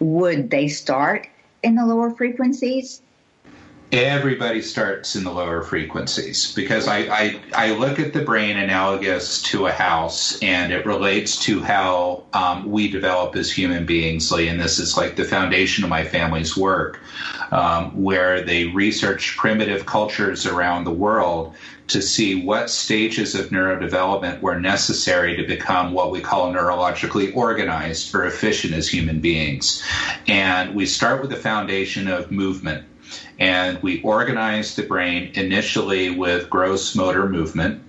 would 0.00 0.50
they 0.50 0.66
start 0.66 1.28
in 1.62 1.76
the 1.76 1.86
lower 1.86 2.10
frequencies? 2.10 3.02
Everybody 3.92 4.62
starts 4.62 5.16
in 5.16 5.24
the 5.24 5.32
lower 5.32 5.62
frequencies 5.62 6.54
because 6.54 6.86
I, 6.86 6.98
I, 6.98 7.40
I, 7.54 7.72
look 7.72 7.98
at 7.98 8.12
the 8.12 8.22
brain 8.22 8.56
analogous 8.56 9.42
to 9.50 9.66
a 9.66 9.72
house 9.72 10.38
and 10.42 10.72
it 10.72 10.86
relates 10.86 11.36
to 11.46 11.60
how 11.60 12.22
um, 12.32 12.70
we 12.70 12.88
develop 12.88 13.34
as 13.34 13.50
human 13.50 13.86
beings. 13.86 14.30
And 14.30 14.60
this 14.60 14.78
is 14.78 14.96
like 14.96 15.16
the 15.16 15.24
foundation 15.24 15.82
of 15.82 15.90
my 15.90 16.04
family's 16.04 16.56
work, 16.56 17.00
um, 17.50 18.00
where 18.00 18.42
they 18.42 18.66
research 18.66 19.36
primitive 19.36 19.86
cultures 19.86 20.46
around 20.46 20.84
the 20.84 20.92
world 20.92 21.56
to 21.90 22.00
see 22.00 22.44
what 22.44 22.70
stages 22.70 23.34
of 23.34 23.48
neurodevelopment 23.48 24.40
were 24.40 24.60
necessary 24.60 25.34
to 25.36 25.42
become 25.44 25.92
what 25.92 26.12
we 26.12 26.20
call 26.20 26.52
neurologically 26.52 27.34
organized 27.34 28.14
or 28.14 28.24
efficient 28.24 28.72
as 28.72 28.88
human 28.88 29.18
beings. 29.20 29.84
And 30.28 30.76
we 30.76 30.86
start 30.86 31.20
with 31.20 31.30
the 31.30 31.36
foundation 31.36 32.06
of 32.06 32.30
movement. 32.30 32.86
And 33.38 33.82
we 33.82 34.02
organize 34.02 34.76
the 34.76 34.82
brain 34.82 35.32
initially 35.34 36.10
with 36.10 36.50
gross 36.50 36.94
motor 36.94 37.28
movement. 37.28 37.82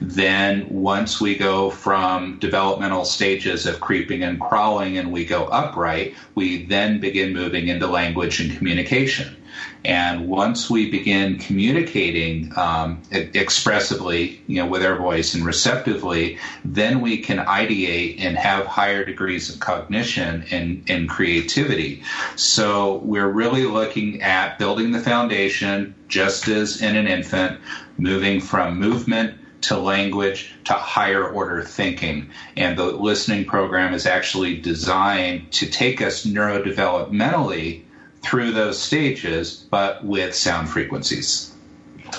Then, 0.00 0.66
once 0.68 1.20
we 1.20 1.36
go 1.36 1.70
from 1.70 2.38
developmental 2.38 3.04
stages 3.04 3.66
of 3.66 3.80
creeping 3.80 4.22
and 4.22 4.40
crawling 4.40 4.98
and 4.98 5.12
we 5.12 5.24
go 5.24 5.46
upright, 5.46 6.14
we 6.34 6.66
then 6.66 7.00
begin 7.00 7.32
moving 7.32 7.68
into 7.68 7.86
language 7.86 8.40
and 8.40 8.56
communication. 8.56 9.37
And 9.84 10.28
once 10.28 10.68
we 10.68 10.90
begin 10.90 11.38
communicating 11.38 12.52
um, 12.56 13.02
expressively, 13.10 14.42
you 14.46 14.60
know, 14.60 14.66
with 14.66 14.84
our 14.84 14.96
voice 14.96 15.34
and 15.34 15.44
receptively, 15.44 16.38
then 16.64 17.00
we 17.00 17.18
can 17.18 17.38
ideate 17.38 18.20
and 18.20 18.36
have 18.36 18.66
higher 18.66 19.04
degrees 19.04 19.54
of 19.54 19.60
cognition 19.60 20.44
and, 20.50 20.84
and 20.88 21.08
creativity. 21.08 22.02
So 22.36 22.96
we're 22.96 23.28
really 23.28 23.64
looking 23.64 24.22
at 24.22 24.58
building 24.58 24.90
the 24.90 25.00
foundation, 25.00 25.94
just 26.08 26.48
as 26.48 26.82
in 26.82 26.96
an 26.96 27.06
infant, 27.06 27.60
moving 27.96 28.40
from 28.40 28.78
movement 28.78 29.38
to 29.60 29.76
language 29.78 30.54
to 30.64 30.72
higher 30.72 31.26
order 31.28 31.62
thinking. 31.62 32.30
And 32.56 32.78
the 32.78 32.86
listening 32.86 33.44
program 33.44 33.94
is 33.94 34.06
actually 34.06 34.60
designed 34.60 35.52
to 35.52 35.66
take 35.66 36.00
us 36.00 36.24
neurodevelopmentally 36.24 37.82
through 38.22 38.52
those 38.52 38.78
stages, 38.80 39.66
but 39.70 40.04
with 40.04 40.34
sound 40.34 40.68
frequencies. 40.68 41.54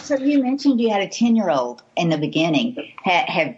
So 0.02 0.16
you 0.18 0.41
mentioned 0.41 0.80
you 0.80 0.89
had 0.89 1.02
a 1.02 1.10
10 1.10 1.36
year 1.36 1.50
old 1.50 1.82
in 1.95 2.10
the 2.10 2.18
beginning. 2.18 2.93
Have, 3.04 3.28
have 3.28 3.56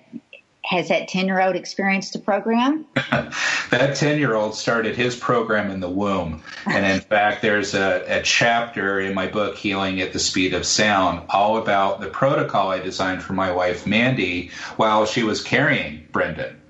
has 0.64 0.90
that 0.90 1.08
10 1.08 1.26
year 1.26 1.42
old 1.42 1.56
experienced 1.56 2.14
the 2.14 2.20
program? 2.20 2.86
that 3.12 3.96
10 3.96 4.20
year 4.20 4.36
old 4.36 4.56
started 4.56 4.96
his 4.96 5.16
program 5.16 5.72
in 5.72 5.80
the 5.80 5.90
womb. 5.90 6.44
And 6.66 6.86
in 6.86 7.02
fact, 7.02 7.42
there's 7.42 7.74
a, 7.74 8.04
a, 8.08 8.22
chapter 8.22 9.00
in 9.00 9.14
my 9.14 9.28
book, 9.28 9.58
Healing 9.58 10.02
at 10.02 10.14
the 10.14 10.20
Speed 10.20 10.54
of 10.54 10.66
Sound, 10.66 11.26
all 11.30 11.58
about 11.58 12.00
the 12.00 12.08
protocol 12.08 12.70
I 12.70 12.80
designed 12.80 13.24
for 13.24 13.34
my 13.34 13.52
wife, 13.52 13.88
Mandy, 13.88 14.52
while 14.78 15.06
she 15.06 15.24
was 15.24 15.42
carrying 15.42 16.08
Brendan. 16.12 16.61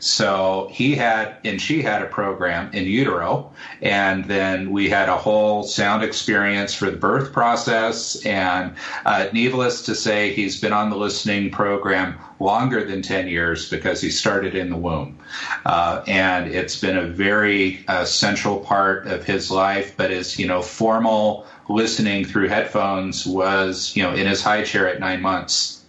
So 0.00 0.68
he 0.72 0.94
had, 0.94 1.36
and 1.44 1.60
she 1.60 1.82
had 1.82 2.02
a 2.02 2.06
program 2.06 2.72
in 2.72 2.84
utero, 2.86 3.52
and 3.80 4.24
then 4.24 4.70
we 4.70 4.88
had 4.88 5.08
a 5.08 5.16
whole 5.16 5.62
sound 5.62 6.02
experience 6.02 6.74
for 6.74 6.90
the 6.90 6.96
birth 6.96 7.32
process. 7.32 8.24
And 8.26 8.74
uh, 9.06 9.28
needless 9.32 9.82
to 9.82 9.94
say, 9.94 10.32
he's 10.32 10.60
been 10.60 10.72
on 10.72 10.90
the 10.90 10.96
listening 10.96 11.50
program 11.50 12.18
longer 12.40 12.84
than 12.84 13.02
10 13.02 13.28
years 13.28 13.70
because 13.70 14.00
he 14.00 14.10
started 14.10 14.54
in 14.54 14.70
the 14.70 14.76
womb. 14.76 15.18
Uh, 15.64 16.02
and 16.08 16.48
it's 16.48 16.80
been 16.80 16.96
a 16.96 17.06
very 17.06 17.84
uh, 17.86 18.04
central 18.04 18.58
part 18.58 19.06
of 19.06 19.24
his 19.24 19.50
life, 19.50 19.94
but 19.96 20.10
his, 20.10 20.38
you 20.38 20.46
know, 20.46 20.60
formal 20.60 21.46
listening 21.68 22.24
through 22.24 22.48
headphones 22.48 23.24
was, 23.26 23.94
you 23.94 24.02
know, 24.02 24.12
in 24.12 24.26
his 24.26 24.42
high 24.42 24.62
chair 24.64 24.88
at 24.88 24.98
nine 24.98 25.22
months. 25.22 25.81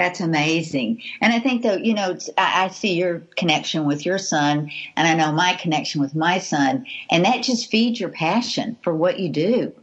That's 0.00 0.20
amazing. 0.20 1.02
And 1.20 1.30
I 1.30 1.40
think 1.40 1.62
though, 1.62 1.74
you 1.76 1.92
know, 1.92 2.16
I, 2.38 2.64
I 2.64 2.68
see 2.68 2.94
your 2.94 3.20
connection 3.36 3.84
with 3.84 4.06
your 4.06 4.16
son 4.16 4.70
and 4.96 5.06
I 5.06 5.12
know 5.14 5.30
my 5.30 5.52
connection 5.60 6.00
with 6.00 6.14
my 6.14 6.38
son 6.38 6.86
and 7.10 7.26
that 7.26 7.42
just 7.42 7.70
feeds 7.70 8.00
your 8.00 8.08
passion 8.08 8.78
for 8.82 8.94
what 8.96 9.18
you 9.18 9.28
do. 9.28 9.74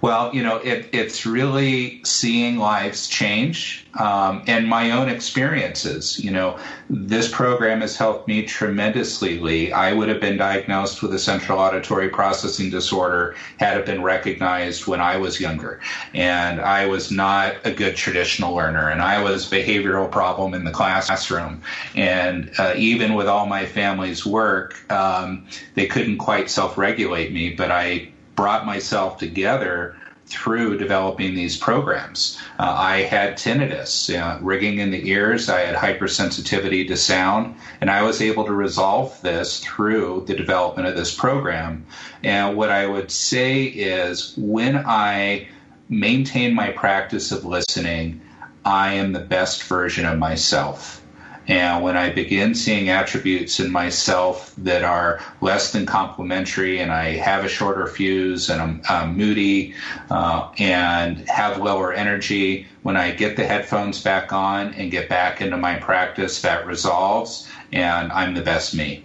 Well, 0.00 0.34
you 0.34 0.42
know, 0.42 0.56
it, 0.56 0.88
it's 0.92 1.26
really 1.26 2.00
seeing 2.04 2.56
lives 2.56 3.06
change 3.06 3.86
um, 3.98 4.44
and 4.46 4.66
my 4.66 4.92
own 4.92 5.08
experiences. 5.08 6.22
You 6.22 6.30
know, 6.30 6.58
this 6.88 7.30
program 7.30 7.80
has 7.82 7.96
helped 7.96 8.26
me 8.26 8.46
tremendously, 8.46 9.38
Lee. 9.38 9.72
I 9.72 9.92
would 9.92 10.08
have 10.08 10.20
been 10.20 10.38
diagnosed 10.38 11.02
with 11.02 11.12
a 11.12 11.18
central 11.18 11.58
auditory 11.58 12.08
processing 12.08 12.70
disorder 12.70 13.34
had 13.58 13.76
it 13.76 13.84
been 13.86 14.02
recognized 14.02 14.86
when 14.86 15.00
I 15.00 15.18
was 15.18 15.38
younger. 15.38 15.80
And 16.14 16.60
I 16.60 16.86
was 16.86 17.10
not 17.10 17.56
a 17.64 17.70
good 17.70 17.96
traditional 17.96 18.54
learner, 18.54 18.88
and 18.88 19.02
I 19.02 19.22
was 19.22 19.52
a 19.52 19.54
behavioral 19.54 20.10
problem 20.10 20.54
in 20.54 20.64
the 20.64 20.70
classroom. 20.70 21.62
And 21.94 22.50
uh, 22.58 22.74
even 22.76 23.14
with 23.14 23.26
all 23.26 23.46
my 23.46 23.66
family's 23.66 24.24
work, 24.24 24.90
um, 24.90 25.46
they 25.74 25.86
couldn't 25.86 26.18
quite 26.18 26.48
self 26.48 26.78
regulate 26.78 27.32
me, 27.32 27.50
but 27.50 27.70
I 27.70 28.12
brought 28.40 28.64
myself 28.64 29.18
together 29.18 29.94
through 30.24 30.78
developing 30.78 31.34
these 31.34 31.58
programs. 31.58 32.40
Uh, 32.58 32.74
I 32.74 33.02
had 33.02 33.36
tinnitus, 33.36 34.08
rigging 34.40 34.78
in 34.78 34.90
the 34.90 35.10
ears. 35.10 35.50
I 35.50 35.60
had 35.60 35.74
hypersensitivity 35.74 36.88
to 36.88 36.96
sound, 36.96 37.54
and 37.82 37.90
I 37.90 38.00
was 38.00 38.22
able 38.22 38.46
to 38.46 38.54
resolve 38.54 39.20
this 39.20 39.60
through 39.62 40.24
the 40.26 40.34
development 40.34 40.88
of 40.88 40.96
this 40.96 41.14
program. 41.14 41.84
And 42.24 42.56
what 42.56 42.70
I 42.70 42.86
would 42.86 43.10
say 43.10 43.64
is 43.64 44.32
when 44.38 44.86
I 44.86 45.46
maintain 45.90 46.54
my 46.54 46.70
practice 46.70 47.32
of 47.32 47.44
listening, 47.44 48.22
I 48.64 48.94
am 48.94 49.12
the 49.12 49.20
best 49.20 49.64
version 49.64 50.06
of 50.06 50.18
myself. 50.18 50.99
And 51.50 51.82
when 51.82 51.96
I 51.96 52.10
begin 52.10 52.54
seeing 52.54 52.90
attributes 52.90 53.58
in 53.58 53.72
myself 53.72 54.54
that 54.58 54.84
are 54.84 55.20
less 55.40 55.72
than 55.72 55.84
complementary, 55.84 56.78
and 56.78 56.92
I 56.92 57.16
have 57.16 57.44
a 57.44 57.48
shorter 57.48 57.88
fuse, 57.88 58.48
and 58.48 58.62
I'm, 58.62 58.82
I'm 58.88 59.16
moody, 59.16 59.74
uh, 60.10 60.48
and 60.58 61.28
have 61.28 61.58
lower 61.58 61.92
energy, 61.92 62.68
when 62.84 62.96
I 62.96 63.10
get 63.10 63.36
the 63.36 63.44
headphones 63.44 64.00
back 64.00 64.32
on 64.32 64.74
and 64.74 64.92
get 64.92 65.08
back 65.08 65.40
into 65.40 65.56
my 65.56 65.74
practice, 65.74 66.40
that 66.42 66.66
resolves, 66.66 67.48
and 67.72 68.12
I'm 68.12 68.34
the 68.34 68.42
best 68.42 68.72
me. 68.72 69.04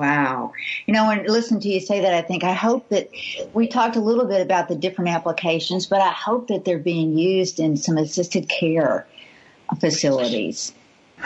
Wow. 0.00 0.52
You 0.86 0.94
know, 0.94 1.06
when 1.06 1.26
listen 1.26 1.60
to 1.60 1.68
you 1.68 1.78
say 1.78 2.00
that, 2.00 2.12
I 2.12 2.22
think 2.22 2.42
I 2.42 2.54
hope 2.54 2.88
that 2.88 3.08
we 3.52 3.68
talked 3.68 3.94
a 3.94 4.00
little 4.00 4.24
bit 4.24 4.40
about 4.40 4.66
the 4.66 4.74
different 4.74 5.10
applications, 5.10 5.86
but 5.86 6.00
I 6.00 6.10
hope 6.10 6.48
that 6.48 6.64
they're 6.64 6.76
being 6.76 7.16
used 7.16 7.60
in 7.60 7.76
some 7.76 7.98
assisted 7.98 8.48
care 8.48 9.06
facilities 9.78 10.72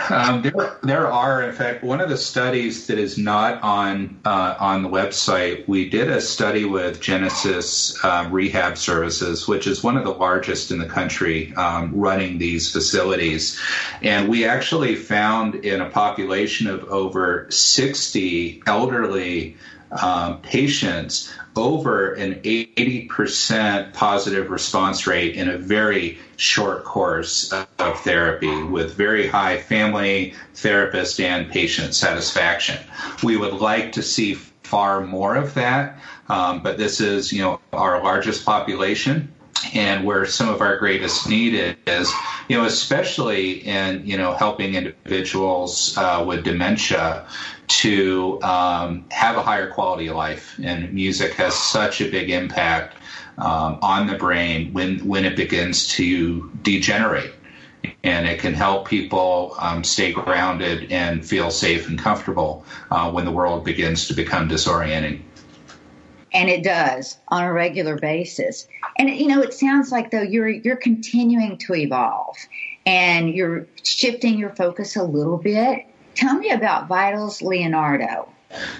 Um, 0.08 0.42
there, 0.42 0.76
there 0.82 1.06
are, 1.06 1.42
in 1.42 1.52
fact, 1.54 1.84
one 1.84 2.00
of 2.00 2.08
the 2.08 2.16
studies 2.16 2.86
that 2.86 2.98
is 2.98 3.18
not 3.18 3.62
on 3.62 4.20
uh, 4.24 4.56
on 4.58 4.82
the 4.82 4.88
website. 4.88 5.68
We 5.68 5.88
did 5.88 6.08
a 6.10 6.20
study 6.20 6.64
with 6.64 7.00
Genesis 7.00 8.02
uh, 8.02 8.28
Rehab 8.30 8.78
Services, 8.78 9.46
which 9.46 9.66
is 9.66 9.82
one 9.82 9.96
of 9.96 10.04
the 10.04 10.12
largest 10.12 10.70
in 10.70 10.78
the 10.78 10.86
country 10.86 11.54
um, 11.54 11.92
running 11.94 12.38
these 12.38 12.72
facilities, 12.72 13.60
and 14.00 14.28
we 14.28 14.46
actually 14.46 14.96
found 14.96 15.56
in 15.56 15.80
a 15.80 15.90
population 15.90 16.68
of 16.68 16.84
over 16.84 17.46
60 17.50 18.62
elderly 18.66 19.56
um, 20.00 20.40
patients 20.40 21.32
over 21.54 22.14
an 22.14 22.34
80% 22.36 23.92
positive 23.92 24.50
response 24.50 25.06
rate 25.06 25.36
in 25.36 25.48
a 25.48 25.58
very 25.58 26.18
short 26.36 26.84
course 26.84 27.52
of 27.52 28.00
therapy 28.00 28.62
with 28.62 28.94
very 28.94 29.26
high 29.26 29.58
family, 29.60 30.34
therapist, 30.54 31.20
and 31.20 31.50
patient 31.50 31.94
satisfaction. 31.94 32.78
We 33.22 33.36
would 33.36 33.54
like 33.54 33.92
to 33.92 34.02
see 34.02 34.34
far 34.62 35.02
more 35.02 35.36
of 35.36 35.54
that, 35.54 35.98
um, 36.28 36.62
but 36.62 36.78
this 36.78 37.00
is, 37.00 37.32
you 37.32 37.42
know, 37.42 37.60
our 37.72 38.02
largest 38.02 38.46
population 38.46 39.32
and 39.74 40.04
where 40.04 40.26
some 40.26 40.48
of 40.48 40.60
our 40.60 40.76
greatest 40.76 41.28
need 41.28 41.76
is, 41.86 42.12
you 42.48 42.56
know, 42.56 42.64
especially 42.64 43.66
in 43.66 44.06
you 44.06 44.16
know 44.16 44.32
helping 44.32 44.74
individuals 44.74 45.96
uh, 45.96 46.24
with 46.26 46.44
dementia 46.44 47.26
to 47.68 48.40
um, 48.42 49.04
have 49.10 49.36
a 49.36 49.42
higher 49.42 49.70
quality 49.70 50.08
of 50.08 50.16
life. 50.16 50.58
And 50.62 50.92
music 50.92 51.32
has 51.34 51.54
such 51.54 52.00
a 52.00 52.10
big 52.10 52.30
impact 52.30 52.96
um, 53.38 53.78
on 53.82 54.06
the 54.06 54.14
brain 54.14 54.72
when 54.72 54.98
when 55.00 55.24
it 55.24 55.36
begins 55.36 55.88
to 55.88 56.50
degenerate. 56.62 57.32
And 58.04 58.28
it 58.28 58.38
can 58.38 58.54
help 58.54 58.86
people 58.86 59.56
um, 59.58 59.82
stay 59.82 60.12
grounded 60.12 60.92
and 60.92 61.24
feel 61.24 61.50
safe 61.50 61.88
and 61.88 61.98
comfortable 61.98 62.64
uh, 62.90 63.10
when 63.10 63.24
the 63.24 63.32
world 63.32 63.64
begins 63.64 64.06
to 64.08 64.14
become 64.14 64.48
disorienting 64.48 65.22
and 66.32 66.48
it 66.48 66.62
does 66.62 67.18
on 67.28 67.44
a 67.44 67.52
regular 67.52 67.96
basis. 67.96 68.66
And 68.98 69.10
you 69.10 69.28
know, 69.28 69.42
it 69.42 69.54
sounds 69.54 69.90
like 69.92 70.10
though 70.10 70.22
you're 70.22 70.48
you're 70.48 70.76
continuing 70.76 71.58
to 71.58 71.74
evolve 71.74 72.36
and 72.86 73.30
you're 73.30 73.66
shifting 73.82 74.38
your 74.38 74.50
focus 74.50 74.96
a 74.96 75.04
little 75.04 75.38
bit. 75.38 75.86
Tell 76.14 76.34
me 76.34 76.50
about 76.50 76.88
Vitals 76.88 77.40
Leonardo. 77.40 78.28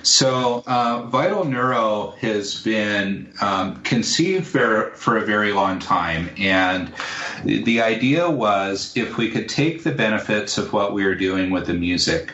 So, 0.02 0.62
uh, 0.66 1.06
Vital 1.06 1.44
Neuro 1.44 2.10
has 2.20 2.60
been 2.62 3.32
um, 3.40 3.82
conceived 3.82 4.46
for, 4.46 4.90
for 4.96 5.16
a 5.16 5.24
very 5.24 5.52
long 5.52 5.78
time. 5.78 6.28
And 6.36 6.92
the 7.44 7.80
idea 7.80 8.28
was 8.30 8.92
if 8.96 9.16
we 9.16 9.30
could 9.30 9.48
take 9.48 9.82
the 9.82 9.92
benefits 9.92 10.58
of 10.58 10.74
what 10.74 10.92
we 10.92 11.04
were 11.04 11.14
doing 11.14 11.50
with 11.50 11.66
the 11.66 11.74
music 11.74 12.32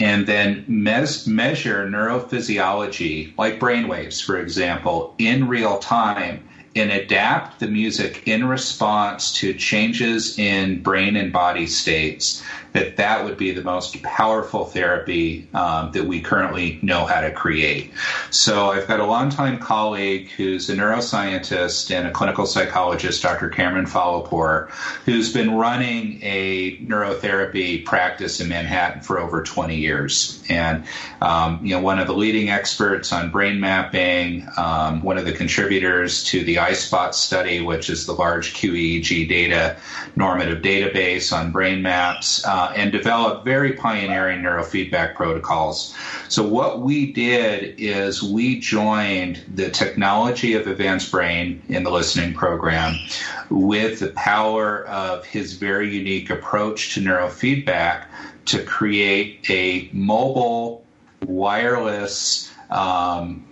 and 0.00 0.26
then 0.26 0.64
mes- 0.66 1.26
measure 1.26 1.86
neurophysiology, 1.86 3.32
like 3.38 3.58
brainwaves, 3.58 4.22
for 4.22 4.38
example, 4.38 5.14
in 5.18 5.48
real 5.48 5.78
time 5.78 6.46
and 6.74 6.90
adapt 6.90 7.60
the 7.60 7.66
music 7.66 8.26
in 8.26 8.46
response 8.46 9.32
to 9.32 9.54
changes 9.54 10.38
in 10.38 10.82
brain 10.82 11.16
and 11.16 11.32
body 11.32 11.66
states 11.66 12.42
that 12.72 12.96
that 12.96 13.24
would 13.24 13.36
be 13.36 13.52
the 13.52 13.62
most 13.62 14.02
powerful 14.02 14.64
therapy 14.64 15.46
um, 15.52 15.92
that 15.92 16.06
we 16.06 16.20
currently 16.20 16.78
know 16.82 17.04
how 17.04 17.20
to 17.20 17.30
create. 17.30 17.92
So 18.30 18.70
I've 18.70 18.88
got 18.88 19.00
a 19.00 19.04
longtime 19.04 19.58
colleague 19.58 20.30
who's 20.30 20.70
a 20.70 20.74
neuroscientist 20.76 21.94
and 21.94 22.08
a 22.08 22.10
clinical 22.10 22.46
psychologist, 22.46 23.22
Dr. 23.22 23.50
Kamran 23.50 23.86
Fallahpour, 23.86 24.70
who's 25.04 25.32
been 25.32 25.54
running 25.54 26.20
a 26.22 26.78
neurotherapy 26.78 27.84
practice 27.84 28.40
in 28.40 28.48
Manhattan 28.48 29.02
for 29.02 29.18
over 29.18 29.42
20 29.42 29.76
years, 29.76 30.42
and 30.48 30.84
um, 31.20 31.60
you 31.62 31.74
know 31.74 31.80
one 31.82 31.98
of 31.98 32.06
the 32.06 32.14
leading 32.14 32.48
experts 32.48 33.12
on 33.12 33.30
brain 33.30 33.60
mapping, 33.60 34.48
um, 34.56 35.02
one 35.02 35.18
of 35.18 35.24
the 35.26 35.32
contributors 35.32 36.24
to 36.24 36.42
the 36.44 36.58
iSpot 36.70 37.14
study, 37.14 37.60
which 37.60 37.90
is 37.90 38.06
the 38.06 38.12
large 38.12 38.54
QEEG 38.54 39.28
data 39.28 39.76
normative 40.16 40.62
database 40.62 41.32
on 41.36 41.52
brain 41.52 41.82
maps. 41.82 42.44
Uh, 42.44 42.72
and 42.76 42.92
developed 42.92 43.44
very 43.44 43.72
pioneering 43.72 44.42
neurofeedback 44.42 45.14
protocols. 45.14 45.94
So, 46.28 46.46
what 46.46 46.80
we 46.80 47.12
did 47.12 47.74
is 47.78 48.22
we 48.22 48.60
joined 48.60 49.42
the 49.54 49.70
technology 49.70 50.54
of 50.54 50.66
Advanced 50.66 51.10
Brain 51.10 51.62
in 51.68 51.82
the 51.82 51.90
listening 51.90 52.34
program 52.34 52.96
with 53.50 54.00
the 54.00 54.08
power 54.08 54.84
of 54.86 55.24
his 55.24 55.54
very 55.54 55.94
unique 55.94 56.30
approach 56.30 56.94
to 56.94 57.00
neurofeedback 57.00 58.04
to 58.46 58.62
create 58.64 59.48
a 59.50 59.88
mobile, 59.92 60.84
wireless, 61.26 62.50
um, 62.70 63.44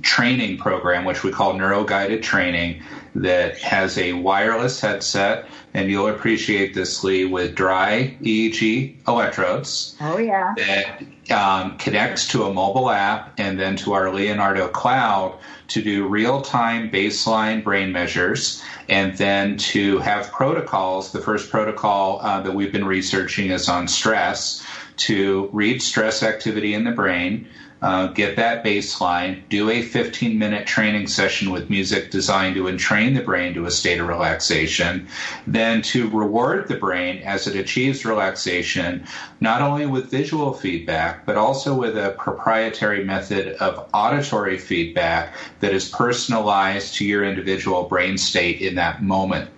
training 0.00 0.58
program, 0.58 1.04
which 1.04 1.22
we 1.22 1.30
call 1.30 1.52
neuro 1.52 1.84
guided 1.84 2.22
training, 2.22 2.82
that 3.14 3.58
has 3.58 3.98
a 3.98 4.14
wireless 4.14 4.80
headset 4.80 5.46
and 5.74 5.90
you'll 5.90 6.08
appreciate 6.08 6.74
this, 6.74 7.02
Lee, 7.02 7.24
with 7.24 7.54
dry 7.54 8.16
EEG 8.20 8.96
electrodes. 9.08 9.96
Oh, 10.00 10.18
yeah. 10.18 10.54
That 10.56 11.02
um, 11.30 11.78
connects 11.78 12.28
to 12.28 12.44
a 12.44 12.52
mobile 12.52 12.90
app 12.90 13.38
and 13.38 13.58
then 13.58 13.76
to 13.76 13.94
our 13.94 14.12
Leonardo 14.12 14.68
cloud 14.68 15.38
to 15.68 15.82
do 15.82 16.06
real 16.06 16.42
time 16.42 16.90
baseline 16.90 17.64
brain 17.64 17.92
measures 17.92 18.62
and 18.88 19.16
then 19.16 19.56
to 19.56 19.98
have 19.98 20.30
protocols. 20.30 21.12
The 21.12 21.22
first 21.22 21.50
protocol 21.50 22.20
uh, 22.20 22.42
that 22.42 22.54
we've 22.54 22.72
been 22.72 22.86
researching 22.86 23.50
is 23.50 23.68
on 23.68 23.88
stress 23.88 24.66
to 24.98 25.48
read 25.52 25.80
stress 25.80 26.22
activity 26.22 26.74
in 26.74 26.84
the 26.84 26.92
brain 26.92 27.48
uh, 27.82 28.06
get 28.08 28.36
that 28.36 28.64
baseline, 28.64 29.42
do 29.48 29.68
a 29.68 29.82
15 29.82 30.38
minute 30.38 30.66
training 30.66 31.08
session 31.08 31.50
with 31.50 31.68
music 31.68 32.10
designed 32.12 32.54
to 32.54 32.68
entrain 32.68 33.14
the 33.14 33.22
brain 33.22 33.54
to 33.54 33.66
a 33.66 33.70
state 33.70 33.98
of 33.98 34.06
relaxation, 34.06 35.08
then 35.46 35.82
to 35.82 36.08
reward 36.10 36.68
the 36.68 36.76
brain 36.76 37.20
as 37.24 37.48
it 37.48 37.56
achieves 37.56 38.04
relaxation, 38.04 39.04
not 39.40 39.60
only 39.60 39.84
with 39.84 40.10
visual 40.10 40.52
feedback, 40.52 41.26
but 41.26 41.36
also 41.36 41.74
with 41.74 41.96
a 41.96 42.14
proprietary 42.18 43.04
method 43.04 43.56
of 43.56 43.88
auditory 43.92 44.58
feedback 44.58 45.34
that 45.58 45.74
is 45.74 45.88
personalized 45.88 46.94
to 46.94 47.04
your 47.04 47.24
individual 47.24 47.84
brain 47.84 48.16
state 48.16 48.60
in 48.60 48.76
that 48.76 49.02
moment. 49.02 49.50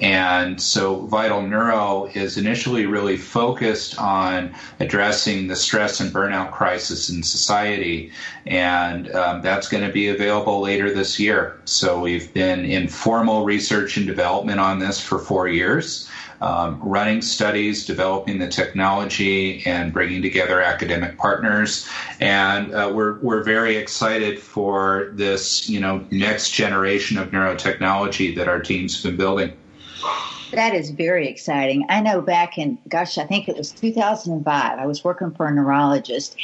And 0.00 0.60
so 0.60 1.06
Vital 1.06 1.42
Neuro 1.42 2.10
is 2.14 2.38
initially 2.38 2.86
really 2.86 3.16
focused 3.16 3.98
on 3.98 4.54
addressing 4.78 5.48
the 5.48 5.56
stress 5.56 6.00
and 6.00 6.12
burnout 6.12 6.52
crisis 6.52 7.10
in 7.10 7.22
society. 7.22 8.12
And 8.46 9.10
um, 9.12 9.42
that's 9.42 9.68
going 9.68 9.84
to 9.84 9.92
be 9.92 10.08
available 10.08 10.60
later 10.60 10.92
this 10.92 11.20
year. 11.20 11.60
So 11.64 12.00
we've 12.00 12.32
been 12.32 12.64
in 12.64 12.88
formal 12.88 13.44
research 13.44 13.96
and 13.96 14.06
development 14.06 14.60
on 14.60 14.78
this 14.78 15.00
for 15.00 15.18
four 15.18 15.48
years. 15.48 16.08
Um, 16.40 16.80
running 16.82 17.20
studies, 17.20 17.84
developing 17.84 18.38
the 18.38 18.48
technology, 18.48 19.62
and 19.66 19.92
bringing 19.92 20.22
together 20.22 20.62
academic 20.62 21.18
partners. 21.18 21.86
And 22.18 22.74
uh, 22.74 22.90
we're 22.94 23.18
we're 23.20 23.42
very 23.42 23.76
excited 23.76 24.40
for 24.40 25.10
this, 25.12 25.68
you 25.68 25.80
know, 25.80 26.06
next 26.10 26.50
generation 26.50 27.18
of 27.18 27.30
neurotechnology 27.30 28.34
that 28.36 28.48
our 28.48 28.60
team's 28.60 29.02
been 29.02 29.16
building. 29.16 29.52
That 30.52 30.74
is 30.74 30.90
very 30.90 31.28
exciting. 31.28 31.86
I 31.88 32.00
know 32.00 32.20
back 32.20 32.58
in, 32.58 32.78
gosh, 32.88 33.18
I 33.18 33.24
think 33.24 33.48
it 33.48 33.56
was 33.56 33.70
2005, 33.70 34.78
I 34.78 34.86
was 34.86 35.04
working 35.04 35.30
for 35.32 35.46
a 35.46 35.54
neurologist 35.54 36.36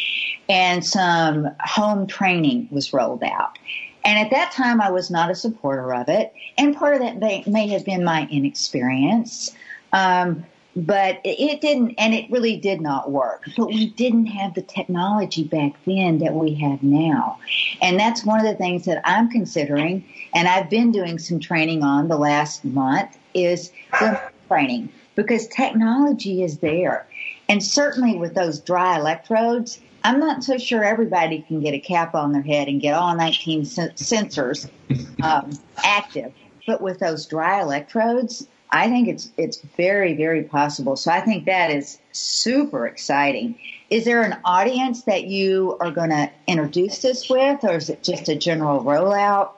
and 0.49 0.85
some 0.85 1.49
home 1.61 2.07
training 2.07 2.69
was 2.71 2.93
rolled 2.93 3.25
out. 3.25 3.59
And 4.05 4.19
at 4.19 4.31
that 4.31 4.53
time, 4.53 4.81
I 4.81 4.91
was 4.91 5.11
not 5.11 5.33
a 5.33 5.35
supporter 5.35 5.93
of 5.93 6.09
it. 6.09 6.33
And 6.57 6.77
part 6.77 6.95
of 6.95 7.01
that 7.01 7.19
may, 7.19 7.43
may 7.47 7.67
have 7.69 7.85
been 7.85 8.05
my 8.05 8.29
inexperience. 8.31 9.51
Um, 9.97 10.45
but 10.77 11.23
it 11.25 11.63
didn't, 11.63 11.95
and 11.97 12.13
it 12.13 12.31
really 12.31 12.59
did 12.59 12.83
not 12.83 13.11
work. 13.11 13.45
But 13.57 13.69
we 13.69 13.87
didn't 13.87 14.27
have 14.27 14.53
the 14.53 14.61
technology 14.61 15.45
back 15.45 15.73
then 15.87 16.19
that 16.19 16.35
we 16.35 16.53
have 16.57 16.83
now. 16.83 17.39
And 17.81 17.99
that's 17.99 18.27
one 18.27 18.39
of 18.39 18.47
the 18.47 18.57
things 18.57 18.85
that 18.85 19.01
I'm 19.05 19.31
considering, 19.31 20.05
and 20.35 20.47
I've 20.47 20.69
been 20.69 20.93
doing 20.93 21.19
some 21.19 21.41
training 21.41 21.83
on 21.83 22.09
the 22.09 22.19
last 22.19 22.63
month, 22.63 23.17
is 23.33 23.73
the 23.93 24.21
training 24.49 24.91
because 25.15 25.49
technology 25.49 26.43
is 26.43 26.59
there. 26.59 27.07
And 27.49 27.63
certainly 27.65 28.19
with 28.19 28.35
those 28.35 28.61
dry 28.61 28.99
electrodes, 28.99 29.81
I'm 30.05 30.21
not 30.21 30.45
so 30.45 30.59
sure 30.59 30.85
everybody 30.85 31.41
can 31.41 31.61
get 31.61 31.73
a 31.73 31.81
cap 31.81 32.15
on 32.15 32.33
their 32.33 32.43
head 32.43 32.69
and 32.69 32.83
get 32.83 32.93
all 32.93 33.17
19 33.17 33.63
sensors 33.63 34.69
um, 35.23 35.59
active. 35.83 36.35
But 36.67 36.83
with 36.83 36.99
those 36.99 37.25
dry 37.25 37.63
electrodes, 37.63 38.47
I 38.71 38.89
think 38.89 39.09
it's 39.09 39.31
it's 39.37 39.59
very 39.77 40.15
very 40.15 40.43
possible. 40.43 40.97
So 40.97 41.11
I 41.11 41.21
think 41.21 41.45
that 41.47 41.71
is 41.71 41.99
super 42.13 42.87
exciting. 42.87 43.59
Is 43.91 44.05
there 44.05 44.23
an 44.23 44.37
audience 44.45 45.03
that 45.03 45.25
you 45.25 45.77
are 45.81 45.91
going 45.91 46.11
to 46.11 46.31
introduce 46.47 47.03
this 47.03 47.31
with, 47.31 47.63
or 47.63 47.77
is 47.77 47.89
it 47.89 48.03
just 48.03 48.29
a 48.29 48.35
general 48.35 48.83
rollout? 48.83 49.51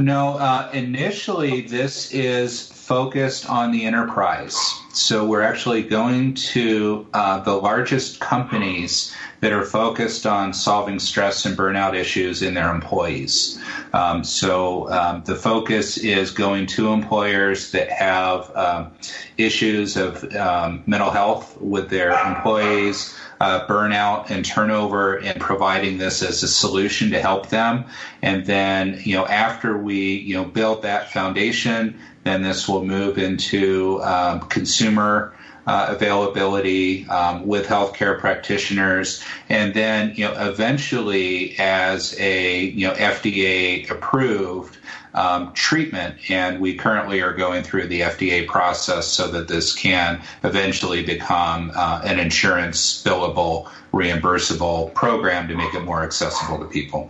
No, 0.00 0.34
uh, 0.34 0.70
initially 0.72 1.62
this 1.62 2.12
is 2.12 2.68
focused 2.68 3.48
on 3.48 3.72
the 3.72 3.84
enterprise. 3.84 4.56
So 4.94 5.26
we're 5.26 5.42
actually 5.42 5.82
going 5.82 6.34
to 6.34 7.06
uh, 7.12 7.40
the 7.40 7.54
largest 7.54 8.20
companies 8.20 9.12
that 9.40 9.52
are 9.52 9.64
focused 9.64 10.24
on 10.24 10.54
solving 10.54 11.00
stress 11.00 11.44
and 11.44 11.56
burnout 11.56 11.94
issues 11.94 12.42
in 12.42 12.54
their 12.54 12.72
employees. 12.72 13.58
Um, 13.92 14.22
so 14.22 14.88
um, 14.90 15.22
the 15.24 15.34
focus 15.34 15.98
is 15.98 16.30
going 16.30 16.66
to 16.68 16.92
employers 16.92 17.72
that 17.72 17.90
have 17.90 18.50
um, 18.56 18.92
issues 19.36 19.96
of 19.96 20.24
um, 20.34 20.84
mental 20.86 21.10
health 21.10 21.60
with 21.60 21.90
their 21.90 22.12
employees. 22.26 23.14
Uh, 23.40 23.66
burnout 23.66 24.30
and 24.30 24.44
turnover 24.44 25.16
and 25.16 25.38
providing 25.40 25.98
this 25.98 26.22
as 26.22 26.42
a 26.42 26.48
solution 26.48 27.10
to 27.10 27.20
help 27.20 27.48
them. 27.50 27.84
And 28.22 28.46
then, 28.46 29.00
you 29.02 29.16
know, 29.16 29.26
after 29.26 29.76
we, 29.76 30.14
you 30.14 30.34
know, 30.36 30.44
build 30.44 30.82
that 30.82 31.12
foundation, 31.12 31.98
then 32.24 32.42
this 32.42 32.68
will 32.68 32.84
move 32.84 33.18
into 33.18 34.02
um, 34.02 34.40
consumer 34.40 35.34
uh, 35.66 35.86
availability 35.90 37.06
um, 37.08 37.46
with 37.46 37.66
healthcare 37.66 38.18
practitioners, 38.18 39.22
and 39.48 39.72
then 39.72 40.12
you 40.14 40.24
know 40.24 40.34
eventually 40.36 41.56
as 41.58 42.18
a 42.18 42.64
you 42.64 42.86
know 42.86 42.94
FDA 42.94 43.88
approved 43.90 44.76
um, 45.14 45.52
treatment, 45.54 46.16
and 46.28 46.60
we 46.60 46.74
currently 46.74 47.22
are 47.22 47.32
going 47.32 47.62
through 47.62 47.86
the 47.86 48.00
FDA 48.00 48.46
process 48.46 49.06
so 49.06 49.28
that 49.28 49.48
this 49.48 49.72
can 49.72 50.20
eventually 50.42 51.04
become 51.04 51.70
uh, 51.74 52.02
an 52.04 52.18
insurance 52.18 53.02
billable, 53.02 53.66
reimbursable 53.92 54.92
program 54.92 55.48
to 55.48 55.54
make 55.54 55.72
it 55.72 55.84
more 55.84 56.02
accessible 56.02 56.58
to 56.58 56.66
people. 56.66 57.08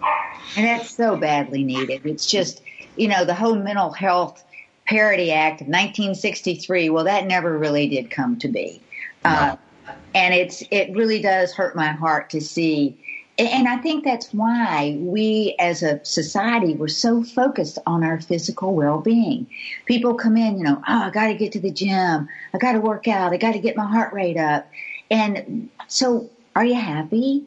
And 0.56 0.66
that's 0.66 0.94
so 0.94 1.16
badly 1.16 1.64
needed. 1.64 2.02
It's 2.04 2.26
just, 2.26 2.62
you 2.96 3.08
know, 3.08 3.24
the 3.24 3.34
whole 3.34 3.56
mental 3.56 3.90
health 3.90 4.44
Parity 4.86 5.32
Act 5.32 5.62
of 5.62 5.68
1963. 5.68 6.90
Well, 6.90 7.04
that 7.04 7.26
never 7.26 7.58
really 7.58 7.88
did 7.88 8.10
come 8.10 8.38
to 8.38 8.48
be. 8.48 8.82
No. 9.24 9.30
Uh, 9.30 9.56
and 10.14 10.32
it's 10.34 10.62
it 10.70 10.94
really 10.94 11.20
does 11.20 11.52
hurt 11.52 11.74
my 11.74 11.88
heart 11.88 12.30
to 12.30 12.40
see. 12.40 12.98
And 13.36 13.66
I 13.66 13.78
think 13.78 14.04
that's 14.04 14.32
why 14.32 14.96
we 15.00 15.56
as 15.58 15.82
a 15.82 16.04
society 16.04 16.74
were 16.74 16.88
so 16.88 17.24
focused 17.24 17.78
on 17.84 18.04
our 18.04 18.20
physical 18.20 18.76
well-being. 18.76 19.48
People 19.86 20.14
come 20.14 20.36
in, 20.36 20.56
you 20.56 20.62
know, 20.62 20.80
oh, 20.86 21.02
I 21.02 21.10
got 21.10 21.26
to 21.26 21.34
get 21.34 21.50
to 21.52 21.60
the 21.60 21.72
gym. 21.72 22.28
I 22.52 22.58
got 22.58 22.72
to 22.72 22.80
work 22.80 23.08
out. 23.08 23.32
I 23.32 23.36
got 23.36 23.52
to 23.52 23.58
get 23.58 23.76
my 23.76 23.86
heart 23.86 24.12
rate 24.12 24.36
up. 24.36 24.70
And 25.10 25.68
so 25.88 26.30
are 26.54 26.64
you 26.64 26.76
happy? 26.76 27.44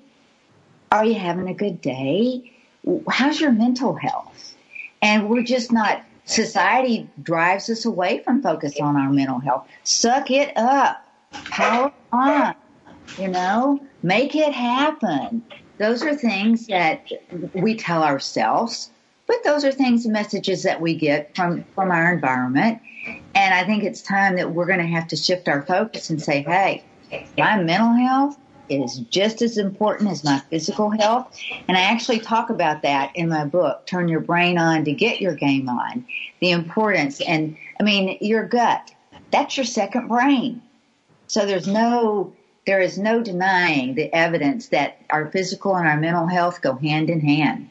Are 0.91 1.05
you 1.05 1.15
having 1.15 1.47
a 1.47 1.53
good 1.53 1.79
day? 1.79 2.51
How's 3.09 3.39
your 3.39 3.53
mental 3.53 3.95
health? 3.95 4.55
And 5.01 5.29
we're 5.29 5.43
just 5.43 5.71
not 5.71 6.03
society 6.27 7.09
drives 7.23 7.69
us 7.69 7.85
away 7.85 8.21
from 8.23 8.41
focus 8.41 8.79
on 8.79 8.95
our 8.95 9.09
mental 9.11 9.39
health. 9.39 9.67
Suck 9.83 10.29
it 10.29 10.55
up. 10.55 11.03
Power 11.31 11.91
on. 12.11 12.53
You 13.17 13.29
know, 13.29 13.79
make 14.03 14.35
it 14.35 14.53
happen. 14.53 15.43
Those 15.77 16.03
are 16.03 16.15
things 16.15 16.67
that 16.67 17.09
we 17.53 17.75
tell 17.75 18.03
ourselves, 18.03 18.89
but 19.27 19.37
those 19.43 19.63
are 19.63 19.71
things 19.71 20.05
and 20.05 20.13
messages 20.13 20.63
that 20.63 20.81
we 20.81 20.95
get 20.95 21.35
from, 21.35 21.63
from 21.73 21.91
our 21.91 22.13
environment. 22.13 22.81
And 23.33 23.53
I 23.53 23.63
think 23.63 23.83
it's 23.83 24.01
time 24.01 24.35
that 24.35 24.51
we're 24.51 24.65
going 24.65 24.79
to 24.79 24.85
have 24.85 25.07
to 25.07 25.15
shift 25.15 25.47
our 25.47 25.61
focus 25.61 26.09
and 26.09 26.21
say, 26.21 26.41
hey, 26.43 26.83
my 27.37 27.61
mental 27.61 27.93
health 27.93 28.37
is 28.69 28.97
just 29.09 29.41
as 29.41 29.57
important 29.57 30.09
as 30.09 30.23
my 30.23 30.39
physical 30.49 30.89
health. 30.89 31.37
And 31.67 31.77
I 31.77 31.81
actually 31.81 32.19
talk 32.19 32.49
about 32.49 32.81
that 32.81 33.15
in 33.15 33.29
my 33.29 33.45
book, 33.45 33.85
Turn 33.85 34.07
Your 34.07 34.19
Brain 34.19 34.57
On 34.57 34.83
to 34.85 34.91
Get 34.91 35.21
Your 35.21 35.35
Game 35.35 35.69
On. 35.69 36.05
The 36.39 36.51
importance. 36.51 37.21
And 37.21 37.57
I 37.79 37.83
mean, 37.83 38.17
your 38.21 38.45
gut, 38.45 38.93
that's 39.31 39.57
your 39.57 39.65
second 39.65 40.07
brain. 40.07 40.61
So 41.27 41.45
there's 41.45 41.67
no, 41.67 42.33
there 42.65 42.79
is 42.79 42.97
no 42.97 43.21
denying 43.21 43.95
the 43.95 44.13
evidence 44.13 44.69
that 44.69 45.01
our 45.09 45.27
physical 45.27 45.75
and 45.75 45.87
our 45.87 45.97
mental 45.97 46.27
health 46.27 46.61
go 46.61 46.75
hand 46.75 47.09
in 47.09 47.19
hand. 47.19 47.69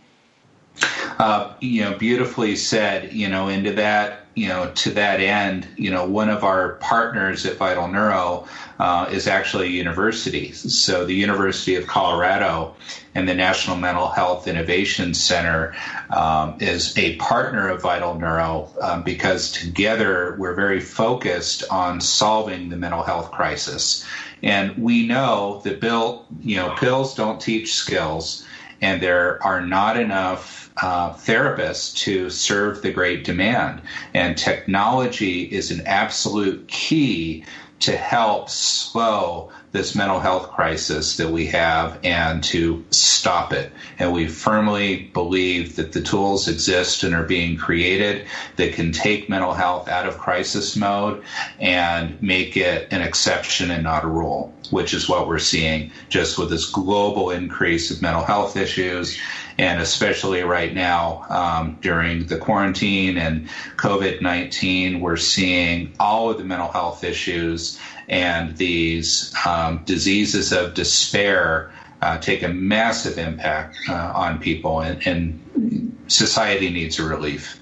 Uh, 1.18 1.54
you 1.60 1.82
know, 1.82 1.96
beautifully 1.96 2.56
said, 2.56 3.12
you 3.12 3.28
know, 3.28 3.48
into 3.48 3.72
that 3.72 4.25
you 4.36 4.48
know, 4.48 4.70
to 4.74 4.90
that 4.90 5.18
end, 5.18 5.66
you 5.76 5.90
know, 5.90 6.04
one 6.04 6.28
of 6.28 6.44
our 6.44 6.74
partners 6.74 7.46
at 7.46 7.56
Vital 7.56 7.88
Neuro 7.88 8.46
uh, 8.78 9.08
is 9.10 9.26
actually 9.26 9.68
a 9.68 9.70
university. 9.70 10.52
So 10.52 11.06
the 11.06 11.14
University 11.14 11.76
of 11.76 11.86
Colorado 11.86 12.76
and 13.14 13.26
the 13.26 13.34
National 13.34 13.76
Mental 13.76 14.08
Health 14.08 14.46
Innovation 14.46 15.14
Center 15.14 15.74
um, 16.10 16.58
is 16.60 16.96
a 16.98 17.16
partner 17.16 17.66
of 17.68 17.80
Vital 17.80 18.18
Neuro 18.18 18.68
um, 18.82 19.02
because 19.02 19.52
together 19.52 20.36
we're 20.38 20.54
very 20.54 20.80
focused 20.80 21.64
on 21.70 22.02
solving 22.02 22.68
the 22.68 22.76
mental 22.76 23.02
health 23.02 23.30
crisis. 23.30 24.04
And 24.42 24.76
we 24.76 25.06
know 25.06 25.62
that 25.64 25.80
bill, 25.80 26.26
you 26.42 26.56
know, 26.56 26.74
pills 26.74 27.14
don't 27.14 27.40
teach 27.40 27.72
skills, 27.72 28.44
and 28.82 29.02
there 29.02 29.42
are 29.42 29.62
not 29.62 29.98
enough 29.98 30.65
uh, 30.82 31.12
therapists 31.14 31.96
to 31.96 32.30
serve 32.30 32.82
the 32.82 32.92
great 32.92 33.24
demand. 33.24 33.82
And 34.14 34.36
technology 34.36 35.42
is 35.42 35.70
an 35.70 35.86
absolute 35.86 36.68
key 36.68 37.44
to 37.78 37.96
help 37.96 38.48
slow 38.48 39.50
this 39.72 39.94
mental 39.94 40.18
health 40.18 40.50
crisis 40.50 41.18
that 41.18 41.28
we 41.28 41.46
have 41.46 41.98
and 42.02 42.42
to 42.42 42.82
stop 42.90 43.52
it. 43.52 43.70
And 43.98 44.12
we 44.12 44.26
firmly 44.26 45.10
believe 45.12 45.76
that 45.76 45.92
the 45.92 46.00
tools 46.00 46.48
exist 46.48 47.02
and 47.02 47.14
are 47.14 47.24
being 47.24 47.58
created 47.58 48.26
that 48.56 48.72
can 48.72 48.92
take 48.92 49.28
mental 49.28 49.52
health 49.52 49.88
out 49.88 50.06
of 50.06 50.16
crisis 50.16 50.76
mode 50.76 51.22
and 51.60 52.20
make 52.22 52.56
it 52.56 52.88
an 52.90 53.02
exception 53.02 53.70
and 53.70 53.82
not 53.82 54.04
a 54.04 54.08
rule, 54.08 54.54
which 54.70 54.94
is 54.94 55.08
what 55.08 55.28
we're 55.28 55.38
seeing 55.38 55.90
just 56.08 56.38
with 56.38 56.48
this 56.48 56.70
global 56.70 57.30
increase 57.30 57.90
of 57.90 58.00
mental 58.00 58.24
health 58.24 58.56
issues 58.56 59.18
and 59.58 59.80
especially 59.80 60.42
right 60.42 60.74
now 60.74 61.24
um, 61.28 61.78
during 61.80 62.26
the 62.26 62.38
quarantine 62.38 63.16
and 63.16 63.48
COVID 63.76 64.20
19, 64.20 65.00
we're 65.00 65.16
seeing 65.16 65.94
all 65.98 66.30
of 66.30 66.38
the 66.38 66.44
mental 66.44 66.68
health 66.68 67.04
issues 67.04 67.80
and 68.08 68.56
these 68.56 69.34
um, 69.46 69.82
diseases 69.84 70.52
of 70.52 70.74
despair 70.74 71.72
uh, 72.02 72.18
take 72.18 72.42
a 72.42 72.48
massive 72.48 73.18
impact 73.18 73.76
uh, 73.88 74.12
on 74.14 74.38
people, 74.38 74.80
and, 74.80 75.04
and 75.06 75.96
society 76.08 76.70
needs 76.70 76.98
a 76.98 77.04
relief. 77.04 77.58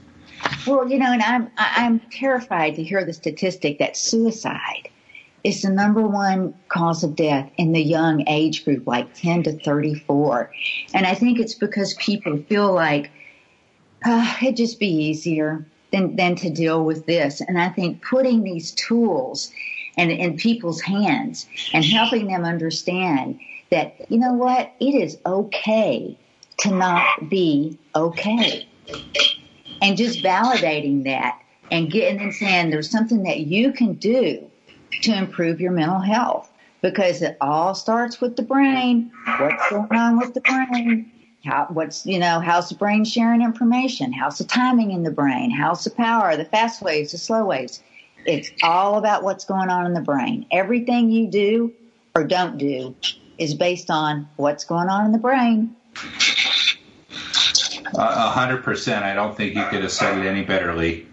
Well, 0.66 0.88
you 0.88 0.98
know, 0.98 1.12
and 1.12 1.22
I'm 1.22 1.50
I'm 1.56 2.00
terrified 2.10 2.74
to 2.76 2.82
hear 2.82 3.04
the 3.04 3.12
statistic 3.12 3.78
that 3.78 3.96
suicide 3.96 4.90
is 5.44 5.60
the 5.60 5.70
number 5.70 6.00
one 6.00 6.54
cause 6.68 7.04
of 7.04 7.14
death 7.14 7.50
in 7.58 7.72
the 7.72 7.82
young 7.82 8.26
age 8.26 8.64
group, 8.64 8.86
like 8.86 9.12
10 9.14 9.42
to 9.44 9.52
34. 9.60 10.50
And 10.94 11.06
I 11.06 11.14
think 11.14 11.38
it's 11.38 11.54
because 11.54 11.92
people 11.94 12.38
feel 12.48 12.72
like 12.72 13.10
uh, 14.04 14.36
it'd 14.42 14.56
just 14.56 14.80
be 14.80 14.88
easier 14.88 15.66
than, 15.92 16.16
than 16.16 16.34
to 16.36 16.50
deal 16.50 16.82
with 16.84 17.04
this. 17.04 17.42
And 17.42 17.60
I 17.60 17.68
think 17.68 18.02
putting 18.02 18.42
these 18.42 18.72
tools 18.72 19.52
in, 19.98 20.10
in 20.10 20.38
people's 20.38 20.80
hands 20.80 21.46
and 21.74 21.84
helping 21.84 22.26
them 22.26 22.44
understand 22.44 23.38
that, 23.70 24.10
you 24.10 24.18
know 24.18 24.32
what, 24.32 24.72
it 24.80 24.94
is 24.94 25.18
okay 25.26 26.18
to 26.60 26.70
not 26.70 27.28
be 27.28 27.78
okay. 27.94 28.66
And 29.82 29.98
just 29.98 30.20
validating 30.20 31.04
that 31.04 31.38
and 31.70 31.90
getting 31.90 32.20
and 32.20 32.32
saying 32.34 32.70
there's 32.70 32.90
something 32.90 33.24
that 33.24 33.40
you 33.40 33.72
can 33.72 33.94
do 33.94 34.50
to 35.02 35.16
improve 35.16 35.60
your 35.60 35.72
mental 35.72 36.00
health 36.00 36.50
because 36.80 37.22
it 37.22 37.36
all 37.40 37.74
starts 37.74 38.20
with 38.20 38.36
the 38.36 38.42
brain. 38.42 39.10
What's 39.38 39.70
going 39.70 39.92
on 39.92 40.18
with 40.18 40.34
the 40.34 40.40
brain? 40.40 41.10
How, 41.44 41.66
what's, 41.70 42.06
you 42.06 42.18
know, 42.18 42.40
how's 42.40 42.70
the 42.70 42.74
brain 42.74 43.04
sharing 43.04 43.42
information? 43.42 44.12
How's 44.12 44.38
the 44.38 44.44
timing 44.44 44.92
in 44.92 45.02
the 45.02 45.10
brain? 45.10 45.50
How's 45.50 45.84
the 45.84 45.90
power, 45.90 46.36
the 46.36 46.44
fast 46.44 46.82
waves, 46.82 47.12
the 47.12 47.18
slow 47.18 47.44
waves? 47.44 47.82
It's 48.26 48.50
all 48.62 48.96
about 48.96 49.22
what's 49.22 49.44
going 49.44 49.68
on 49.68 49.84
in 49.86 49.92
the 49.92 50.00
brain. 50.00 50.46
Everything 50.50 51.10
you 51.10 51.28
do 51.28 51.72
or 52.14 52.24
don't 52.24 52.56
do 52.56 52.94
is 53.36 53.54
based 53.54 53.90
on 53.90 54.28
what's 54.36 54.64
going 54.64 54.88
on 54.88 55.04
in 55.06 55.12
the 55.12 55.18
brain. 55.18 55.76
A 57.96 58.30
hundred 58.30 58.64
percent. 58.64 59.04
I 59.04 59.14
don't 59.14 59.36
think 59.36 59.54
you 59.54 59.64
could 59.66 59.82
have 59.82 59.92
said 59.92 60.18
it 60.18 60.26
any 60.26 60.42
better, 60.42 60.74
Lee. 60.74 61.06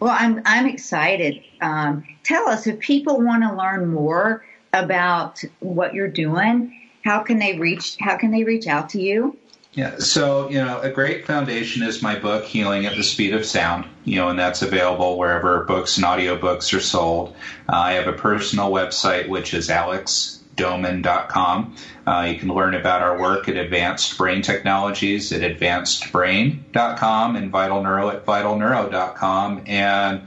Well, 0.00 0.14
I'm 0.16 0.42
I'm 0.44 0.66
excited. 0.66 1.42
Um, 1.60 2.04
tell 2.22 2.48
us 2.48 2.66
if 2.66 2.78
people 2.80 3.20
want 3.20 3.42
to 3.42 3.54
learn 3.54 3.88
more 3.88 4.44
about 4.72 5.42
what 5.60 5.94
you're 5.94 6.08
doing. 6.08 6.80
How 7.04 7.20
can 7.20 7.38
they 7.38 7.58
reach? 7.58 7.96
How 8.00 8.16
can 8.16 8.30
they 8.30 8.44
reach 8.44 8.66
out 8.66 8.90
to 8.90 9.00
you? 9.00 9.36
Yeah, 9.72 9.98
so 9.98 10.48
you 10.48 10.56
know, 10.56 10.80
a 10.80 10.90
great 10.90 11.26
foundation 11.26 11.82
is 11.82 12.02
my 12.02 12.18
book, 12.18 12.44
Healing 12.44 12.86
at 12.86 12.96
the 12.96 13.02
Speed 13.02 13.34
of 13.34 13.44
Sound. 13.44 13.86
You 14.04 14.16
know, 14.16 14.28
and 14.28 14.38
that's 14.38 14.62
available 14.62 15.18
wherever 15.18 15.64
books 15.64 15.98
and 15.98 16.06
audiobooks 16.06 16.76
are 16.76 16.80
sold. 16.80 17.34
Uh, 17.68 17.76
I 17.76 17.92
have 17.92 18.06
a 18.06 18.12
personal 18.12 18.70
website 18.70 19.28
which 19.28 19.54
is 19.54 19.70
Alex 19.70 20.35
doman.com. 20.56 21.76
Uh, 22.06 22.28
you 22.32 22.38
can 22.38 22.48
learn 22.48 22.74
about 22.74 23.02
our 23.02 23.18
work 23.20 23.48
at 23.48 23.56
Advanced 23.56 24.16
Brain 24.16 24.42
Technologies 24.42 25.32
at 25.32 25.42
advancedbrain.com 25.42 27.36
and 27.36 27.50
Vital 27.50 27.82
Neuro 27.82 28.08
at 28.08 28.24
vitalneuro.com. 28.24 29.62
And 29.66 30.26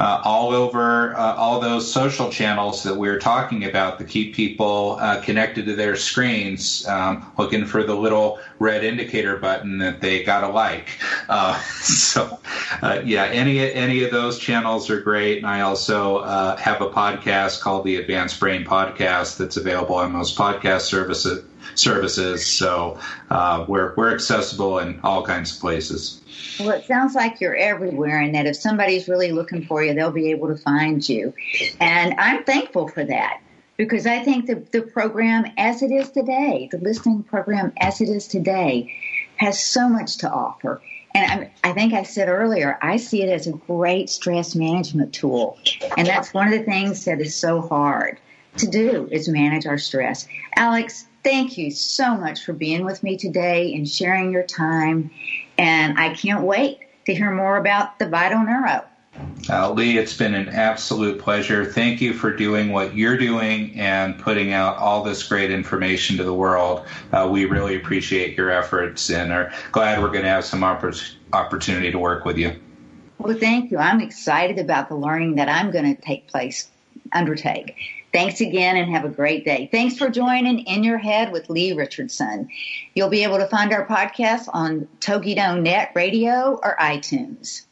uh, 0.00 0.22
all 0.24 0.50
over 0.50 1.14
uh, 1.14 1.34
all 1.34 1.60
those 1.60 1.92
social 1.92 2.30
channels 2.30 2.82
that 2.82 2.96
we 2.96 3.06
are 3.06 3.18
talking 3.18 3.66
about 3.66 3.98
to 3.98 4.04
keep 4.04 4.34
people 4.34 4.96
uh, 4.98 5.20
connected 5.20 5.66
to 5.66 5.74
their 5.74 5.94
screens, 5.94 6.86
um, 6.88 7.30
looking 7.36 7.66
for 7.66 7.84
the 7.84 7.94
little 7.94 8.40
red 8.58 8.82
indicator 8.82 9.36
button 9.36 9.76
that 9.76 10.00
they 10.00 10.24
got 10.24 10.40
to 10.40 10.48
like. 10.48 10.98
Uh, 11.28 11.60
so, 11.82 12.40
uh, 12.80 13.02
yeah, 13.04 13.26
any 13.26 13.60
any 13.60 14.02
of 14.02 14.10
those 14.10 14.38
channels 14.38 14.88
are 14.88 15.02
great. 15.02 15.36
And 15.36 15.46
I 15.46 15.60
also 15.60 16.16
uh, 16.16 16.56
have 16.56 16.80
a 16.80 16.88
podcast 16.88 17.60
called 17.60 17.84
the 17.84 17.96
Advanced 17.96 18.40
Brain 18.40 18.64
Podcast 18.64 19.36
that's 19.36 19.58
available 19.58 19.96
on 19.96 20.12
most 20.12 20.36
podcast 20.38 20.82
services. 20.82 21.44
Services, 21.74 22.46
so 22.46 22.98
uh, 23.30 23.64
we're 23.68 23.94
we're 23.96 24.12
accessible 24.12 24.78
in 24.78 25.00
all 25.02 25.24
kinds 25.24 25.54
of 25.54 25.60
places. 25.60 26.20
Well, 26.58 26.70
it 26.70 26.84
sounds 26.84 27.14
like 27.14 27.40
you're 27.40 27.56
everywhere, 27.56 28.20
and 28.20 28.34
that 28.34 28.46
if 28.46 28.56
somebody's 28.56 29.08
really 29.08 29.32
looking 29.32 29.64
for 29.64 29.82
you, 29.82 29.94
they'll 29.94 30.10
be 30.10 30.30
able 30.30 30.48
to 30.48 30.56
find 30.56 31.06
you. 31.08 31.32
And 31.80 32.14
I'm 32.18 32.44
thankful 32.44 32.88
for 32.88 33.04
that 33.04 33.40
because 33.76 34.06
I 34.06 34.22
think 34.22 34.46
the, 34.46 34.56
the 34.72 34.82
program 34.82 35.46
as 35.56 35.82
it 35.82 35.90
is 35.90 36.10
today, 36.10 36.68
the 36.70 36.78
listening 36.78 37.22
program 37.22 37.72
as 37.78 38.02
it 38.02 38.10
is 38.10 38.28
today, 38.28 38.92
has 39.36 39.58
so 39.58 39.88
much 39.88 40.18
to 40.18 40.30
offer. 40.30 40.82
And 41.14 41.48
I, 41.64 41.70
I 41.70 41.72
think 41.72 41.94
I 41.94 42.02
said 42.02 42.28
earlier, 42.28 42.78
I 42.82 42.98
see 42.98 43.22
it 43.22 43.30
as 43.30 43.46
a 43.46 43.52
great 43.52 44.10
stress 44.10 44.54
management 44.54 45.14
tool. 45.14 45.58
And 45.96 46.06
that's 46.06 46.34
one 46.34 46.52
of 46.52 46.58
the 46.58 46.64
things 46.64 47.06
that 47.06 47.20
is 47.20 47.34
so 47.34 47.62
hard 47.62 48.20
to 48.58 48.66
do 48.66 49.08
is 49.10 49.28
manage 49.28 49.66
our 49.66 49.78
stress. 49.78 50.28
Alex, 50.56 51.06
thank 51.22 51.58
you 51.58 51.70
so 51.70 52.16
much 52.16 52.44
for 52.44 52.52
being 52.52 52.84
with 52.84 53.02
me 53.02 53.16
today 53.16 53.74
and 53.74 53.88
sharing 53.88 54.32
your 54.32 54.42
time. 54.42 55.10
And 55.58 55.98
I 55.98 56.14
can't 56.14 56.44
wait 56.44 56.78
to 57.06 57.14
hear 57.14 57.30
more 57.30 57.56
about 57.56 57.98
the 57.98 58.08
Vital 58.08 58.42
Neuro. 58.42 58.84
Uh, 59.48 59.72
Lee, 59.72 59.98
it's 59.98 60.16
been 60.16 60.34
an 60.34 60.48
absolute 60.48 61.18
pleasure. 61.18 61.64
Thank 61.64 62.00
you 62.00 62.14
for 62.14 62.34
doing 62.34 62.70
what 62.70 62.94
you're 62.94 63.16
doing 63.16 63.78
and 63.78 64.18
putting 64.18 64.52
out 64.52 64.76
all 64.76 65.02
this 65.02 65.26
great 65.26 65.50
information 65.50 66.16
to 66.16 66.24
the 66.24 66.32
world. 66.32 66.86
Uh, 67.12 67.28
we 67.30 67.44
really 67.44 67.76
appreciate 67.76 68.36
your 68.36 68.50
efforts 68.50 69.10
and 69.10 69.32
are 69.32 69.52
glad 69.72 70.00
we're 70.00 70.08
going 70.10 70.22
to 70.22 70.30
have 70.30 70.44
some 70.44 70.60
oppor- 70.60 71.14
opportunity 71.32 71.90
to 71.90 71.98
work 71.98 72.24
with 72.24 72.38
you. 72.38 72.58
Well, 73.18 73.36
thank 73.36 73.70
you. 73.70 73.78
I'm 73.78 74.00
excited 74.00 74.58
about 74.58 74.88
the 74.88 74.96
learning 74.96 75.34
that 75.34 75.48
I'm 75.48 75.70
going 75.70 75.94
to 75.94 76.00
take 76.00 76.28
place, 76.28 76.70
undertake. 77.12 77.76
Thanks 78.12 78.40
again 78.40 78.76
and 78.76 78.90
have 78.90 79.04
a 79.04 79.08
great 79.08 79.44
day. 79.44 79.68
Thanks 79.70 79.96
for 79.96 80.10
joining 80.10 80.60
In 80.60 80.82
Your 80.82 80.98
Head 80.98 81.30
with 81.30 81.48
Lee 81.48 81.72
Richardson. 81.72 82.48
You'll 82.94 83.08
be 83.08 83.22
able 83.22 83.38
to 83.38 83.46
find 83.46 83.72
our 83.72 83.86
podcast 83.86 84.48
on 84.52 84.88
Togido 84.98 85.60
Net 85.60 85.92
Radio 85.94 86.58
or 86.62 86.76
iTunes. 86.80 87.66